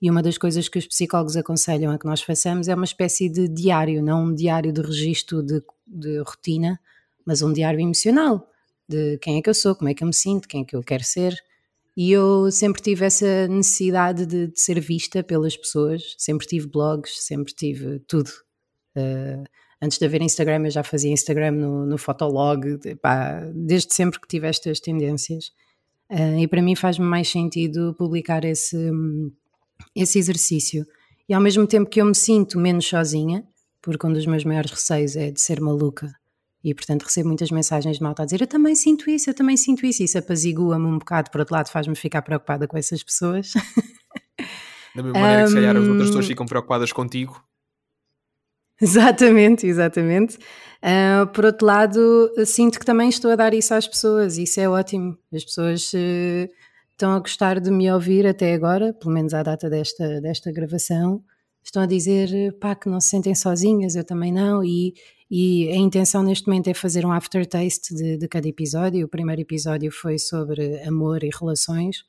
E 0.00 0.10
uma 0.10 0.22
das 0.22 0.38
coisas 0.38 0.68
que 0.68 0.78
os 0.78 0.86
psicólogos 0.86 1.36
aconselham 1.36 1.92
a 1.92 1.98
que 1.98 2.06
nós 2.06 2.22
façamos 2.22 2.68
é 2.68 2.74
uma 2.74 2.84
espécie 2.84 3.28
de 3.28 3.48
diário, 3.48 4.02
não 4.02 4.24
um 4.24 4.34
diário 4.34 4.72
de 4.72 4.80
registro 4.80 5.42
de, 5.42 5.62
de 5.86 6.18
rotina, 6.18 6.78
mas 7.24 7.42
um 7.42 7.52
diário 7.52 7.80
emocional 7.80 8.48
de 8.88 9.18
quem 9.18 9.38
é 9.38 9.42
que 9.42 9.48
eu 9.48 9.54
sou, 9.54 9.74
como 9.74 9.88
é 9.88 9.94
que 9.94 10.02
eu 10.02 10.08
me 10.08 10.14
sinto, 10.14 10.48
quem 10.48 10.62
é 10.62 10.64
que 10.64 10.76
eu 10.76 10.82
quero 10.82 11.04
ser. 11.04 11.34
E 11.96 12.10
eu 12.10 12.50
sempre 12.50 12.82
tive 12.82 13.04
essa 13.04 13.46
necessidade 13.48 14.26
de, 14.26 14.48
de 14.48 14.60
ser 14.60 14.80
vista 14.80 15.22
pelas 15.22 15.56
pessoas, 15.56 16.14
sempre 16.18 16.46
tive 16.46 16.66
blogs, 16.66 17.24
sempre 17.24 17.52
tive 17.52 18.00
tudo. 18.00 18.30
Uh, 18.96 19.44
antes 19.82 19.98
de 19.98 20.04
haver 20.04 20.22
Instagram, 20.22 20.66
eu 20.66 20.70
já 20.70 20.84
fazia 20.84 21.10
Instagram 21.10 21.50
no, 21.52 21.84
no 21.84 21.98
Fotolog, 21.98 22.78
pá, 23.02 23.42
desde 23.52 23.92
sempre 23.92 24.20
que 24.20 24.28
tive 24.28 24.46
estas 24.46 24.78
tendências. 24.78 25.46
Uh, 26.08 26.38
e 26.38 26.46
para 26.46 26.62
mim 26.62 26.76
faz-me 26.76 27.04
mais 27.04 27.28
sentido 27.28 27.94
publicar 27.98 28.44
esse, 28.44 28.90
esse 29.96 30.18
exercício. 30.18 30.86
E 31.28 31.34
ao 31.34 31.40
mesmo 31.40 31.66
tempo 31.66 31.90
que 31.90 32.00
eu 32.00 32.06
me 32.06 32.14
sinto 32.14 32.58
menos 32.58 32.86
sozinha, 32.86 33.44
porque 33.80 34.06
um 34.06 34.12
dos 34.12 34.26
meus 34.26 34.44
maiores 34.44 34.70
receios 34.70 35.16
é 35.16 35.32
de 35.32 35.40
ser 35.40 35.60
maluca, 35.60 36.12
e 36.62 36.72
portanto 36.72 37.02
recebo 37.02 37.28
muitas 37.28 37.50
mensagens 37.50 37.96
de 37.96 38.02
malta 38.02 38.22
a 38.22 38.24
dizer 38.24 38.40
eu 38.40 38.46
também 38.46 38.76
sinto 38.76 39.10
isso, 39.10 39.28
eu 39.30 39.34
também 39.34 39.56
sinto 39.56 39.84
isso, 39.84 40.02
e 40.02 40.04
isso 40.04 40.16
apazigua-me 40.16 40.86
um 40.86 40.98
bocado, 40.98 41.30
por 41.30 41.40
outro 41.40 41.54
lado 41.54 41.68
faz-me 41.70 41.96
ficar 41.96 42.22
preocupada 42.22 42.68
com 42.68 42.76
essas 42.76 43.02
pessoas. 43.02 43.52
Da 44.94 45.02
mesma 45.02 45.20
maneira 45.20 45.42
um... 45.42 45.44
que 45.44 45.48
se 45.48 45.54
calhar 45.54 45.76
as 45.76 45.88
outras 45.88 46.06
pessoas 46.08 46.26
ficam 46.26 46.44
preocupadas 46.44 46.92
contigo. 46.92 47.42
Exatamente, 48.82 49.64
exatamente. 49.64 50.36
Uh, 50.82 51.24
por 51.32 51.44
outro 51.44 51.64
lado, 51.64 52.32
sinto 52.44 52.80
que 52.80 52.84
também 52.84 53.08
estou 53.08 53.30
a 53.30 53.36
dar 53.36 53.54
isso 53.54 53.72
às 53.72 53.86
pessoas, 53.86 54.36
isso 54.36 54.58
é 54.58 54.68
ótimo. 54.68 55.16
As 55.32 55.44
pessoas 55.44 55.92
uh, 55.92 56.48
estão 56.90 57.12
a 57.12 57.20
gostar 57.20 57.60
de 57.60 57.70
me 57.70 57.90
ouvir 57.92 58.26
até 58.26 58.52
agora, 58.52 58.92
pelo 58.92 59.14
menos 59.14 59.34
à 59.34 59.42
data 59.44 59.70
desta, 59.70 60.20
desta 60.20 60.50
gravação. 60.50 61.22
Estão 61.62 61.84
a 61.84 61.86
dizer 61.86 62.52
pá, 62.58 62.74
que 62.74 62.88
não 62.88 63.00
se 63.00 63.10
sentem 63.10 63.36
sozinhas, 63.36 63.94
eu 63.94 64.02
também 64.02 64.32
não, 64.32 64.64
e, 64.64 64.94
e 65.30 65.68
a 65.68 65.76
intenção 65.76 66.24
neste 66.24 66.48
momento 66.48 66.66
é 66.66 66.74
fazer 66.74 67.06
um 67.06 67.12
aftertaste 67.12 67.94
de, 67.94 68.16
de 68.16 68.26
cada 68.26 68.48
episódio. 68.48 69.06
O 69.06 69.08
primeiro 69.08 69.42
episódio 69.42 69.92
foi 69.92 70.18
sobre 70.18 70.82
amor 70.82 71.22
e 71.22 71.30
relações, 71.32 72.00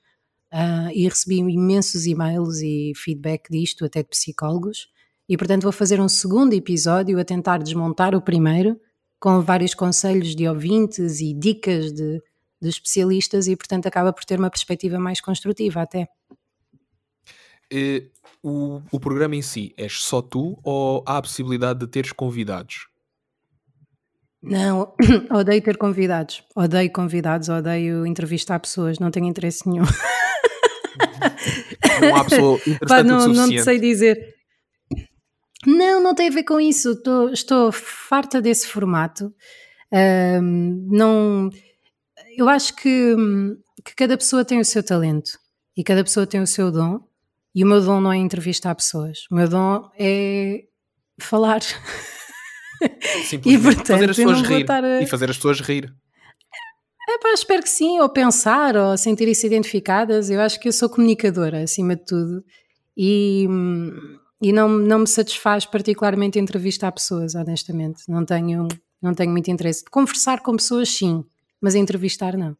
uh, 0.51 0.89
e 0.91 1.07
recebi 1.07 1.38
imensos 1.38 2.07
e-mails 2.07 2.61
e 2.61 2.93
feedback 2.95 3.47
disto, 3.51 3.86
até 3.86 4.01
de 4.01 4.09
psicólogos 4.09 4.91
e 5.28 5.38
portanto 5.38 5.63
vou 5.63 5.71
fazer 5.71 5.99
um 5.99 6.09
segundo 6.09 6.53
episódio 6.53 7.19
a 7.19 7.24
tentar 7.24 7.59
desmontar 7.59 8.15
o 8.15 8.21
primeiro, 8.21 8.80
com 9.19 9.41
vários 9.41 9.74
conselhos 9.74 10.36
de 10.36 10.47
ouvintes 10.47 11.21
e 11.21 11.34
dicas 11.34 11.91
de, 11.93 12.21
de 12.61 12.69
especialistas, 12.69 13.47
e 13.47 13.55
portanto 13.55 13.88
acaba 13.88 14.11
por 14.11 14.26
ter 14.26 14.38
uma 14.38 14.49
perspectiva 14.49 14.99
mais 14.99 15.21
construtiva 15.21 15.82
até. 15.82 16.07
E, 17.71 18.11
o, 18.43 18.82
o 18.91 18.99
programa 18.99 19.36
em 19.36 19.41
si, 19.41 19.74
és 19.78 19.93
só 20.03 20.21
tu 20.21 20.59
ou 20.63 21.03
há 21.07 21.17
a 21.17 21.21
possibilidade 21.21 21.80
de 21.80 21.88
teres 21.88 22.11
convidados? 22.11 22.88
Não, 24.43 24.93
odeio 25.32 25.61
ter 25.61 25.78
convidados. 25.78 26.43
Odeio 26.53 26.91
convidados, 26.91 27.47
odeio 27.47 28.05
entrevistar 28.05 28.59
pessoas, 28.59 28.99
não 28.99 29.09
tenho 29.09 29.26
interesse 29.28 29.67
nenhum. 29.67 29.86
Não 32.01 32.15
há 32.17 32.24
pessoa 32.26 32.57
interessante 32.67 32.88
Pá, 32.88 33.03
não, 33.03 33.28
não 33.30 33.63
sei 33.63 33.80
dizer. 33.80 34.36
Não, 35.66 36.01
não 36.01 36.16
tem 36.16 36.28
a 36.28 36.32
ver 36.32 36.43
com 36.43 36.59
isso. 36.59 36.91
Estou, 36.91 37.30
estou 37.30 37.72
farta 37.72 38.41
desse 38.41 38.68
formato. 38.68 39.34
Um, 39.91 40.88
não, 40.89 41.49
eu 42.38 42.49
acho 42.49 42.76
que, 42.76 43.16
que 43.86 43.95
cada 43.95 44.18
pessoa 44.18 44.43
tem 44.43 44.59
o 44.59 44.66
seu 44.66 44.84
talento 44.84 45.38
e 45.78 45.84
cada 45.84 46.03
pessoa 46.03 46.26
tem 46.26 46.41
o 46.41 46.47
seu 46.47 46.72
dom. 46.72 46.99
E 47.55 47.64
o 47.64 47.68
meu 47.68 47.82
dom 47.82 48.01
não 48.01 48.11
é 48.11 48.18
entrevistar 48.18 48.74
pessoas. 48.74 49.28
O 49.30 49.36
meu 49.36 49.47
dom 49.47 49.88
é 49.97 50.64
falar. 51.20 51.61
e 53.45 53.57
portanto, 53.59 53.88
fazer 53.88 54.09
as 54.09 54.18
pessoas 54.18 54.41
rir. 54.41 54.72
A... 54.72 55.01
E 55.01 55.05
fazer 55.05 55.30
as 55.30 55.36
pessoas 55.36 55.59
rir. 55.59 55.93
É 57.09 57.18
pá, 57.20 57.32
espero 57.34 57.61
que 57.61 57.70
sim, 57.70 57.99
ou 57.99 58.09
pensar, 58.09 58.76
ou 58.76 58.97
sentirem-se 58.97 59.45
identificadas. 59.45 60.30
Eu 60.30 60.41
acho 60.41 60.59
que 60.59 60.68
eu 60.68 60.74
sou 60.74 60.89
comunicadora, 60.89 61.61
acima 61.61 61.95
de 61.95 62.05
tudo. 62.05 62.43
E, 62.97 63.47
e 64.43 64.51
não, 64.51 64.67
não 64.67 64.99
me 64.99 65.07
satisfaz 65.07 65.65
particularmente 65.65 66.37
entrevistar 66.37 66.91
pessoas, 66.91 67.33
honestamente. 67.33 68.03
Não 68.09 68.25
tenho, 68.25 68.67
não 69.01 69.13
tenho 69.13 69.31
muito 69.31 69.49
interesse. 69.49 69.85
Conversar 69.89 70.41
com 70.41 70.57
pessoas, 70.57 70.89
sim, 70.89 71.23
mas 71.61 71.75
entrevistar, 71.75 72.35
não. 72.35 72.55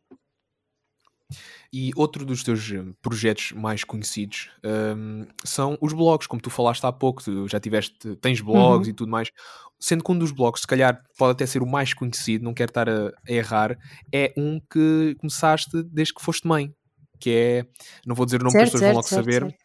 E 1.74 1.92
outro 1.98 2.24
dos 2.24 2.42
teus 2.42 2.72
eh, 2.72 2.86
projetos 3.02 3.52
mais 3.52 3.84
conhecidos 3.84 4.50
um, 4.64 5.26
são 5.44 5.78
os 5.82 5.92
blogs, 5.92 6.26
como 6.26 6.42
tu 6.42 6.50
falaste 6.50 6.86
há 6.86 6.92
pouco, 6.92 7.22
tu 7.22 7.48
já 7.50 7.60
tiveste, 7.60 8.16
tens 8.18 8.40
blogs 8.40 8.88
uhum. 8.88 8.92
e 8.92 8.96
tudo 8.96 9.12
mais. 9.12 9.30
Sendo 9.78 10.06
que 10.06 10.12
um 10.12 10.18
dos 10.18 10.32
blogs, 10.32 10.62
se 10.62 10.68
calhar 10.68 11.04
pode 11.18 11.32
até 11.34 11.46
ser 11.46 11.62
o 11.62 11.68
mais 11.68 11.94
conhecido, 11.94 12.46
não 12.46 12.54
quero 12.54 12.70
estar 12.70 12.88
a, 12.88 13.08
a 13.08 13.32
errar, 13.32 13.78
é 14.14 14.32
um 14.38 14.58
que 14.72 15.16
começaste 15.20 15.84
desde 15.92 16.14
que 16.14 16.24
foste 16.24 16.48
mãe, 16.48 16.74
que 17.20 17.32
é, 17.32 17.66
não 18.06 18.16
vou 18.16 18.26
dizer 18.26 18.40
o 18.40 18.46
nome 18.46 18.52
certo, 18.52 18.62
que 18.62 18.68
as 18.68 18.72
pessoas 18.72 18.88
vão 18.88 18.96
logo 18.96 19.08
certo, 19.08 19.26
saber, 19.26 19.42
certo 19.42 19.63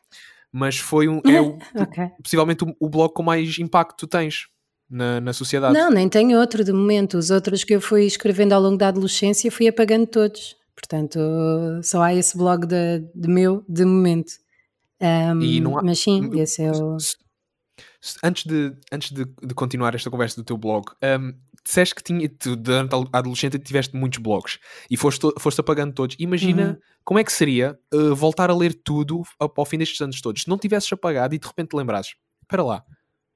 mas 0.52 0.78
foi 0.78 1.08
um, 1.08 1.20
é 1.26 1.40
o, 1.40 1.58
okay. 1.82 2.08
possivelmente 2.22 2.64
o, 2.64 2.74
o 2.80 2.88
blog 2.88 3.12
com 3.12 3.22
mais 3.22 3.58
impacto 3.58 3.96
tu 3.96 4.06
tens 4.06 4.46
na, 4.90 5.20
na 5.20 5.32
sociedade. 5.32 5.74
Não, 5.74 5.90
nem 5.90 6.08
tenho 6.08 6.38
outro 6.38 6.64
de 6.64 6.72
momento. 6.72 7.18
Os 7.18 7.30
outros 7.30 7.64
que 7.64 7.74
eu 7.74 7.80
fui 7.80 8.04
escrevendo 8.04 8.52
ao 8.52 8.60
longo 8.60 8.78
da 8.78 8.88
adolescência 8.88 9.50
fui 9.50 9.68
apagando 9.68 10.06
todos. 10.06 10.56
Portanto, 10.74 11.18
só 11.82 12.02
há 12.02 12.14
esse 12.14 12.36
blog 12.36 12.66
de, 12.66 13.00
de 13.14 13.28
meu 13.28 13.64
de 13.68 13.84
momento. 13.84 14.32
Um, 15.00 15.40
há, 15.76 15.82
mas 15.82 15.98
sim, 15.98 16.30
esse 16.38 16.62
é 16.62 16.72
o. 16.72 16.96
Antes 18.22 18.44
de, 18.44 18.72
antes 18.92 19.10
de, 19.10 19.24
de 19.24 19.54
continuar 19.54 19.94
esta 19.94 20.10
conversa 20.10 20.40
do 20.40 20.44
teu 20.44 20.56
blog, 20.56 20.86
um, 21.02 21.34
disseste 21.64 21.94
que 21.94 22.02
tinha, 22.02 22.28
tu, 22.28 22.56
durante 22.56 22.94
a 22.94 23.18
adolescência 23.18 23.58
tiveste 23.58 23.96
muitos 23.96 24.18
blogs 24.18 24.58
e 24.90 24.96
foste, 24.96 25.26
foste 25.38 25.60
apagando 25.60 25.92
todos. 25.92 26.16
Imagina 26.18 26.70
uhum. 26.70 26.76
como 27.04 27.20
é 27.20 27.24
que 27.24 27.32
seria 27.32 27.78
uh, 27.92 28.14
voltar 28.14 28.50
a 28.50 28.54
ler 28.54 28.74
tudo 28.74 29.22
ao, 29.38 29.52
ao, 29.56 29.64
fim 29.64 29.78
destes 29.78 30.00
anos 30.00 30.20
todos. 30.20 30.42
Se 30.42 30.48
não 30.48 30.58
tivesses 30.58 30.92
apagado 30.92 31.34
e 31.34 31.38
de 31.38 31.46
repente 31.46 31.74
lembrasses, 31.74 32.14
espera 32.42 32.62
lá, 32.62 32.84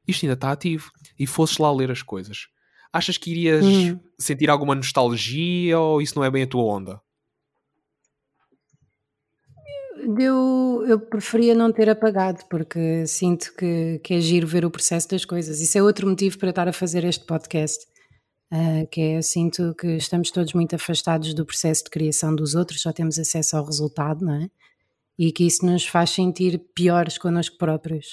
isto 0.06 0.24
ainda 0.24 0.34
está 0.34 0.50
ativo 0.50 0.90
e 1.18 1.26
fosses 1.26 1.58
lá 1.58 1.72
ler 1.72 1.90
as 1.90 2.02
coisas. 2.02 2.46
Achas 2.92 3.16
que 3.16 3.30
irias 3.30 3.64
uhum. 3.64 4.00
sentir 4.18 4.50
alguma 4.50 4.74
nostalgia 4.74 5.78
ou 5.78 6.02
isso 6.02 6.16
não 6.16 6.24
é 6.24 6.30
bem 6.30 6.42
a 6.42 6.46
tua 6.46 6.64
onda? 6.64 7.00
Eu, 10.18 10.84
eu 10.86 10.98
preferia 10.98 11.54
não 11.54 11.72
ter 11.72 11.88
apagado, 11.88 12.44
porque 12.50 13.06
sinto 13.06 13.54
que, 13.56 14.00
que 14.02 14.14
é 14.14 14.20
giro 14.20 14.46
ver 14.46 14.64
o 14.64 14.70
processo 14.70 15.08
das 15.08 15.24
coisas. 15.24 15.60
Isso 15.60 15.78
é 15.78 15.82
outro 15.82 16.08
motivo 16.08 16.38
para 16.38 16.50
estar 16.50 16.66
a 16.66 16.72
fazer 16.72 17.04
este 17.04 17.24
podcast 17.24 17.86
uh, 18.52 18.86
que 18.88 19.00
é, 19.00 19.22
sinto 19.22 19.74
que 19.74 19.96
estamos 19.96 20.30
todos 20.30 20.52
muito 20.52 20.76
afastados 20.76 21.32
do 21.32 21.46
processo 21.46 21.84
de 21.84 21.90
criação 21.90 22.34
dos 22.36 22.54
outros, 22.54 22.82
só 22.82 22.92
temos 22.92 23.18
acesso 23.18 23.56
ao 23.56 23.64
resultado, 23.64 24.24
não 24.24 24.34
é? 24.34 24.50
E 25.18 25.32
que 25.32 25.46
isso 25.46 25.64
nos 25.64 25.86
faz 25.86 26.10
sentir 26.10 26.58
piores 26.74 27.16
connosco 27.16 27.56
próprios. 27.56 28.12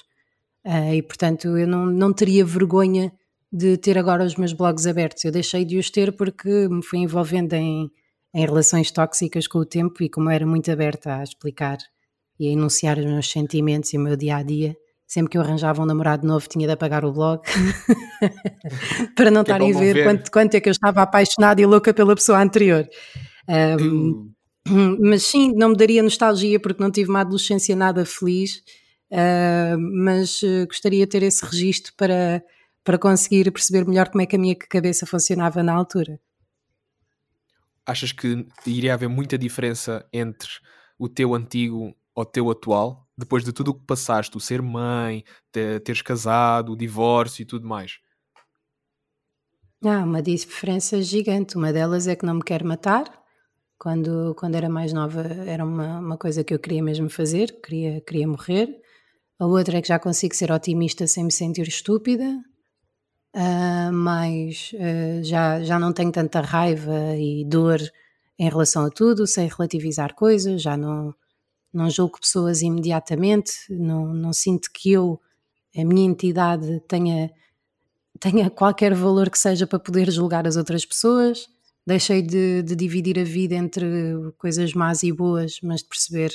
Uh, 0.65 0.93
e 0.93 1.01
portanto, 1.01 1.57
eu 1.57 1.67
não, 1.67 1.85
não 1.85 2.13
teria 2.13 2.45
vergonha 2.45 3.11
de 3.51 3.77
ter 3.77 3.97
agora 3.97 4.23
os 4.23 4.35
meus 4.35 4.53
blogs 4.53 4.85
abertos. 4.85 5.25
Eu 5.25 5.31
deixei 5.31 5.65
de 5.65 5.77
os 5.77 5.89
ter 5.89 6.11
porque 6.13 6.67
me 6.69 6.83
fui 6.83 6.99
envolvendo 6.99 7.53
em, 7.53 7.91
em 8.33 8.41
relações 8.45 8.91
tóxicas 8.91 9.47
com 9.47 9.59
o 9.59 9.65
tempo 9.65 10.03
e 10.03 10.09
como 10.09 10.29
era 10.29 10.45
muito 10.45 10.71
aberta 10.71 11.15
a 11.15 11.23
explicar 11.23 11.77
e 12.39 12.47
a 12.47 12.51
enunciar 12.51 12.97
os 12.97 13.05
meus 13.05 13.29
sentimentos 13.29 13.91
e 13.93 13.97
o 13.97 14.01
meu 14.01 14.15
dia 14.15 14.37
a 14.37 14.43
dia, 14.43 14.77
sempre 15.09 15.31
que 15.31 15.37
eu 15.37 15.41
arranjava 15.41 15.81
um 15.81 15.85
namorado 15.85 16.25
novo 16.25 16.47
tinha 16.47 16.67
de 16.67 16.73
apagar 16.73 17.03
o 17.03 17.11
blog 17.11 17.41
para 19.17 19.31
não 19.31 19.41
estarem 19.41 19.75
a 19.75 19.79
ver, 19.79 19.93
ver. 19.95 20.03
Quanto, 20.03 20.31
quanto, 20.31 20.53
é 20.53 20.61
que 20.61 20.69
eu 20.69 20.71
estava 20.71 21.01
apaixonada 21.01 21.59
e 21.59 21.65
louca 21.65 21.91
pela 21.91 22.15
pessoa 22.15 22.39
anterior. 22.39 22.87
Um. 23.49 24.31
Mas 25.01 25.23
sim, 25.23 25.51
não 25.55 25.69
me 25.69 25.75
daria 25.75 26.03
nostalgia 26.03 26.59
porque 26.59 26.83
não 26.83 26.91
tive 26.91 27.09
uma 27.09 27.21
adolescência 27.21 27.75
nada 27.75 28.05
feliz, 28.05 28.57
uh, 29.11 29.79
mas 29.79 30.43
uh, 30.43 30.67
gostaria 30.67 31.05
de 31.05 31.09
ter 31.09 31.23
esse 31.23 31.43
registro 31.43 31.91
para, 31.97 32.43
para 32.83 32.99
conseguir 32.99 33.49
perceber 33.51 33.87
melhor 33.87 34.09
como 34.09 34.21
é 34.21 34.27
que 34.27 34.35
a 34.35 34.39
minha 34.39 34.55
cabeça 34.55 35.07
funcionava 35.07 35.63
na 35.63 35.73
altura. 35.73 36.19
Achas 37.83 38.11
que 38.11 38.45
iria 38.67 38.93
haver 38.93 39.09
muita 39.09 39.39
diferença 39.39 40.07
entre 40.13 40.49
o 40.99 41.09
teu 41.09 41.33
antigo 41.33 41.95
ou 42.13 42.21
o 42.21 42.25
teu 42.25 42.51
atual? 42.51 43.08
Depois 43.19 43.43
de 43.43 43.51
tudo 43.51 43.71
o 43.71 43.73
que 43.73 43.85
passaste, 43.85 44.35
o 44.35 44.39
ser 44.39 44.61
mãe, 44.61 45.23
teres 45.51 46.01
casado, 46.01 46.71
o 46.71 46.77
divórcio 46.77 47.43
e 47.43 47.45
tudo 47.45 47.67
mais? 47.67 47.99
Há 49.83 50.03
uma 50.03 50.21
diferença 50.21 51.01
gigante. 51.01 51.55
Uma 51.55 51.71
delas 51.71 52.07
é 52.07 52.15
que 52.15 52.25
não 52.25 52.35
me 52.35 52.43
quero 52.43 52.65
matar. 52.65 53.05
Quando, 53.77 54.35
quando 54.35 54.55
era 54.55 54.67
mais 54.67 54.91
nova 54.91 55.21
era 55.21 55.63
uma, 55.63 55.99
uma 55.99 56.17
coisa 56.17 56.43
que 56.43 56.53
eu 56.53 56.59
queria 56.59 56.83
mesmo 56.83 57.09
fazer, 57.09 57.61
queria, 57.61 58.01
queria 58.01 58.27
morrer. 58.27 58.81
A 59.39 59.45
outra 59.45 59.77
é 59.77 59.81
que 59.81 59.87
já 59.87 59.97
consigo 59.97 60.35
ser 60.35 60.51
otimista 60.51 61.07
sem 61.07 61.23
me 61.23 61.31
sentir 61.31 61.65
estúpida. 61.67 62.43
Uh, 63.33 63.93
mas 63.93 64.71
uh, 64.73 65.23
já, 65.23 65.61
já 65.63 65.79
não 65.79 65.93
tenho 65.93 66.11
tanta 66.11 66.41
raiva 66.41 67.15
e 67.15 67.45
dor 67.45 67.79
em 68.37 68.49
relação 68.49 68.85
a 68.85 68.89
tudo, 68.89 69.27
sei 69.27 69.47
relativizar 69.47 70.15
coisas, 70.15 70.61
já 70.61 70.75
não, 70.75 71.13
não 71.73 71.89
julgo 71.89 72.19
pessoas 72.19 72.61
imediatamente, 72.61 73.51
não, 73.69 74.13
não 74.13 74.33
sinto 74.33 74.69
que 74.73 74.91
eu, 74.91 75.19
a 75.75 75.83
minha 75.83 76.05
entidade, 76.05 76.81
tenha, 76.87 77.31
tenha 78.19 78.49
qualquer 78.49 78.93
valor 78.93 79.29
que 79.29 79.37
seja 79.37 79.67
para 79.67 79.79
poder 79.79 80.11
julgar 80.11 80.47
as 80.47 80.57
outras 80.57 80.85
pessoas. 80.85 81.47
Deixei 81.85 82.21
de, 82.21 82.61
de 82.63 82.75
dividir 82.75 83.19
a 83.19 83.23
vida 83.23 83.55
entre 83.55 83.85
coisas 84.37 84.73
más 84.73 85.03
e 85.03 85.11
boas, 85.11 85.59
mas 85.61 85.81
de 85.81 85.87
perceber 85.87 86.31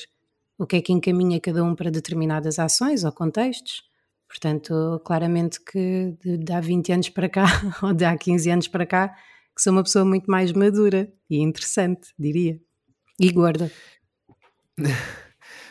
o 0.59 0.67
que 0.67 0.77
é 0.77 0.83
que 0.83 0.93
encaminha 0.93 1.41
cada 1.41 1.63
um 1.65 1.75
para 1.75 1.91
determinadas 1.91 2.59
ações 2.59 3.05
ou 3.05 3.13
contextos. 3.13 3.83
Portanto, 4.29 5.01
claramente 5.05 5.61
que 5.61 6.17
de, 6.21 6.39
de 6.39 6.53
há 6.53 6.61
20 6.61 6.93
anos 6.93 7.09
para 7.09 7.29
cá, 7.29 7.45
ou 7.83 7.93
de 7.93 8.05
há 8.05 8.17
15 8.17 8.51
anos 8.51 8.69
para 8.69 8.87
cá, 8.87 9.09
que 9.55 9.63
sou 9.63 9.73
uma 9.73 9.83
pessoa 9.83 10.05
muito 10.05 10.31
mais 10.31 10.53
madura 10.53 11.13
e 11.31 11.39
interessante, 11.39 12.13
diria. 12.19 12.61
E 13.21 13.31
gorda. 13.31 13.71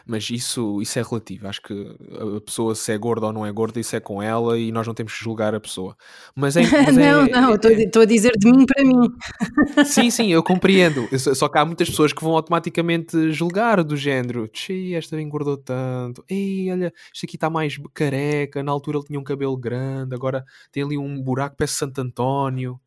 Mas 0.06 0.30
isso, 0.30 0.82
isso 0.82 1.00
é 1.00 1.02
relativo. 1.02 1.48
Acho 1.48 1.62
que 1.62 1.96
a 2.38 2.42
pessoa 2.42 2.76
se 2.76 2.92
é 2.92 2.98
gorda 2.98 3.28
ou 3.28 3.34
não 3.34 3.46
é 3.46 3.52
gorda, 3.52 3.80
isso 3.80 3.96
é 3.96 4.00
com 4.00 4.22
ela 4.22 4.60
e 4.60 4.72
nós 4.72 4.86
não 4.86 4.94
temos 4.94 5.14
que 5.14 5.24
julgar 5.24 5.56
a 5.56 5.60
pessoa. 5.60 5.96
Mas 6.36 6.58
é. 6.58 6.62
Mas 6.86 6.96
não, 6.96 7.26
é, 7.26 7.30
não, 7.30 7.56
estou 7.56 8.02
é, 8.02 8.06
a 8.06 8.08
dizer 8.08 8.32
de 8.38 8.52
mim 8.52 8.66
para 8.66 8.84
mim. 8.84 9.10
Sim, 9.86 10.10
sim, 10.10 10.32
eu 10.32 10.44
compreendo. 10.44 11.08
Só 11.36 11.48
que 11.48 11.58
há 11.58 11.66
muitas 11.66 11.90
pessoas 11.90 12.12
que 12.12 12.24
vão 12.24 12.34
automaticamente 12.34 13.32
julgar 13.32 13.84
do 13.84 13.96
género. 13.96 14.50
Esta 14.96 15.22
engordou 15.22 15.58
tanto. 15.58 16.24
Ei, 16.30 16.72
olha, 16.72 16.94
isto 17.14 17.26
aqui 17.26 17.36
está 17.36 17.50
mais 17.50 17.78
careca. 17.94 18.64
Na 18.64 18.72
altura 18.72 18.98
ele 18.98 19.06
tinha 19.06 19.20
um 19.20 19.24
cabelo 19.24 19.58
grande, 19.58 20.14
agora 20.16 20.44
tem 20.72 20.84
ali 20.84 20.98
um 20.98 21.22
buraco, 21.22 21.56
parece 21.58 21.76
Santo 21.76 22.00
António. 22.00 22.80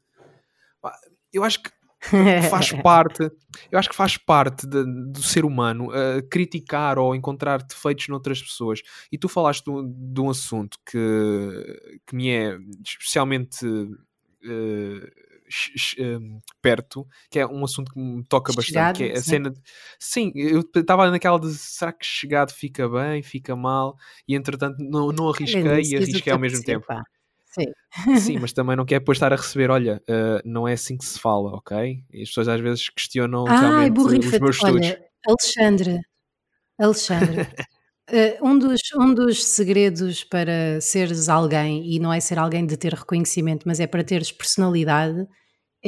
Eu 1.32 1.44
acho 1.44 1.62
que 1.62 1.70
faz 2.50 2.72
parte, 2.82 3.30
eu 3.70 3.78
acho 3.78 3.88
que 3.88 3.94
faz 3.94 4.16
parte 4.16 4.66
de, 4.66 4.84
do 4.84 5.22
ser 5.22 5.44
humano 5.44 5.88
uh, 5.88 6.22
criticar 6.30 6.98
ou 6.98 7.14
encontrar 7.14 7.62
defeitos 7.62 8.08
noutras 8.08 8.42
pessoas. 8.42 8.80
E 9.10 9.18
tu 9.18 9.28
falaste 9.28 9.64
de 9.64 9.70
um, 9.70 10.12
de 10.12 10.20
um 10.20 10.30
assunto 10.30 10.78
que, 10.84 12.00
que 12.06 12.14
me 12.16 12.30
é 12.30 12.58
especialmente 12.84 13.66
uh, 13.66 15.16
perto, 16.60 17.06
que 17.30 17.38
é 17.38 17.46
um 17.46 17.64
assunto 17.64 17.92
que 17.92 17.98
me 17.98 18.24
toca 18.24 18.52
chegado, 18.52 18.94
bastante, 18.94 18.98
que 18.98 19.14
é 19.14 19.18
a 19.18 19.22
sim. 19.22 19.30
cena 19.30 19.50
de... 19.50 19.60
Sim, 19.98 20.32
eu 20.34 20.60
estava 20.74 21.10
naquela 21.10 21.38
de 21.38 21.54
será 21.54 21.92
que 21.92 22.04
chegado 22.04 22.52
fica 22.52 22.88
bem, 22.88 23.22
fica 23.22 23.54
mal, 23.54 23.96
e 24.26 24.34
entretanto 24.34 24.78
não, 24.80 25.08
não 25.12 25.28
arrisquei 25.28 25.62
e 25.62 25.96
arrisquei 25.96 26.32
ao 26.32 26.38
mesmo 26.38 26.62
tempo. 26.64 26.86
Pá. 26.86 27.02
Sim. 27.58 28.18
Sim, 28.18 28.38
mas 28.38 28.52
também 28.52 28.76
não 28.76 28.84
quer 28.84 28.98
depois 28.98 29.16
estar 29.16 29.32
a 29.32 29.36
receber, 29.36 29.70
olha, 29.70 30.02
uh, 30.08 30.42
não 30.44 30.68
é 30.68 30.74
assim 30.74 30.98
que 30.98 31.04
se 31.04 31.18
fala, 31.18 31.50
ok? 31.54 32.02
E 32.12 32.22
as 32.22 32.28
pessoas 32.28 32.48
às 32.48 32.60
vezes 32.60 32.88
questionam 32.90 33.46
ah, 33.48 33.58
realmente 33.58 33.98
os 33.98 34.12
meus 34.12 34.56
estudos. 34.56 34.62
Olha, 34.64 35.04
Alexandre, 35.26 36.00
Alexandre, 36.78 37.40
uh, 37.40 37.46
um, 38.46 38.58
dos, 38.58 38.80
um 38.98 39.14
dos 39.14 39.42
segredos 39.44 40.22
para 40.24 40.80
seres 40.80 41.28
alguém, 41.28 41.90
e 41.90 41.98
não 41.98 42.12
é 42.12 42.20
ser 42.20 42.38
alguém 42.38 42.66
de 42.66 42.76
ter 42.76 42.92
reconhecimento, 42.92 43.66
mas 43.66 43.80
é 43.80 43.86
para 43.86 44.04
teres 44.04 44.30
personalidade, 44.30 45.26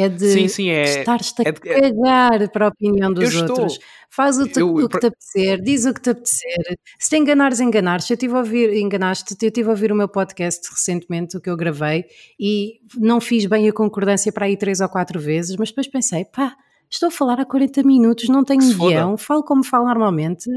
é 0.00 0.08
de 0.08 0.30
sim, 0.30 0.46
sim, 0.46 0.68
é, 0.70 1.00
estar-te 1.00 1.42
a 1.42 1.44
é 1.44 1.48
é 1.48 1.52
cagar 1.52 2.48
para 2.50 2.66
a 2.66 2.68
opinião 2.68 3.12
dos 3.12 3.34
outros. 3.34 3.80
Faz 4.08 4.38
o, 4.38 4.46
te, 4.46 4.60
eu, 4.60 4.72
o 4.72 4.88
que 4.88 5.00
te 5.00 5.06
apetecer, 5.06 5.60
diz 5.60 5.84
o 5.84 5.92
que 5.92 6.00
te 6.00 6.10
apetecer. 6.10 6.78
Se 6.98 7.10
te 7.10 7.16
enganares, 7.16 7.58
enganares. 7.58 8.08
Eu 8.08 8.16
tive 8.16 8.34
a 8.34 8.38
ouvir, 8.38 8.74
enganaste, 8.76 9.34
eu 9.42 9.50
tive 9.50 9.68
a 9.68 9.72
ouvir 9.72 9.90
o 9.90 9.96
meu 9.96 10.08
podcast 10.08 10.70
recentemente, 10.70 11.36
o 11.36 11.40
que 11.40 11.50
eu 11.50 11.56
gravei, 11.56 12.04
e 12.38 12.80
não 12.96 13.20
fiz 13.20 13.44
bem 13.46 13.68
a 13.68 13.72
concordância 13.72 14.32
para 14.32 14.46
aí 14.46 14.56
três 14.56 14.80
ou 14.80 14.88
quatro 14.88 15.18
vezes, 15.18 15.56
mas 15.56 15.70
depois 15.70 15.88
pensei, 15.88 16.24
pá, 16.24 16.56
estou 16.88 17.08
a 17.08 17.10
falar 17.10 17.40
há 17.40 17.44
40 17.44 17.82
minutos, 17.82 18.28
não 18.28 18.44
tenho 18.44 18.60
guião, 18.78 19.16
falo 19.18 19.42
como 19.42 19.64
falo 19.64 19.86
normalmente, 19.86 20.48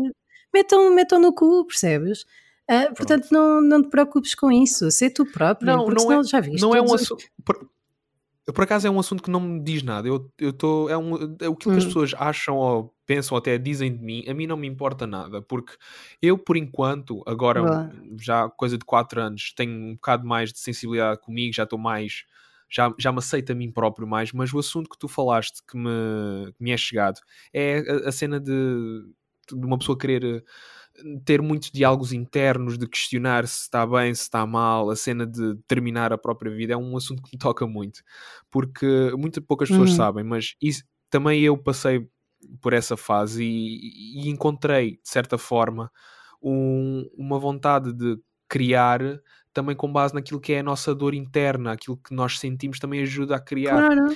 metam, 0.53 0.93
metam 0.93 1.19
no 1.19 1.33
cu, 1.33 1.65
percebes? 1.65 2.21
Uh, 2.69 2.93
portanto, 2.95 3.27
não, 3.31 3.59
não 3.59 3.81
te 3.81 3.89
preocupes 3.89 4.35
com 4.35 4.51
isso, 4.51 4.89
ser 4.91 5.09
tu 5.09 5.25
próprio, 5.25 5.65
não, 5.65 5.83
porque 5.83 5.95
não 5.95 6.01
senão 6.07 6.21
é, 6.21 6.23
já 6.23 6.39
viste. 6.39 6.61
Não 6.61 6.75
é 6.75 6.81
um 6.81 6.93
assunto. 6.93 7.25
Eu, 8.51 8.53
por 8.53 8.65
acaso 8.65 8.85
é 8.85 8.91
um 8.91 8.99
assunto 8.99 9.23
que 9.23 9.31
não 9.31 9.39
me 9.39 9.63
diz 9.63 9.81
nada. 9.81 10.07
Eu 10.07 10.29
estou. 10.37 10.89
É, 10.89 10.97
um, 10.97 11.15
é 11.15 11.47
aquilo 11.47 11.55
que 11.55 11.69
hum. 11.69 11.77
as 11.77 11.85
pessoas 11.85 12.13
acham 12.17 12.57
ou 12.57 12.93
pensam 13.05 13.35
ou 13.35 13.39
até 13.39 13.57
dizem 13.57 13.95
de 13.95 14.03
mim, 14.03 14.23
a 14.27 14.33
mim 14.33 14.45
não 14.45 14.57
me 14.57 14.67
importa 14.67 15.07
nada, 15.07 15.41
porque 15.41 15.73
eu, 16.21 16.37
por 16.37 16.55
enquanto, 16.55 17.21
agora 17.25 17.61
Boa. 17.61 17.91
já 18.19 18.49
coisa 18.49 18.77
de 18.77 18.85
4 18.85 19.21
anos, 19.21 19.53
tenho 19.53 19.71
um 19.71 19.93
bocado 19.95 20.25
mais 20.25 20.53
de 20.53 20.59
sensibilidade 20.59 21.19
comigo, 21.19 21.53
já 21.53 21.63
estou 21.63 21.79
mais. 21.79 22.25
Já, 22.69 22.93
já 22.97 23.11
me 23.11 23.17
aceito 23.17 23.51
a 23.51 23.55
mim 23.55 23.69
próprio 23.69 24.07
mais, 24.07 24.31
mas 24.31 24.53
o 24.53 24.59
assunto 24.59 24.89
que 24.89 24.97
tu 24.97 25.09
falaste 25.09 25.61
que 25.69 25.77
me, 25.77 26.53
que 26.53 26.63
me 26.63 26.71
é 26.71 26.77
chegado 26.77 27.19
é 27.53 27.79
a, 28.05 28.07
a 28.07 28.11
cena 28.13 28.39
de, 28.39 28.53
de 29.49 29.65
uma 29.65 29.77
pessoa 29.77 29.97
querer 29.97 30.41
ter 31.25 31.41
muitos 31.41 31.71
diálogos 31.71 32.13
internos, 32.13 32.77
de 32.77 32.87
questionar 32.87 33.47
se 33.47 33.61
está 33.61 33.85
bem, 33.85 34.13
se 34.13 34.23
está 34.23 34.45
mal, 34.45 34.89
a 34.89 34.95
cena 34.95 35.25
de 35.25 35.55
terminar 35.67 36.11
a 36.13 36.17
própria 36.17 36.51
vida 36.51 36.73
é 36.73 36.77
um 36.77 36.95
assunto 36.97 37.21
que 37.23 37.31
me 37.33 37.39
toca 37.39 37.65
muito, 37.67 38.01
porque 38.49 39.11
muito 39.17 39.41
poucas 39.41 39.69
pessoas 39.69 39.91
uhum. 39.91 39.95
sabem, 39.95 40.23
mas 40.23 40.55
isso, 40.61 40.83
também 41.09 41.41
eu 41.41 41.57
passei 41.57 42.07
por 42.61 42.73
essa 42.73 42.97
fase 42.97 43.43
e, 43.43 44.25
e 44.25 44.29
encontrei, 44.29 44.93
de 44.93 45.09
certa 45.09 45.37
forma, 45.37 45.91
um, 46.41 47.07
uma 47.15 47.37
vontade 47.37 47.93
de 47.93 48.17
criar 48.47 48.99
também 49.53 49.75
com 49.75 49.91
base 49.91 50.13
naquilo 50.13 50.39
que 50.39 50.53
é 50.53 50.59
a 50.59 50.63
nossa 50.63 50.95
dor 50.95 51.13
interna, 51.13 51.73
aquilo 51.73 51.97
que 51.97 52.13
nós 52.13 52.39
sentimos 52.39 52.79
também 52.79 53.01
ajuda 53.01 53.35
a 53.35 53.39
criar. 53.39 53.87
Claro. 53.87 54.13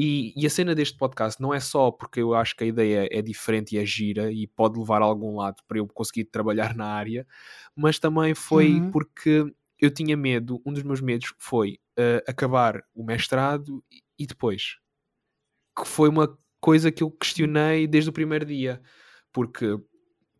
E, 0.00 0.32
e, 0.36 0.46
a 0.46 0.50
cena 0.50 0.76
deste 0.76 0.96
podcast 0.96 1.42
não 1.42 1.52
é 1.52 1.58
só 1.58 1.90
porque 1.90 2.20
eu 2.20 2.32
acho 2.32 2.54
que 2.54 2.62
a 2.62 2.66
ideia 2.68 3.08
é 3.10 3.20
diferente 3.20 3.74
e 3.74 3.78
é 3.80 3.84
gira 3.84 4.30
e 4.30 4.46
pode 4.46 4.78
levar 4.78 5.02
a 5.02 5.04
algum 5.04 5.38
lado 5.38 5.56
para 5.66 5.78
eu 5.78 5.88
conseguir 5.88 6.26
trabalhar 6.26 6.72
na 6.72 6.86
área, 6.86 7.26
mas 7.74 7.98
também 7.98 8.32
foi 8.32 8.74
uhum. 8.74 8.92
porque 8.92 9.52
eu 9.80 9.90
tinha 9.90 10.16
medo, 10.16 10.62
um 10.64 10.72
dos 10.72 10.84
meus 10.84 11.00
medos 11.00 11.34
foi 11.36 11.80
uh, 11.98 12.22
acabar 12.28 12.80
o 12.94 13.02
mestrado 13.02 13.82
e 14.16 14.24
depois. 14.24 14.76
Que 15.76 15.84
foi 15.84 16.08
uma 16.08 16.38
coisa 16.60 16.92
que 16.92 17.02
eu 17.02 17.10
questionei 17.10 17.88
desde 17.88 18.08
o 18.08 18.12
primeiro 18.12 18.46
dia, 18.46 18.80
porque, 19.32 19.76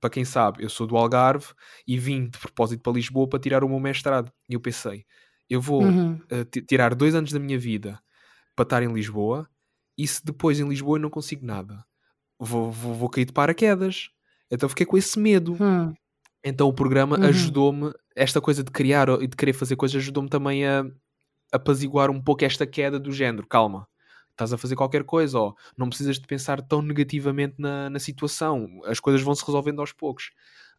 para 0.01 0.11
quem 0.11 0.25
sabe, 0.25 0.63
eu 0.63 0.69
sou 0.69 0.87
do 0.87 0.97
Algarve 0.97 1.49
e 1.85 1.99
vim 1.99 2.29
de 2.29 2.39
propósito 2.39 2.81
para 2.81 2.93
Lisboa 2.93 3.29
para 3.29 3.41
tirar 3.41 3.65
o 3.65 3.69
meu 3.69 3.81
mestrado. 3.81 4.33
E 4.49 4.55
eu 4.55 4.61
pensei, 4.61 5.05
eu 5.51 5.61
vou 5.61 5.83
uhum. 5.83 6.15
uh, 6.15 6.63
tirar 6.65 6.95
dois 6.95 7.17
anos 7.17 7.33
da 7.33 7.41
minha 7.41 7.59
vida 7.59 8.01
para 8.59 8.65
estar 8.65 8.83
em 8.83 8.93
Lisboa 8.93 9.49
e 9.97 10.07
se 10.07 10.25
depois 10.25 10.59
em 10.59 10.69
Lisboa 10.69 10.99
eu 10.99 11.03
não 11.03 11.11
consigo 11.11 11.47
nada, 11.47 11.85
vou, 12.37 12.73
vou, 12.73 12.93
vou 12.93 13.09
cair 13.09 13.25
de 13.25 13.33
paraquedas. 13.33 14.11
Então 14.51 14.69
fiquei 14.69 14.85
com 14.85 14.99
esse 14.99 15.19
medo. 15.19 15.57
Hum. 15.61 15.95
Então 16.43 16.67
o 16.67 16.73
programa 16.73 17.17
uhum. 17.17 17.27
ajudou-me, 17.27 17.93
esta 18.17 18.41
coisa 18.41 18.65
de 18.65 18.73
criar 18.73 19.09
e 19.23 19.29
de 19.29 19.37
querer 19.37 19.53
fazer 19.53 19.77
coisas, 19.77 19.97
ajudou-me 20.03 20.29
também 20.29 20.67
a 20.67 20.85
apaziguar 21.53 22.11
um 22.11 22.21
pouco 22.21 22.45
esta 22.45 22.67
queda 22.67 22.99
do 22.99 23.13
género. 23.13 23.47
Calma, 23.47 23.87
estás 24.31 24.53
a 24.53 24.59
fazer 24.59 24.75
qualquer 24.75 25.05
coisa, 25.05 25.39
ou 25.39 25.57
não 25.77 25.89
precisas 25.89 26.19
de 26.19 26.27
pensar 26.27 26.61
tão 26.61 26.83
negativamente 26.83 27.55
na, 27.59 27.89
na 27.89 27.99
situação, 28.01 28.69
as 28.87 28.99
coisas 28.99 29.23
vão 29.23 29.35
se 29.37 29.45
resolvendo 29.47 29.81
aos 29.81 29.93
poucos. 29.93 30.31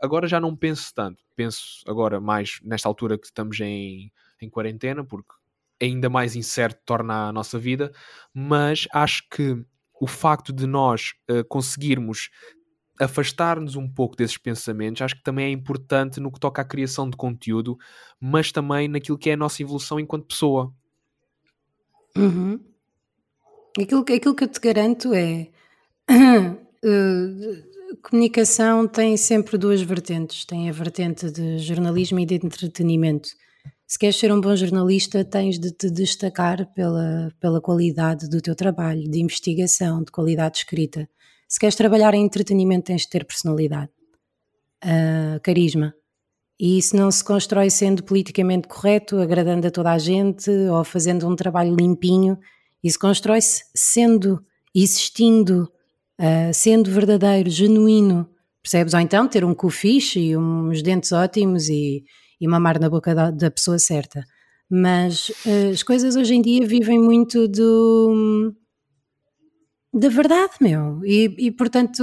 Agora 0.02 0.28
já 0.28 0.40
não 0.40 0.56
penso 0.56 0.94
tanto, 0.94 1.24
penso 1.34 1.82
agora 1.88 2.20
mais 2.20 2.60
nesta 2.62 2.90
altura 2.90 3.18
que 3.18 3.28
estamos 3.28 3.60
em, 3.60 4.12
em 4.42 4.50
quarentena, 4.50 5.04
porque 5.04 5.34
ainda 5.82 6.10
mais 6.10 6.36
incerto 6.36 6.80
torna 6.86 7.30
a 7.30 7.34
nossa 7.34 7.58
vida, 7.58 7.92
mas 8.34 8.88
acho 8.94 9.24
que 9.30 9.64
o 10.00 10.08
facto 10.08 10.54
de 10.54 10.66
nós 10.66 11.14
uh, 11.30 11.44
conseguirmos 11.46 12.30
afastar-nos 13.00 13.76
um 13.76 13.88
pouco 13.88 14.16
desses 14.16 14.38
pensamentos, 14.38 15.02
acho 15.02 15.16
que 15.16 15.24
também 15.24 15.46
é 15.46 15.50
importante 15.50 16.20
no 16.20 16.32
que 16.32 16.40
toca 16.40 16.62
à 16.62 16.66
criação 16.66 17.10
de 17.10 17.16
conteúdo, 17.16 17.78
mas 18.20 18.52
também 18.52 18.88
naquilo 18.90 19.18
que 19.18 19.30
é 19.30 19.34
a 19.34 19.38
nossa 19.38 19.62
evolução 19.62 20.00
enquanto 20.00 20.28
pessoa. 20.28 20.74
Uhum. 22.18 22.60
Aquilo, 23.80 24.02
aquilo 24.02 24.36
que 24.36 24.44
eu 24.44 24.48
te 24.48 24.60
garanto 24.60 25.14
é. 25.14 25.48
Uh, 26.10 26.60
comunicação 28.04 28.88
tem 28.88 29.16
sempre 29.16 29.58
duas 29.58 29.82
vertentes: 29.82 30.44
tem 30.44 30.70
a 30.70 30.74
vertente 30.74 31.32
de 31.32 31.58
jornalismo 31.60 32.20
e 32.20 32.26
de 32.26 32.36
entretenimento 32.36 33.30
se 33.90 33.98
queres 33.98 34.18
ser 34.18 34.32
um 34.32 34.40
bom 34.40 34.56
jornalista, 34.56 35.26
tens 35.26 35.58
de 35.58 35.72
te 35.72 35.90
destacar 35.90 36.72
pela, 36.76 37.34
pela 37.40 37.60
qualidade 37.60 38.30
do 38.30 38.40
teu 38.40 38.54
trabalho, 38.54 39.10
de 39.10 39.20
investigação, 39.20 40.04
de 40.04 40.12
qualidade 40.12 40.54
de 40.54 40.60
escrita. 40.60 41.10
Se 41.48 41.60
queres 41.60 41.74
trabalhar 41.76 42.14
em 42.14 42.24
entretenimento, 42.24 42.86
tens 42.86 43.02
de 43.02 43.10
ter 43.10 43.26
personalidade, 43.26 43.90
uh, 44.86 45.40
carisma. 45.42 45.92
E 46.60 46.78
isso 46.78 46.96
não 46.96 47.10
se 47.10 47.24
constrói 47.24 47.72
sendo 47.72 48.04
politicamente 48.04 48.68
correto, 48.68 49.18
agradando 49.18 49.66
a 49.66 49.72
toda 49.72 49.92
a 49.92 49.98
gente 49.98 50.52
ou 50.52 50.84
fazendo 50.84 51.28
um 51.28 51.36
trabalho 51.36 51.76
limpinho. 51.76 52.38
Isso 52.84 53.00
constrói-se 53.00 53.64
sendo, 53.76 54.40
existindo, 54.76 55.64
uh, 56.22 56.54
sendo 56.54 56.92
verdadeiro, 56.92 57.50
genuíno. 57.50 58.30
Percebes? 58.62 58.94
Ou 58.94 59.00
então 59.00 59.28
ter 59.28 59.44
um 59.44 59.56
cu 59.56 59.72
fixe 59.72 60.20
e 60.20 60.38
uns 60.38 60.84
dentes 60.84 61.12
ótimos 61.12 61.70
e, 61.70 62.04
e 62.40 62.48
mamar 62.48 62.80
na 62.80 62.90
boca 62.90 63.14
da, 63.14 63.32
da 63.32 63.52
pessoa 63.52 63.78
certa. 63.78 64.26
Mas 64.70 65.30
uh, 65.46 65.72
as 65.74 65.82
coisas 65.82 66.16
hoje 66.16 66.36
em 66.36 66.42
dia 66.42 66.66
vivem 66.66 67.00
muito 67.00 67.48
do 67.48 68.54
da 69.92 70.10
verdade, 70.10 70.54
meu. 70.62 71.04
E, 71.04 71.48
e 71.48 71.52
portanto, 71.52 72.00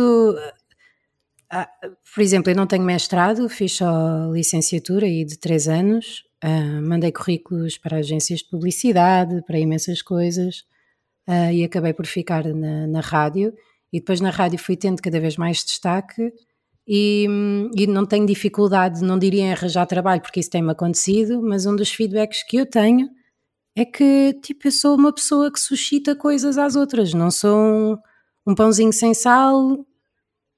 uh, 1.52 1.96
por 2.12 2.20
exemplo, 2.20 2.50
eu 2.50 2.56
não 2.56 2.66
tenho 2.66 2.82
mestrado, 2.82 3.48
fiz 3.48 3.76
só 3.76 4.30
licenciatura 4.32 5.06
e 5.06 5.24
de 5.24 5.38
três 5.38 5.68
anos, 5.68 6.24
uh, 6.44 6.82
mandei 6.82 7.12
currículos 7.12 7.78
para 7.78 7.98
agências 7.98 8.40
de 8.40 8.48
publicidade, 8.50 9.40
para 9.46 9.58
imensas 9.58 10.02
coisas, 10.02 10.64
e 11.52 11.64
acabei 11.64 11.92
por 11.92 12.06
ficar 12.06 12.44
na, 12.44 12.86
na 12.86 13.00
rádio. 13.00 13.52
E 13.92 13.98
depois 13.98 14.20
na 14.20 14.30
rádio 14.30 14.60
fui 14.60 14.76
tendo 14.76 15.02
cada 15.02 15.18
vez 15.18 15.36
mais 15.36 15.64
destaque 15.64 16.32
e, 16.88 17.26
e, 17.76 17.86
não 17.86 18.06
tenho 18.06 18.26
dificuldade, 18.26 19.02
não 19.02 19.18
diria 19.18 19.42
em 19.42 19.52
arranjar 19.52 19.86
trabalho, 19.86 20.20
porque 20.22 20.38
isso 20.38 20.50
tem-me 20.50 20.70
acontecido, 20.70 21.42
mas 21.42 21.66
um 21.66 21.74
dos 21.74 21.90
feedbacks 21.90 22.44
que 22.44 22.56
eu 22.58 22.66
tenho 22.66 23.08
é 23.76 23.84
que, 23.84 24.34
tipo, 24.42 24.68
eu 24.68 24.72
sou 24.72 24.96
uma 24.96 25.12
pessoa 25.12 25.52
que 25.52 25.60
suscita 25.60 26.14
coisas 26.16 26.58
às 26.58 26.76
outras, 26.76 27.12
não 27.12 27.30
sou 27.30 27.58
um, 27.58 27.98
um 28.46 28.54
pãozinho 28.54 28.92
sem 28.92 29.14
sal 29.14 29.84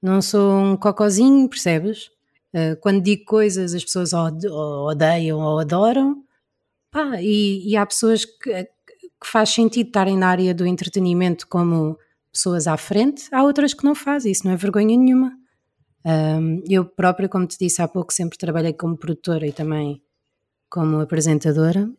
Não 0.01 0.21
sou 0.21 0.53
um 0.53 0.77
cocozinho, 0.77 1.49
percebes? 1.49 2.09
Uh, 2.55 2.79
quando 2.81 3.01
digo 3.01 3.25
coisas, 3.25 3.73
as 3.75 3.83
pessoas 3.83 4.13
odeiam 4.13 5.39
ou 5.39 5.59
adoram. 5.59 6.23
Pá, 6.91 7.21
e, 7.21 7.69
e, 7.71 7.77
há 7.77 7.85
pessoas 7.85 8.25
que, 8.25 8.65
que 8.65 9.27
faz 9.27 9.49
sentido 9.49 9.87
estarem 9.87 10.17
na 10.17 10.29
área 10.29 10.53
do 10.53 10.65
entretenimento 10.65 11.47
como 11.47 11.97
pessoas 12.31 12.67
à 12.67 12.77
frente, 12.77 13.27
há 13.31 13.43
outras 13.43 13.73
que 13.73 13.83
não 13.85 13.95
fazem, 13.95 14.31
isso 14.31 14.45
não 14.45 14.53
é 14.53 14.57
vergonha 14.57 14.97
nenhuma. 14.97 15.38
Um, 16.05 16.63
eu 16.69 16.85
própria, 16.85 17.27
como 17.27 17.45
te 17.45 17.57
disse 17.59 17.81
há 17.81 17.87
pouco, 17.87 18.13
sempre 18.13 18.37
trabalhei 18.37 18.73
como 18.73 18.97
produtora 18.97 19.45
e 19.45 19.51
também 19.51 20.01
como 20.69 20.99
apresentadora 20.99 21.89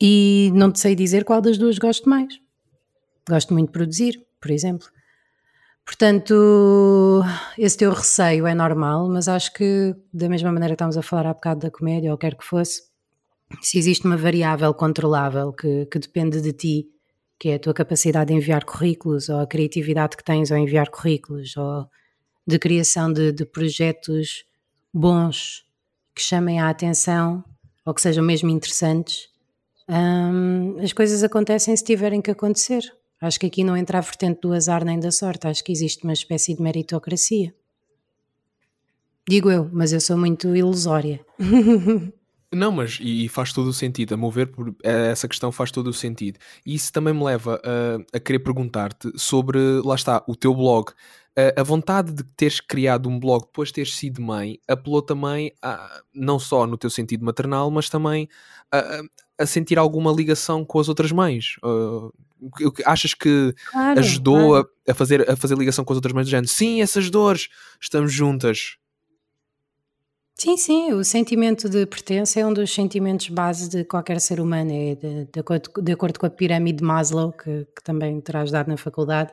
e 0.00 0.50
não 0.54 0.70
te 0.70 0.80
sei 0.80 0.94
dizer 0.94 1.24
qual 1.24 1.40
das 1.40 1.58
duas 1.58 1.78
gosto 1.78 2.08
mais. 2.08 2.38
Gosto 3.28 3.52
muito 3.52 3.68
de 3.68 3.72
produzir, 3.72 4.26
por 4.40 4.50
exemplo. 4.50 4.88
Portanto, 5.84 7.22
esse 7.58 7.76
teu 7.76 7.92
receio 7.92 8.46
é 8.46 8.54
normal, 8.54 9.08
mas 9.08 9.28
acho 9.28 9.52
que 9.52 9.94
da 10.12 10.28
mesma 10.28 10.52
maneira 10.52 10.72
que 10.72 10.76
estávamos 10.76 10.96
a 10.96 11.02
falar 11.02 11.26
há 11.26 11.34
bocado 11.34 11.60
da 11.60 11.70
comédia, 11.70 12.12
ou 12.12 12.18
quer 12.18 12.36
que 12.36 12.44
fosse, 12.44 12.82
se 13.60 13.78
existe 13.78 14.06
uma 14.06 14.16
variável 14.16 14.72
controlável 14.74 15.52
que, 15.52 15.86
que 15.86 15.98
depende 15.98 16.40
de 16.40 16.52
ti, 16.52 16.88
que 17.38 17.48
é 17.50 17.54
a 17.56 17.58
tua 17.58 17.74
capacidade 17.74 18.28
de 18.28 18.34
enviar 18.34 18.64
currículos, 18.64 19.28
ou 19.28 19.40
a 19.40 19.46
criatividade 19.46 20.16
que 20.16 20.24
tens 20.24 20.52
ao 20.52 20.58
enviar 20.58 20.88
currículos, 20.88 21.56
ou 21.56 21.86
de 22.46 22.58
criação 22.58 23.12
de, 23.12 23.32
de 23.32 23.44
projetos 23.44 24.44
bons 24.92 25.64
que 26.14 26.22
chamem 26.22 26.60
a 26.60 26.68
atenção 26.68 27.44
ou 27.84 27.94
que 27.94 28.02
sejam 28.02 28.22
mesmo 28.22 28.50
interessantes, 28.50 29.28
hum, 29.88 30.76
as 30.80 30.92
coisas 30.92 31.22
acontecem 31.22 31.76
se 31.76 31.84
tiverem 31.84 32.20
que 32.20 32.30
acontecer. 32.30 32.82
Acho 33.20 33.38
que 33.38 33.46
aqui 33.46 33.64
não 33.64 33.76
entra 33.76 33.98
a 33.98 34.00
vertente 34.00 34.40
do 34.40 34.52
azar 34.52 34.84
nem 34.84 34.98
da 34.98 35.10
sorte, 35.10 35.46
acho 35.46 35.62
que 35.62 35.72
existe 35.72 36.04
uma 36.04 36.12
espécie 36.12 36.54
de 36.54 36.62
meritocracia. 36.62 37.54
Digo 39.28 39.50
eu, 39.50 39.70
mas 39.72 39.92
eu 39.92 40.00
sou 40.00 40.16
muito 40.16 40.54
ilusória. 40.56 41.24
Não, 42.54 42.70
mas 42.70 42.98
e 43.00 43.28
faz 43.28 43.50
todo 43.50 43.68
o 43.68 43.72
sentido, 43.72 44.12
a 44.12 44.16
mover 44.16 44.48
por 44.48 44.76
essa 44.82 45.26
questão 45.26 45.50
faz 45.50 45.70
todo 45.70 45.86
o 45.86 45.92
sentido. 45.92 46.38
E 46.66 46.74
isso 46.74 46.92
também 46.92 47.14
me 47.14 47.24
leva 47.24 47.58
a, 47.64 48.16
a 48.16 48.20
querer 48.20 48.40
perguntar-te 48.40 49.10
sobre, 49.16 49.58
lá 49.82 49.94
está, 49.94 50.22
o 50.28 50.36
teu 50.36 50.54
blog. 50.54 50.92
A, 51.36 51.60
a, 51.60 51.64
vontade 51.64 52.12
de 52.12 52.22
teres 52.36 52.60
criado 52.60 53.08
um 53.08 53.18
blog 53.18 53.46
depois 53.46 53.68
de 53.68 53.74
teres 53.74 53.96
sido 53.96 54.20
mãe 54.20 54.58
apelou 54.68 55.00
também, 55.00 55.52
a, 55.62 56.02
não 56.14 56.38
só 56.38 56.66
no 56.66 56.76
teu 56.76 56.90
sentido 56.90 57.24
maternal, 57.24 57.70
mas 57.70 57.88
também 57.88 58.28
a, 58.70 59.00
a 59.38 59.46
sentir 59.46 59.78
alguma 59.78 60.12
ligação 60.12 60.64
com 60.64 60.78
as 60.78 60.88
outras 60.88 61.10
mães. 61.10 61.56
Uh, 61.64 62.12
achas 62.84 63.14
que 63.14 63.54
claro, 63.70 64.00
ajudou 64.00 64.48
claro. 64.50 64.70
A, 64.88 64.94
fazer, 64.94 65.30
a 65.30 65.36
fazer 65.36 65.56
ligação 65.56 65.84
com 65.84 65.92
as 65.92 65.96
outras 65.96 66.12
mães 66.12 66.26
do 66.26 66.30
género? 66.30 66.48
Sim, 66.48 66.82
essas 66.82 67.08
dores, 67.08 67.48
estamos 67.80 68.12
juntas. 68.12 68.76
Sim, 70.34 70.56
sim, 70.56 70.92
o 70.92 71.04
sentimento 71.04 71.68
de 71.68 71.86
pertença 71.86 72.40
é 72.40 72.46
um 72.46 72.52
dos 72.52 72.74
sentimentos 72.74 73.28
base 73.28 73.68
de 73.68 73.84
qualquer 73.84 74.20
ser 74.20 74.40
humano, 74.40 74.72
é 74.72 74.94
de, 74.96 75.28
de, 75.32 75.40
acordo, 75.40 75.70
de 75.80 75.92
acordo, 75.92 76.18
com 76.18 76.26
a 76.26 76.30
pirâmide 76.30 76.78
de 76.78 76.84
Maslow, 76.84 77.32
que, 77.32 77.64
que 77.76 77.84
também 77.84 78.20
terás 78.20 78.50
dado 78.50 78.68
na 78.68 78.76
faculdade, 78.76 79.32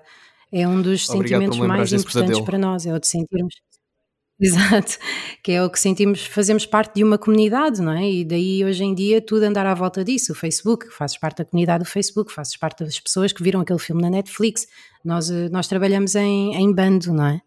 é 0.52 0.68
um 0.68 0.82
dos 0.82 1.10
Obrigado 1.10 1.42
sentimentos 1.42 1.68
mais 1.68 1.94
importantes 1.94 2.40
para 2.42 2.58
nós, 2.58 2.86
é 2.86 2.94
o 2.94 3.00
de 3.00 3.08
sentirmos. 3.08 3.54
Exato, 4.42 4.98
que 5.44 5.52
é 5.52 5.62
o 5.62 5.70
que 5.70 5.78
sentimos, 5.78 6.26
fazemos 6.26 6.66
parte 6.66 6.96
de 6.96 7.04
uma 7.04 7.18
comunidade, 7.18 7.82
não 7.82 7.92
é? 7.92 8.10
E 8.10 8.24
daí 8.24 8.64
hoje 8.64 8.86
em 8.86 8.96
dia 8.96 9.20
tudo 9.22 9.44
andar 9.44 9.66
à 9.66 9.74
volta 9.74 10.02
disso. 10.02 10.32
O 10.32 10.36
Facebook, 10.36 10.90
fazes 10.92 11.18
parte 11.18 11.40
da 11.40 11.46
comunidade 11.46 11.84
do 11.84 11.90
Facebook, 11.90 12.32
fazes 12.32 12.56
parte 12.56 12.86
das 12.86 12.98
pessoas 12.98 13.34
que 13.34 13.44
viram 13.44 13.60
aquele 13.60 13.80
filme 13.80 14.02
na 14.02 14.10
Netflix. 14.10 14.66
Nós, 15.04 15.30
eh, 15.30 15.50
nós 15.50 15.68
trabalhamos 15.68 16.16
em, 16.16 16.56
em 16.56 16.74
bando, 16.74 17.12
não 17.12 17.26
é? 17.26 17.42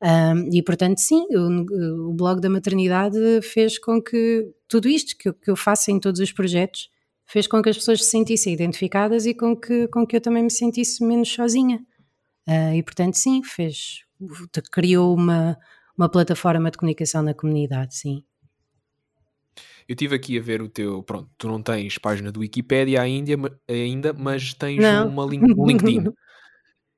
Um, 0.00 0.50
e 0.52 0.62
portanto, 0.62 0.98
sim, 0.98 1.26
o, 1.30 2.10
o, 2.10 2.14
blog 2.14 2.40
da 2.40 2.50
maternidade 2.50 3.18
fez 3.42 3.78
com 3.78 4.00
que 4.00 4.46
tudo 4.68 4.88
isto 4.88 5.16
que 5.18 5.30
eu, 5.30 5.34
que 5.34 5.50
eu 5.50 5.56
faço 5.56 5.90
em 5.90 5.98
todos 5.98 6.20
os 6.20 6.30
projetos 6.30 6.90
fez 7.24 7.46
com 7.46 7.62
que 7.62 7.70
as 7.70 7.76
pessoas 7.76 8.04
se 8.04 8.10
sentissem 8.10 8.52
identificadas 8.52 9.26
e 9.26 9.34
com 9.34 9.56
que, 9.56 9.88
com 9.88 10.06
que 10.06 10.16
eu 10.16 10.20
também 10.20 10.42
me 10.44 10.50
sentisse 10.50 11.02
menos 11.04 11.28
sozinha. 11.28 11.80
Uh, 12.48 12.74
e 12.74 12.82
portanto, 12.82 13.14
sim, 13.14 13.42
fez, 13.42 14.04
criou 14.70 15.14
uma, 15.14 15.58
uma 15.96 16.08
plataforma 16.08 16.70
de 16.70 16.78
comunicação 16.78 17.22
na 17.22 17.34
comunidade, 17.34 17.96
sim. 17.96 18.22
Eu 19.88 19.92
estive 19.94 20.16
aqui 20.16 20.38
a 20.38 20.42
ver 20.42 20.60
o 20.60 20.68
teu. 20.68 21.02
Pronto, 21.02 21.30
tu 21.38 21.48
não 21.48 21.62
tens 21.62 21.96
página 21.96 22.32
do 22.32 22.40
Wikipedia 22.40 23.00
ainda, 23.00 23.32
ainda 23.68 24.12
mas 24.12 24.52
tens 24.52 24.84
uma 24.84 25.24
link, 25.24 25.44
um 25.56 25.66
LinkedIn. 25.66 26.12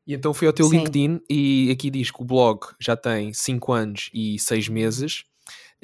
E 0.09 0.15
então 0.15 0.33
fui 0.33 0.47
ao 0.47 0.55
teu 0.55 0.65
Sim. 0.65 0.79
LinkedIn 0.79 1.21
e 1.29 1.71
aqui 1.71 1.91
diz 1.91 2.11
que 2.11 2.23
o 2.23 2.25
blog 2.25 2.61
já 2.81 2.97
tem 2.97 3.31
5 3.31 3.73
anos 3.75 4.11
e 4.15 4.39
6 4.39 4.71
meses. 4.71 5.25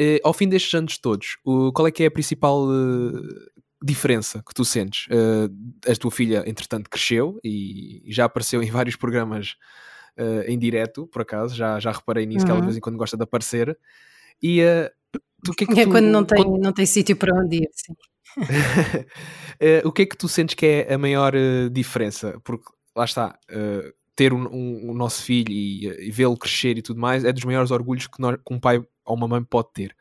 Uh, 0.01 0.17
ao 0.25 0.33
fim 0.33 0.49
destes 0.49 0.73
anos 0.73 0.97
todos, 0.97 1.37
uh, 1.45 1.71
qual 1.75 1.87
é 1.87 1.91
que 1.91 2.03
é 2.03 2.07
a 2.07 2.11
principal 2.11 2.67
uh, 2.67 3.21
diferença 3.85 4.43
que 4.47 4.55
tu 4.55 4.65
sentes? 4.65 5.07
Uh, 5.07 5.91
a 5.91 5.95
tua 5.97 6.11
filha, 6.11 6.43
entretanto, 6.47 6.89
cresceu 6.89 7.39
e 7.45 8.03
já 8.09 8.25
apareceu 8.25 8.63
em 8.63 8.71
vários 8.71 8.97
programas 8.97 9.57
em 10.47 10.57
direto, 10.57 11.09
por 11.09 11.23
acaso, 11.23 11.57
já, 11.57 11.81
já 11.81 11.91
reparei 11.91 12.25
nisso, 12.25 12.43
uhum. 12.43 12.45
que 12.45 12.51
ela 12.53 12.61
de 12.61 12.63
uhum. 12.63 12.67
vez 12.69 12.77
em 12.77 12.81
quando 12.81 12.97
gosta 12.97 13.17
de 13.17 13.25
aparecer. 13.25 13.77
E 14.41 14.61
tu, 15.43 15.53
que 15.53 15.65
é, 15.65 15.67
que 15.67 15.73
é 15.81 15.85
tu, 15.87 15.91
quando 15.91 16.05
não 16.05 16.25
tem, 16.25 16.45
quando... 16.45 16.63
não 16.63 16.73
tem 16.73 16.87
sítio 16.87 17.17
para 17.17 17.37
onde 17.37 17.57
ir, 17.57 17.69
sim. 17.73 17.97
o 19.85 19.91
que 19.91 20.03
é 20.03 20.07
que 20.07 20.17
tu 20.17 20.29
sentes 20.29 20.55
que 20.55 20.65
é 20.65 20.95
a 20.95 20.97
maior 20.97 21.33
diferença? 21.73 22.41
Porque 22.45 22.65
lá 22.95 23.05
está, 23.05 23.37
ter 24.17 24.33
o 24.33 24.37
um, 24.37 24.47
um, 24.47 24.91
um 24.91 24.95
nosso 24.95 25.23
filho 25.23 25.51
e, 25.51 25.87
e 26.09 26.11
vê-lo 26.11 26.37
crescer 26.37 26.79
e 26.79 26.83
tudo 26.83 27.01
mais 27.01 27.25
é 27.25 27.33
dos 27.33 27.45
maiores 27.45 27.71
orgulhos 27.71 28.07
que, 28.07 28.21
nós, 28.21 28.37
que 28.37 28.55
um 28.55 28.61
pai 28.61 28.79
ou 29.05 29.17
uma 29.17 29.29
mãe 29.29 29.43
pode 29.43 29.73
ter. 29.73 29.97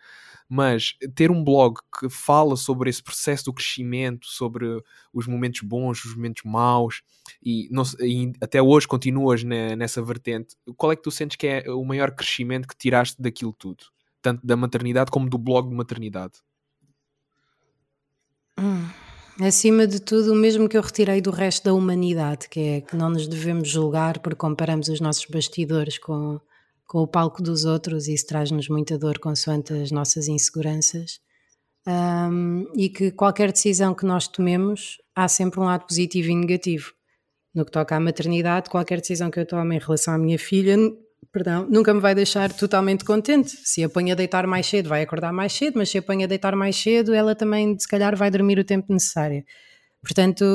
Mas 0.55 0.93
ter 1.15 1.31
um 1.31 1.43
blog 1.43 1.79
que 1.99 2.07
fala 2.07 2.55
sobre 2.55 2.87
esse 2.87 3.01
processo 3.01 3.45
do 3.45 3.53
crescimento, 3.53 4.27
sobre 4.27 4.83
os 5.11 5.25
momentos 5.25 5.61
bons, 5.61 6.05
os 6.05 6.15
momentos 6.15 6.43
maus, 6.45 7.01
e, 7.41 7.67
não, 7.71 7.81
e 7.99 8.31
até 8.39 8.61
hoje 8.61 8.87
continuas 8.87 9.43
na, 9.43 9.75
nessa 9.75 9.99
vertente, 9.99 10.55
qual 10.77 10.91
é 10.91 10.95
que 10.95 11.01
tu 11.01 11.09
sentes 11.09 11.37
que 11.37 11.47
é 11.47 11.71
o 11.71 11.83
maior 11.83 12.11
crescimento 12.11 12.67
que 12.67 12.77
tiraste 12.77 13.19
daquilo 13.19 13.51
tudo? 13.51 13.85
Tanto 14.21 14.45
da 14.45 14.55
maternidade 14.55 15.09
como 15.09 15.27
do 15.27 15.39
blog 15.39 15.67
de 15.67 15.75
maternidade? 15.75 16.33
Hum. 18.59 18.87
Acima 19.41 19.87
de 19.87 19.99
tudo, 19.99 20.33
o 20.33 20.35
mesmo 20.35 20.69
que 20.69 20.77
eu 20.77 20.83
retirei 20.83 21.19
do 21.19 21.31
resto 21.31 21.63
da 21.63 21.73
humanidade, 21.73 22.47
que 22.47 22.59
é 22.59 22.81
que 22.81 22.95
não 22.95 23.09
nos 23.09 23.27
devemos 23.27 23.67
julgar 23.67 24.19
porque 24.19 24.37
comparamos 24.37 24.87
os 24.87 25.01
nossos 25.01 25.25
bastidores 25.25 25.97
com, 25.97 26.39
com 26.93 26.99
o 26.99 27.07
palco 27.07 27.41
dos 27.41 27.65
outros 27.65 28.07
e 28.07 28.13
isso 28.13 28.27
traz-nos 28.27 28.69
muita 28.69 28.99
dor 28.99 29.17
consoante 29.17 29.73
as 29.73 29.89
nossas 29.89 30.27
inseguranças. 30.27 31.19
Um, 31.87 32.67
e 32.75 32.87
que 32.87 33.09
qualquer 33.09 33.51
decisão 33.51 33.95
que 33.95 34.05
nós 34.05 34.27
tomemos 34.27 34.97
há 35.15 35.27
sempre 35.27 35.59
um 35.59 35.63
lado 35.63 35.87
positivo 35.87 36.29
e 36.29 36.35
negativo. 36.35 36.93
No 37.51 37.65
que 37.65 37.71
toca 37.71 37.95
à 37.95 37.99
maternidade, 37.99 38.69
qualquer 38.69 39.01
decisão 39.01 39.31
que 39.31 39.39
eu 39.39 39.45
tome 39.45 39.75
em 39.75 39.79
relação 39.79 40.13
à 40.13 40.19
minha 40.19 40.37
filha 40.37 40.77
perdão, 41.31 41.67
nunca 41.67 41.91
me 41.95 41.99
vai 41.99 42.13
deixar 42.13 42.53
totalmente 42.53 43.03
contente. 43.03 43.49
Se 43.63 43.83
a 43.83 43.89
põe 43.89 44.11
a 44.11 44.15
deitar 44.15 44.45
mais 44.45 44.67
cedo, 44.67 44.89
vai 44.89 45.01
acordar 45.01 45.33
mais 45.33 45.51
cedo, 45.51 45.79
mas 45.79 45.89
se 45.89 45.97
a 45.97 46.01
põe 46.01 46.23
a 46.23 46.27
deitar 46.27 46.55
mais 46.55 46.75
cedo, 46.75 47.11
ela 47.11 47.33
também, 47.33 47.75
se 47.79 47.87
calhar, 47.87 48.15
vai 48.15 48.29
dormir 48.29 48.59
o 48.59 48.63
tempo 48.63 48.93
necessário. 48.93 49.43
Portanto, 49.99 50.45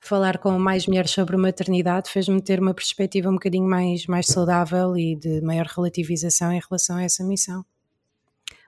falar 0.00 0.38
com 0.38 0.58
mais 0.58 0.86
mulheres 0.86 1.10
sobre 1.10 1.36
maternidade 1.36 2.10
fez-me 2.10 2.40
ter 2.40 2.60
uma 2.60 2.72
perspectiva 2.72 3.28
um 3.28 3.34
bocadinho 3.34 3.68
mais, 3.68 4.06
mais 4.06 4.26
saudável 4.26 4.96
e 4.96 5.16
de 5.16 5.40
maior 5.40 5.66
relativização 5.66 6.52
em 6.52 6.60
relação 6.60 6.96
a 6.96 7.02
essa 7.02 7.24
missão. 7.24 7.64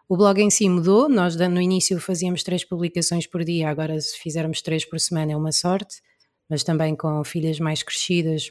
O 0.08 0.16
blog 0.16 0.40
em 0.40 0.50
si 0.50 0.68
mudou, 0.68 1.08
nós 1.08 1.36
no 1.36 1.60
início 1.60 2.00
fazíamos 2.00 2.42
três 2.42 2.64
publicações 2.64 3.26
por 3.26 3.44
dia, 3.44 3.70
agora 3.70 4.00
se 4.00 4.18
fizermos 4.18 4.60
três 4.60 4.84
por 4.84 4.98
semana 4.98 5.32
é 5.32 5.36
uma 5.36 5.52
sorte, 5.52 6.02
mas 6.48 6.64
também 6.64 6.96
com 6.96 7.22
filhas 7.22 7.60
mais 7.60 7.82
crescidas 7.82 8.50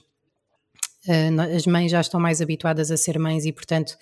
eh, 1.07 1.29
as 1.55 1.65
mães 1.65 1.91
já 1.91 2.01
estão 2.01 2.19
mais 2.19 2.41
habituadas 2.41 2.91
a 2.91 2.97
ser 2.97 3.17
mães 3.19 3.45
e, 3.45 3.51
portanto, 3.51 3.97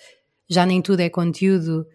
já 0.48 0.64
nem 0.64 0.82
tudo 0.82 1.00
é 1.00 1.08
conteúdo 1.08 1.86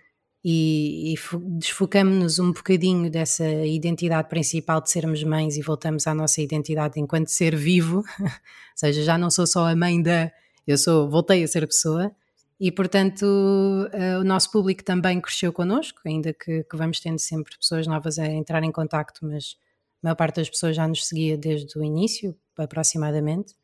e, 0.44 1.14
e 1.14 1.16
desfocamos-nos 1.58 2.38
um 2.38 2.52
bocadinho 2.52 3.10
dessa 3.10 3.48
identidade 3.48 4.28
principal 4.28 4.82
de 4.82 4.90
sermos 4.90 5.24
mães 5.24 5.56
e 5.56 5.62
voltamos 5.62 6.06
à 6.06 6.14
nossa 6.14 6.42
identidade 6.42 7.00
enquanto 7.00 7.30
ser 7.30 7.56
vivo, 7.56 8.04
ou 8.20 8.30
seja, 8.76 9.04
já 9.04 9.18
não 9.18 9.32
sou 9.32 9.48
só 9.48 9.68
a 9.68 9.76
mãe 9.76 10.02
da, 10.02 10.32
eu 10.68 10.78
sou, 10.78 11.10
voltei 11.10 11.44
a 11.44 11.48
ser 11.48 11.66
pessoa 11.66 12.12
e 12.60 12.72
portanto 12.72 13.24
uh, 13.24 14.20
o 14.20 14.24
nosso 14.24 14.52
público 14.52 14.84
também 14.84 15.22
cresceu 15.22 15.54
connosco, 15.54 16.02
ainda 16.06 16.34
que, 16.34 16.64
que, 16.64 16.76
vamos 16.76 17.00
tendo 17.00 17.20
sempre 17.20 17.58
pessoas 17.58 17.88
novas 17.88 18.20
a 18.20 18.26
entrar 18.26 18.64
em 18.64 18.72
contacto, 18.72 19.26
mas 19.26 19.58
a 20.02 20.08
maior 20.08 20.16
parte 20.16 20.38
das 20.38 20.50
pessoas 20.50 20.76
já 20.76 20.88
nos 20.88 21.06
seguia 21.06 21.38
desde 21.38 21.78
o 21.78 21.84
início, 21.84 22.36
aproximadamente. 22.58 23.56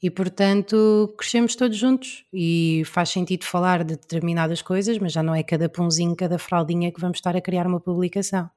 E 0.00 0.10
portanto 0.10 1.12
crescemos 1.18 1.56
todos 1.56 1.76
juntos 1.76 2.24
e 2.32 2.82
faz 2.86 3.08
sentido 3.08 3.44
falar 3.44 3.82
de 3.82 3.96
determinadas 3.96 4.62
coisas, 4.62 4.98
mas 4.98 5.12
já 5.12 5.22
não 5.22 5.34
é 5.34 5.42
cada 5.42 5.68
pãozinho, 5.68 6.14
cada 6.14 6.38
fraldinha 6.38 6.92
que 6.92 7.00
vamos 7.00 7.18
estar 7.18 7.36
a 7.36 7.40
criar 7.40 7.66
uma 7.66 7.80
publicação. 7.80 8.48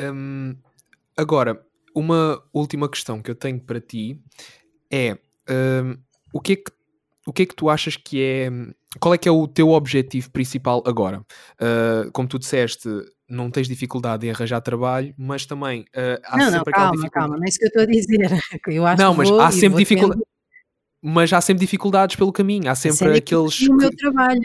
Hum, 0.00 0.56
agora, 1.16 1.64
uma 1.94 2.42
última 2.52 2.88
questão 2.88 3.22
que 3.22 3.30
eu 3.30 3.34
tenho 3.34 3.60
para 3.60 3.80
ti 3.80 4.20
é 4.90 5.18
hum, 5.48 5.96
o 6.32 6.40
que 6.40 6.52
é 6.52 6.56
que 6.56 6.78
o 7.28 7.32
que 7.32 7.42
é 7.42 7.46
que 7.46 7.54
tu 7.54 7.68
achas 7.68 7.94
que 7.94 8.22
é. 8.22 8.50
Qual 8.98 9.12
é 9.12 9.18
que 9.18 9.28
é 9.28 9.32
o 9.32 9.46
teu 9.46 9.68
objetivo 9.68 10.30
principal 10.30 10.82
agora? 10.86 11.20
Uh, 11.60 12.10
como 12.12 12.26
tu 12.26 12.38
disseste, 12.38 12.88
não 13.28 13.50
tens 13.50 13.68
dificuldade 13.68 14.26
em 14.26 14.30
arranjar 14.30 14.60
trabalho, 14.60 15.14
mas 15.18 15.44
também 15.44 15.82
uh, 15.82 16.20
há 16.24 16.36
não, 16.36 16.44
sempre 16.44 16.56
não, 16.56 16.60
aquela 16.60 16.72
calma, 16.72 16.90
dificuldade. 16.92 17.12
calma, 17.12 17.36
não 17.36 17.44
é 17.44 17.48
isso 17.48 17.58
que 17.58 17.64
eu 17.64 17.68
estou 17.68 17.82
a 17.82 17.86
dizer. 17.86 18.18
Eu 18.68 18.86
acho 18.86 19.02
Não, 19.02 19.14
mas 19.14 19.30
há 19.30 19.50
sempre 19.50 19.78
dificuldade. 19.78 20.22
Mas 21.02 21.32
há 21.32 21.40
sempre 21.40 21.60
dificuldades 21.60 22.16
pelo 22.16 22.32
caminho, 22.32 22.68
há 22.68 22.74
sempre 22.74 23.14
é 23.14 23.16
aqueles. 23.18 23.54
sei 23.54 23.68
o 23.68 23.76
meu 23.76 23.94
trabalho. 23.94 24.40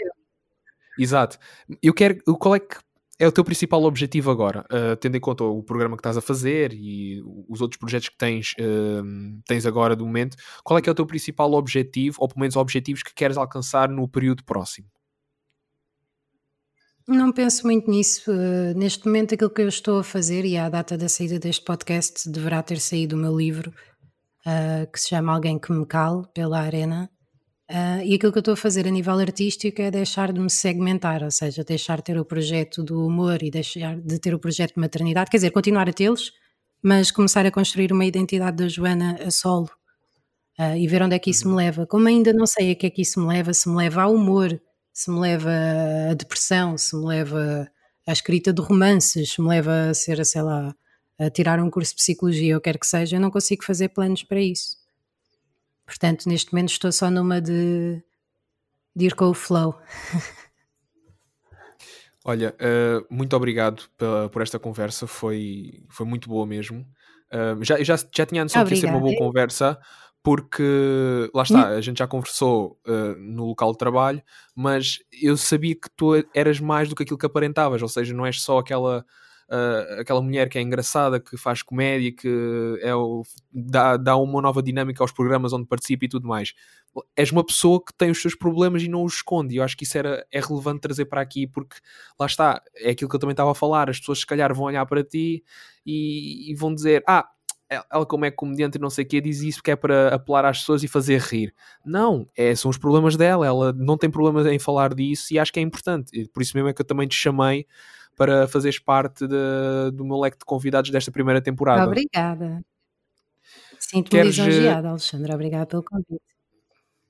Exato. 1.00 1.40
Eu 1.82 1.94
quero. 1.94 2.22
Qual 2.38 2.56
é 2.56 2.60
que 2.60 2.78
é 3.18 3.28
o 3.28 3.32
teu 3.32 3.44
principal 3.44 3.84
objetivo 3.84 4.30
agora? 4.30 4.66
Uh, 4.72 4.96
tendo 4.98 5.16
em 5.18 5.20
conta 5.20 5.44
o 5.44 5.64
programa 5.64 5.96
que 5.96 6.02
estás 6.02 6.18
a 6.18 6.22
fazer 6.22 6.74
e 6.74 7.24
os 7.50 7.62
outros 7.62 7.80
projetos 7.80 8.10
que 8.10 8.18
tens, 8.18 8.52
uh, 8.60 9.42
tens 9.48 9.66
agora 9.66 9.96
do 9.96 10.06
momento, 10.06 10.38
qual 10.64 10.78
é 10.78 10.82
que 10.82 10.90
é 10.90 10.92
o 10.92 10.96
teu 10.96 11.06
principal 11.06 11.52
objetivo, 11.54 12.18
ou 12.20 12.28
pelo 12.28 12.42
menos 12.42 12.56
objetivos 12.56 13.02
que 13.02 13.14
queres 13.16 13.38
alcançar 13.38 13.90
no 13.90 14.08
período 14.08 14.44
próximo? 14.44 14.88
Não 17.08 17.34
penso 17.34 17.66
muito 17.66 17.90
nisso. 17.92 18.32
Uh, 18.32 18.78
neste 18.78 19.06
momento, 19.06 19.34
aquilo 19.34 19.50
que 19.50 19.62
eu 19.62 19.68
estou 19.68 20.00
a 20.00 20.04
fazer, 20.04 20.46
e 20.46 20.58
à 20.58 20.70
data 20.70 20.98
da 20.98 21.10
saída 21.10 21.38
deste 21.38 21.64
podcast, 21.66 22.30
deverá 22.30 22.64
ter 22.64 22.80
saído 22.80 23.16
o 23.16 23.20
meu 23.20 23.36
livro, 23.38 23.74
uh, 24.46 24.90
que 24.92 25.00
se 25.00 25.10
chama 25.10 25.34
Alguém 25.34 25.60
que 25.60 25.72
me 25.72 25.86
cale, 25.86 26.24
pela 26.34 26.60
Arena. 26.60 27.10
Uh, 27.70 28.04
e 28.06 28.16
aquilo 28.16 28.32
que 28.32 28.38
eu 28.38 28.42
estou 28.42 28.54
a 28.54 28.58
fazer 28.58 28.88
a 28.88 28.92
nível 28.92 29.18
artístico 29.20 29.82
é 29.82 29.92
deixar 29.92 30.32
de 30.32 30.40
me 30.40 30.50
segmentar, 30.50 31.24
ou 31.24 31.32
seja, 31.32 31.64
deixar 31.64 31.98
de 31.98 32.04
ter 32.04 32.20
o 32.20 32.26
projeto 32.26 32.84
do 32.84 33.06
humor 33.06 33.42
e 33.42 33.50
deixar 33.50 34.00
de 34.00 34.20
ter 34.20 34.34
o 34.34 34.40
projeto 34.40 34.76
de 34.76 34.82
maternidade, 34.82 35.30
quer 35.30 35.38
dizer, 35.38 35.52
continuar 35.52 35.90
a 35.90 35.94
tê-los, 35.94 36.32
mas 36.82 37.12
começar 37.12 37.46
a 37.46 37.52
construir 37.52 37.92
uma 37.92 38.06
identidade 38.06 38.58
da 38.58 38.68
Joana 38.68 39.18
a 39.26 39.32
solo 39.32 39.70
uh, 40.60 40.76
e 40.78 40.88
ver 40.88 41.02
onde 41.04 41.16
é 41.16 41.20
que 41.20 41.32
isso 41.32 41.50
me 41.50 41.56
leva. 41.56 41.86
Como 41.86 42.08
ainda 42.08 42.32
não 42.32 42.46
sei 42.46 42.72
a 42.72 42.76
que 42.76 42.86
é 42.86 42.90
que 42.90 43.02
isso 43.02 43.20
me 43.20 43.28
leva, 43.28 43.54
se 43.54 43.68
me 43.70 43.76
leva 43.76 44.04
ao 44.04 44.14
humor, 44.14 44.62
se 44.94 45.10
me 45.12 45.20
leva 45.20 45.50
à 46.12 46.14
depressão, 46.14 46.78
se 46.78 46.96
me 46.96 47.06
leva 47.06 47.68
à 48.08 48.12
escrita 48.12 48.54
de 48.54 48.62
romances, 48.62 49.32
se 49.34 49.42
me 49.42 49.48
leva 49.50 49.90
a 49.90 49.94
ser, 49.94 50.24
sei 50.26 50.42
lá, 50.44 50.76
a 51.20 51.30
tirar 51.30 51.60
um 51.60 51.70
curso 51.70 51.92
de 51.92 51.98
psicologia, 51.98 52.56
ou 52.56 52.62
quer 52.62 52.78
que 52.78 52.86
seja, 52.86 53.16
eu 53.16 53.20
não 53.22 53.32
consigo 53.32 53.64
fazer 53.64 53.90
planos 53.90 54.24
para 54.24 54.40
isso. 54.40 54.78
Portanto, 55.86 56.28
neste 56.30 56.54
momento 56.54 56.70
estou 56.72 56.92
só 56.92 57.10
numa 57.10 57.42
de, 57.42 58.02
de 58.96 59.06
ir 59.06 59.16
com 59.16 59.26
o 59.26 59.34
flow. 59.34 59.76
Olha, 62.26 62.56
uh, 62.56 63.06
muito 63.14 63.36
obrigado 63.36 63.84
pela- 63.98 64.30
por 64.30 64.42
esta 64.42 64.58
conversa, 64.58 65.06
foi, 65.06 65.84
foi 65.90 66.06
muito 66.06 66.30
boa 66.30 66.46
mesmo. 66.48 66.88
Uh, 67.32 67.62
já, 67.64 67.84
já, 67.84 67.96
já 67.98 68.26
tinha 68.26 68.42
a 68.42 68.46
noção 68.46 68.64
que 68.64 68.72
ia 68.74 68.76
ser 68.78 68.86
uma 68.86 69.00
boa 69.00 69.12
Obrigada. 69.12 69.28
conversa, 69.28 69.80
porque 70.24 71.30
lá 71.36 71.44
está, 71.44 71.68
a 71.68 71.82
gente 71.82 72.00
já 72.00 72.08
conversou 72.08 72.80
uh, 72.88 73.20
no 73.20 73.46
local 73.46 73.74
de 73.74 73.78
trabalho, 73.78 74.24
mas 74.56 75.00
eu 75.22 75.36
sabia 75.36 75.76
que 75.76 75.90
tu 75.96 76.14
eras 76.34 76.62
mais 76.62 76.88
do 76.88 76.96
que 76.96 77.04
aquilo 77.04 77.18
que 77.18 77.26
aparentavas, 77.26 77.82
ou 77.82 77.90
seja, 77.90 78.14
não 78.14 78.26
és 78.26 78.42
só 78.42 78.60
aquela. 78.60 79.06
uh, 79.50 80.00
aquela 80.00 80.22
mulher 80.22 80.48
que 80.50 80.58
é 80.58 80.62
engraçada, 80.62 81.20
que 81.20 81.36
faz 81.38 81.62
comédia, 81.62 82.12
que 82.16 82.80
é 82.82 82.96
o, 82.96 83.24
dá, 83.52 83.98
dá 83.98 84.16
uma 84.16 84.42
nova 84.42 84.64
dinâmica 84.64 85.04
aos 85.04 85.12
programas 85.12 85.52
onde 85.52 85.68
participa 85.68 86.06
e 86.06 86.10
tudo 86.10 86.28
mais. 86.28 86.54
És 87.16 87.32
uma 87.32 87.44
pessoa 87.46 87.84
que 87.84 87.94
tem 87.94 88.12
os 88.12 88.22
seus 88.22 88.36
problemas 88.36 88.84
e 88.84 88.88
não 88.88 89.04
os 89.04 89.16
esconde. 89.16 89.56
E 89.56 89.58
eu 89.58 89.64
acho 89.64 89.76
que 89.76 89.84
isso 89.84 89.98
era, 89.98 90.26
é 90.32 90.40
relevante 90.40 90.82
trazer 90.82 91.06
para 91.06 91.22
aqui, 91.22 91.48
porque 91.48 91.76
lá 92.20 92.28
está, 92.28 92.62
é 92.76 92.92
aquilo 92.92 93.10
que 93.10 93.16
eu 93.16 93.20
também 93.20 93.34
estava 93.34 93.52
a 93.52 93.56
falar. 93.56 93.90
As 93.90 94.00
pessoas, 94.00 94.20
se 94.20 94.26
calhar, 94.26 94.54
vão 94.54 94.66
olhar 94.66 94.86
para 94.86 95.04
ti 95.04 95.44
e, 95.86 96.52
e 96.52 96.56
vão 96.56 96.74
dizer: 96.74 97.04
Ah, 97.08 97.28
ela, 97.92 98.06
como 98.06 98.26
é 98.26 98.32
comediante 98.32 98.78
e 98.78 98.82
não 98.82 98.90
sei 98.90 99.04
o 99.06 99.08
que, 99.08 99.22
diz 99.22 99.42
isso 99.42 99.62
que 99.64 99.72
é 99.72 99.76
para 99.76 100.14
apelar 100.16 100.46
às 100.46 100.60
pessoas 100.60 100.84
e 100.84 100.88
fazer 100.88 101.20
rir. 101.22 101.54
Não, 101.86 102.28
é, 102.36 102.54
são 102.56 102.70
os 102.70 102.78
problemas 102.78 103.16
dela. 103.16 103.46
Ela 103.46 103.74
não 103.74 103.98
tem 103.98 104.10
problemas 104.10 104.46
em 104.46 104.60
falar 104.60 104.94
disso 104.94 105.34
e 105.34 105.40
acho 105.40 105.52
que 105.52 105.60
é 105.60 105.64
importante. 105.64 106.10
E 106.14 106.28
por 106.28 106.42
isso 106.42 106.56
mesmo 106.56 106.70
é 106.70 106.74
que 106.74 106.82
eu 106.82 106.86
também 106.86 107.08
te 107.08 107.16
chamei 107.16 107.66
para 108.16 108.48
fazeres 108.48 108.78
parte 108.80 109.28
de- 109.28 109.92
do 109.94 110.06
meu 110.06 110.20
leque 110.20 110.38
de 110.38 110.46
convidados 110.46 110.92
desta 110.92 111.12
primeira 111.12 111.42
temporada. 111.42 111.86
Obrigada. 111.86 112.64
Sinto-me 113.80 114.10
Queres, 114.22 114.38
eh, 114.40 114.46
lisonjeada, 114.46 114.90
Alexandra. 114.90 115.34
Obrigada 115.34 115.66
pelo 115.66 115.84
convite. 115.84 116.22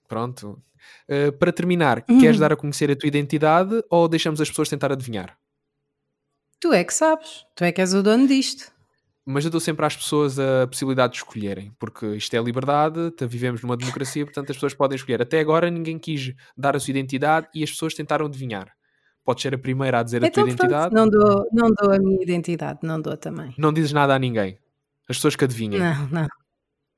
Pronto. 0.07 0.61
Uh, 1.07 1.31
para 1.33 1.51
terminar, 1.51 2.03
Uhum. 2.09 2.19
queres 2.19 2.37
dar 2.39 2.51
a 2.51 2.55
conhecer 2.57 2.91
a 2.91 2.95
tua 2.95 3.07
identidade 3.07 3.81
ou 3.89 4.07
deixamos 4.07 4.41
as 4.41 4.49
pessoas 4.49 4.67
tentar 4.69 4.91
adivinhar? 4.91 5.37
Tu 6.59 6.71
é 6.73 6.83
que 6.83 6.93
sabes. 6.93 7.45
Tu 7.55 7.63
é 7.63 7.71
que 7.71 7.81
és 7.81 7.93
o 7.93 8.01
dono 8.03 8.27
disto. 8.27 8.71
Mas 9.25 9.45
eu 9.45 9.51
dou 9.51 9.59
sempre 9.61 9.85
às 9.85 9.95
pessoas 9.95 10.37
a 10.37 10.67
possibilidade 10.67 11.13
de 11.13 11.19
escolherem, 11.19 11.71
porque 11.79 12.05
isto 12.15 12.33
é 12.35 12.41
liberdade, 12.41 13.13
vivemos 13.21 13.61
numa 13.61 13.77
democracia, 13.77 14.25
portanto 14.25 14.49
as 14.49 14.57
pessoas 14.57 14.73
podem 14.73 14.95
escolher. 14.97 15.21
Até 15.21 15.39
agora 15.39 15.69
ninguém 15.69 15.97
quis 15.97 16.33
dar 16.57 16.75
a 16.75 16.79
sua 16.79 16.91
identidade 16.91 17.47
e 17.55 17.63
as 17.63 17.71
pessoas 17.71 17.93
tentaram 17.93 18.25
adivinhar. 18.25 18.67
Podes 19.23 19.41
ser 19.43 19.55
a 19.55 19.57
primeira 19.57 19.99
a 19.99 20.03
dizer 20.03 20.21
a 20.21 20.27
Então, 20.27 20.43
tua 20.43 20.53
pronto, 20.53 20.65
identidade, 20.65 20.93
não 20.93 21.07
dou, 21.09 21.47
não 21.53 21.69
dou 21.71 21.93
a 21.93 21.97
minha 21.99 22.21
identidade. 22.21 22.79
Não 22.83 22.99
dou 23.01 23.15
também. 23.15 23.53
não 23.57 23.71
dizes 23.71 23.93
nada 23.93 24.13
a 24.13 24.19
ninguém. 24.19 24.57
As 25.07 25.15
pessoas 25.15 25.35
que 25.37 25.45
adivinhem. 25.45 25.79
Não, 25.79 26.07
não. 26.09 26.27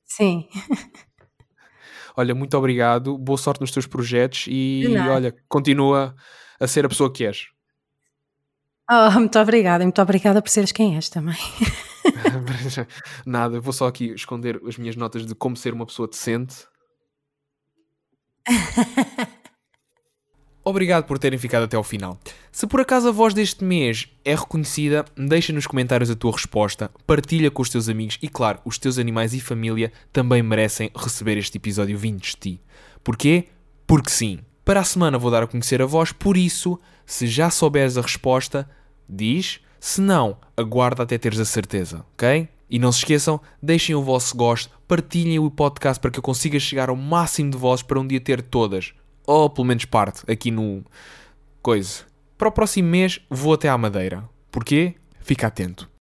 Sim. 0.04 0.48
Olha, 2.18 2.34
muito 2.34 2.58
obrigado, 2.58 3.18
boa 3.18 3.38
sorte 3.38 3.62
nos 3.62 3.72
teus 3.72 3.86
projetos 3.86 4.46
e 4.48 4.86
olha, 5.10 5.36
continua 5.50 6.16
a 6.58 6.66
ser 6.66 6.86
a 6.86 6.90
pessoa 6.90 7.12
que 7.12 7.26
és. 7.26 7.48
Oh, 8.90 9.12
muito 9.20 9.38
obrigada. 9.38 9.84
e 9.84 9.86
Muito 9.86 10.02
obrigada 10.02 10.42
por 10.42 10.50
seres 10.50 10.72
quem 10.72 10.96
és 10.96 11.10
também. 11.10 11.36
Nada, 13.26 13.60
vou 13.60 13.74
só 13.74 13.88
aqui 13.88 14.12
esconder 14.14 14.62
as 14.68 14.78
minhas 14.78 14.96
notas 14.96 15.26
de 15.26 15.36
como 15.36 15.58
ser 15.58 15.74
uma 15.74 15.86
pessoa 15.86 16.08
decente. 16.08 16.68
Obrigado 20.68 21.06
por 21.06 21.20
terem 21.20 21.38
ficado 21.38 21.64
até 21.64 21.78
ao 21.78 21.84
final. 21.84 22.20
Se 22.52 22.66
por 22.66 22.82
acaso 22.82 23.10
a 23.10 23.12
voz 23.12 23.36
deste 23.36 23.64
mês 23.64 24.08
é 24.26 24.34
reconhecida, 24.34 25.06
deixa 25.16 25.54
nos 25.54 25.68
comentários 25.68 26.10
a 26.10 26.16
tua 26.16 26.32
resposta, 26.32 26.90
partilha 27.06 27.52
com 27.52 27.62
os 27.62 27.70
teus 27.70 27.88
amigos 27.88 28.18
e, 28.20 28.28
claro, 28.28 28.60
os 28.66 28.80
teus 28.80 28.98
animais 28.98 29.36
e 29.36 29.40
família 29.40 29.94
também 30.12 30.42
merecem 30.42 30.90
receber 30.96 31.38
este 31.38 31.58
episódio 31.58 31.96
vindos 31.96 32.30
de 32.30 32.38
ti. 32.38 32.62
Porquê? 33.04 33.50
Porque 33.86 34.10
sim. 34.10 34.40
Para 34.64 34.80
a 34.80 34.84
semana 34.84 35.20
vou 35.20 35.30
dar 35.30 35.44
a 35.44 35.48
conhecer 35.48 35.84
a 35.84 35.86
voz, 35.86 36.12
por 36.12 36.36
isso, 36.36 36.80
se 37.06 37.28
já 37.28 37.52
souberes 37.52 37.96
a 37.96 38.02
resposta, 38.02 38.68
diz. 39.08 39.60
Se 39.86 40.02
não, 40.02 40.36
aguarda 40.58 41.04
até 41.04 41.16
teres 41.16 41.40
a 41.40 41.46
certeza, 41.46 42.04
ok? 42.16 42.50
E 42.68 42.80
não 42.80 42.92
se 42.92 42.98
esqueçam, 42.98 43.40
deixem 43.62 43.94
o 43.94 44.02
vosso 44.02 44.36
gosto, 44.36 44.76
partilhem 44.88 45.38
o 45.38 45.52
podcast 45.52 46.02
para 46.02 46.10
que 46.10 46.18
eu 46.18 46.24
consiga 46.24 46.60
chegar 46.60 46.90
ao 46.90 46.96
máximo 46.96 47.52
de 47.52 47.58
vozes 47.58 47.84
para 47.84 48.00
um 48.00 48.08
dia 48.08 48.20
ter 48.20 48.42
todas, 48.42 48.96
ou 49.28 49.48
pelo 49.48 49.68
menos 49.68 49.86
parte, 49.86 50.24
aqui 50.28 50.50
no. 50.50 50.84
coisa. 51.62 52.00
Para 52.36 52.48
o 52.48 52.52
próximo 52.52 52.90
mês 52.90 53.22
vou 53.30 53.54
até 53.54 53.70
à 53.70 53.78
Madeira. 53.78 54.28
Porquê? 54.50 54.96
Fica 55.22 55.46
atento. 55.46 55.88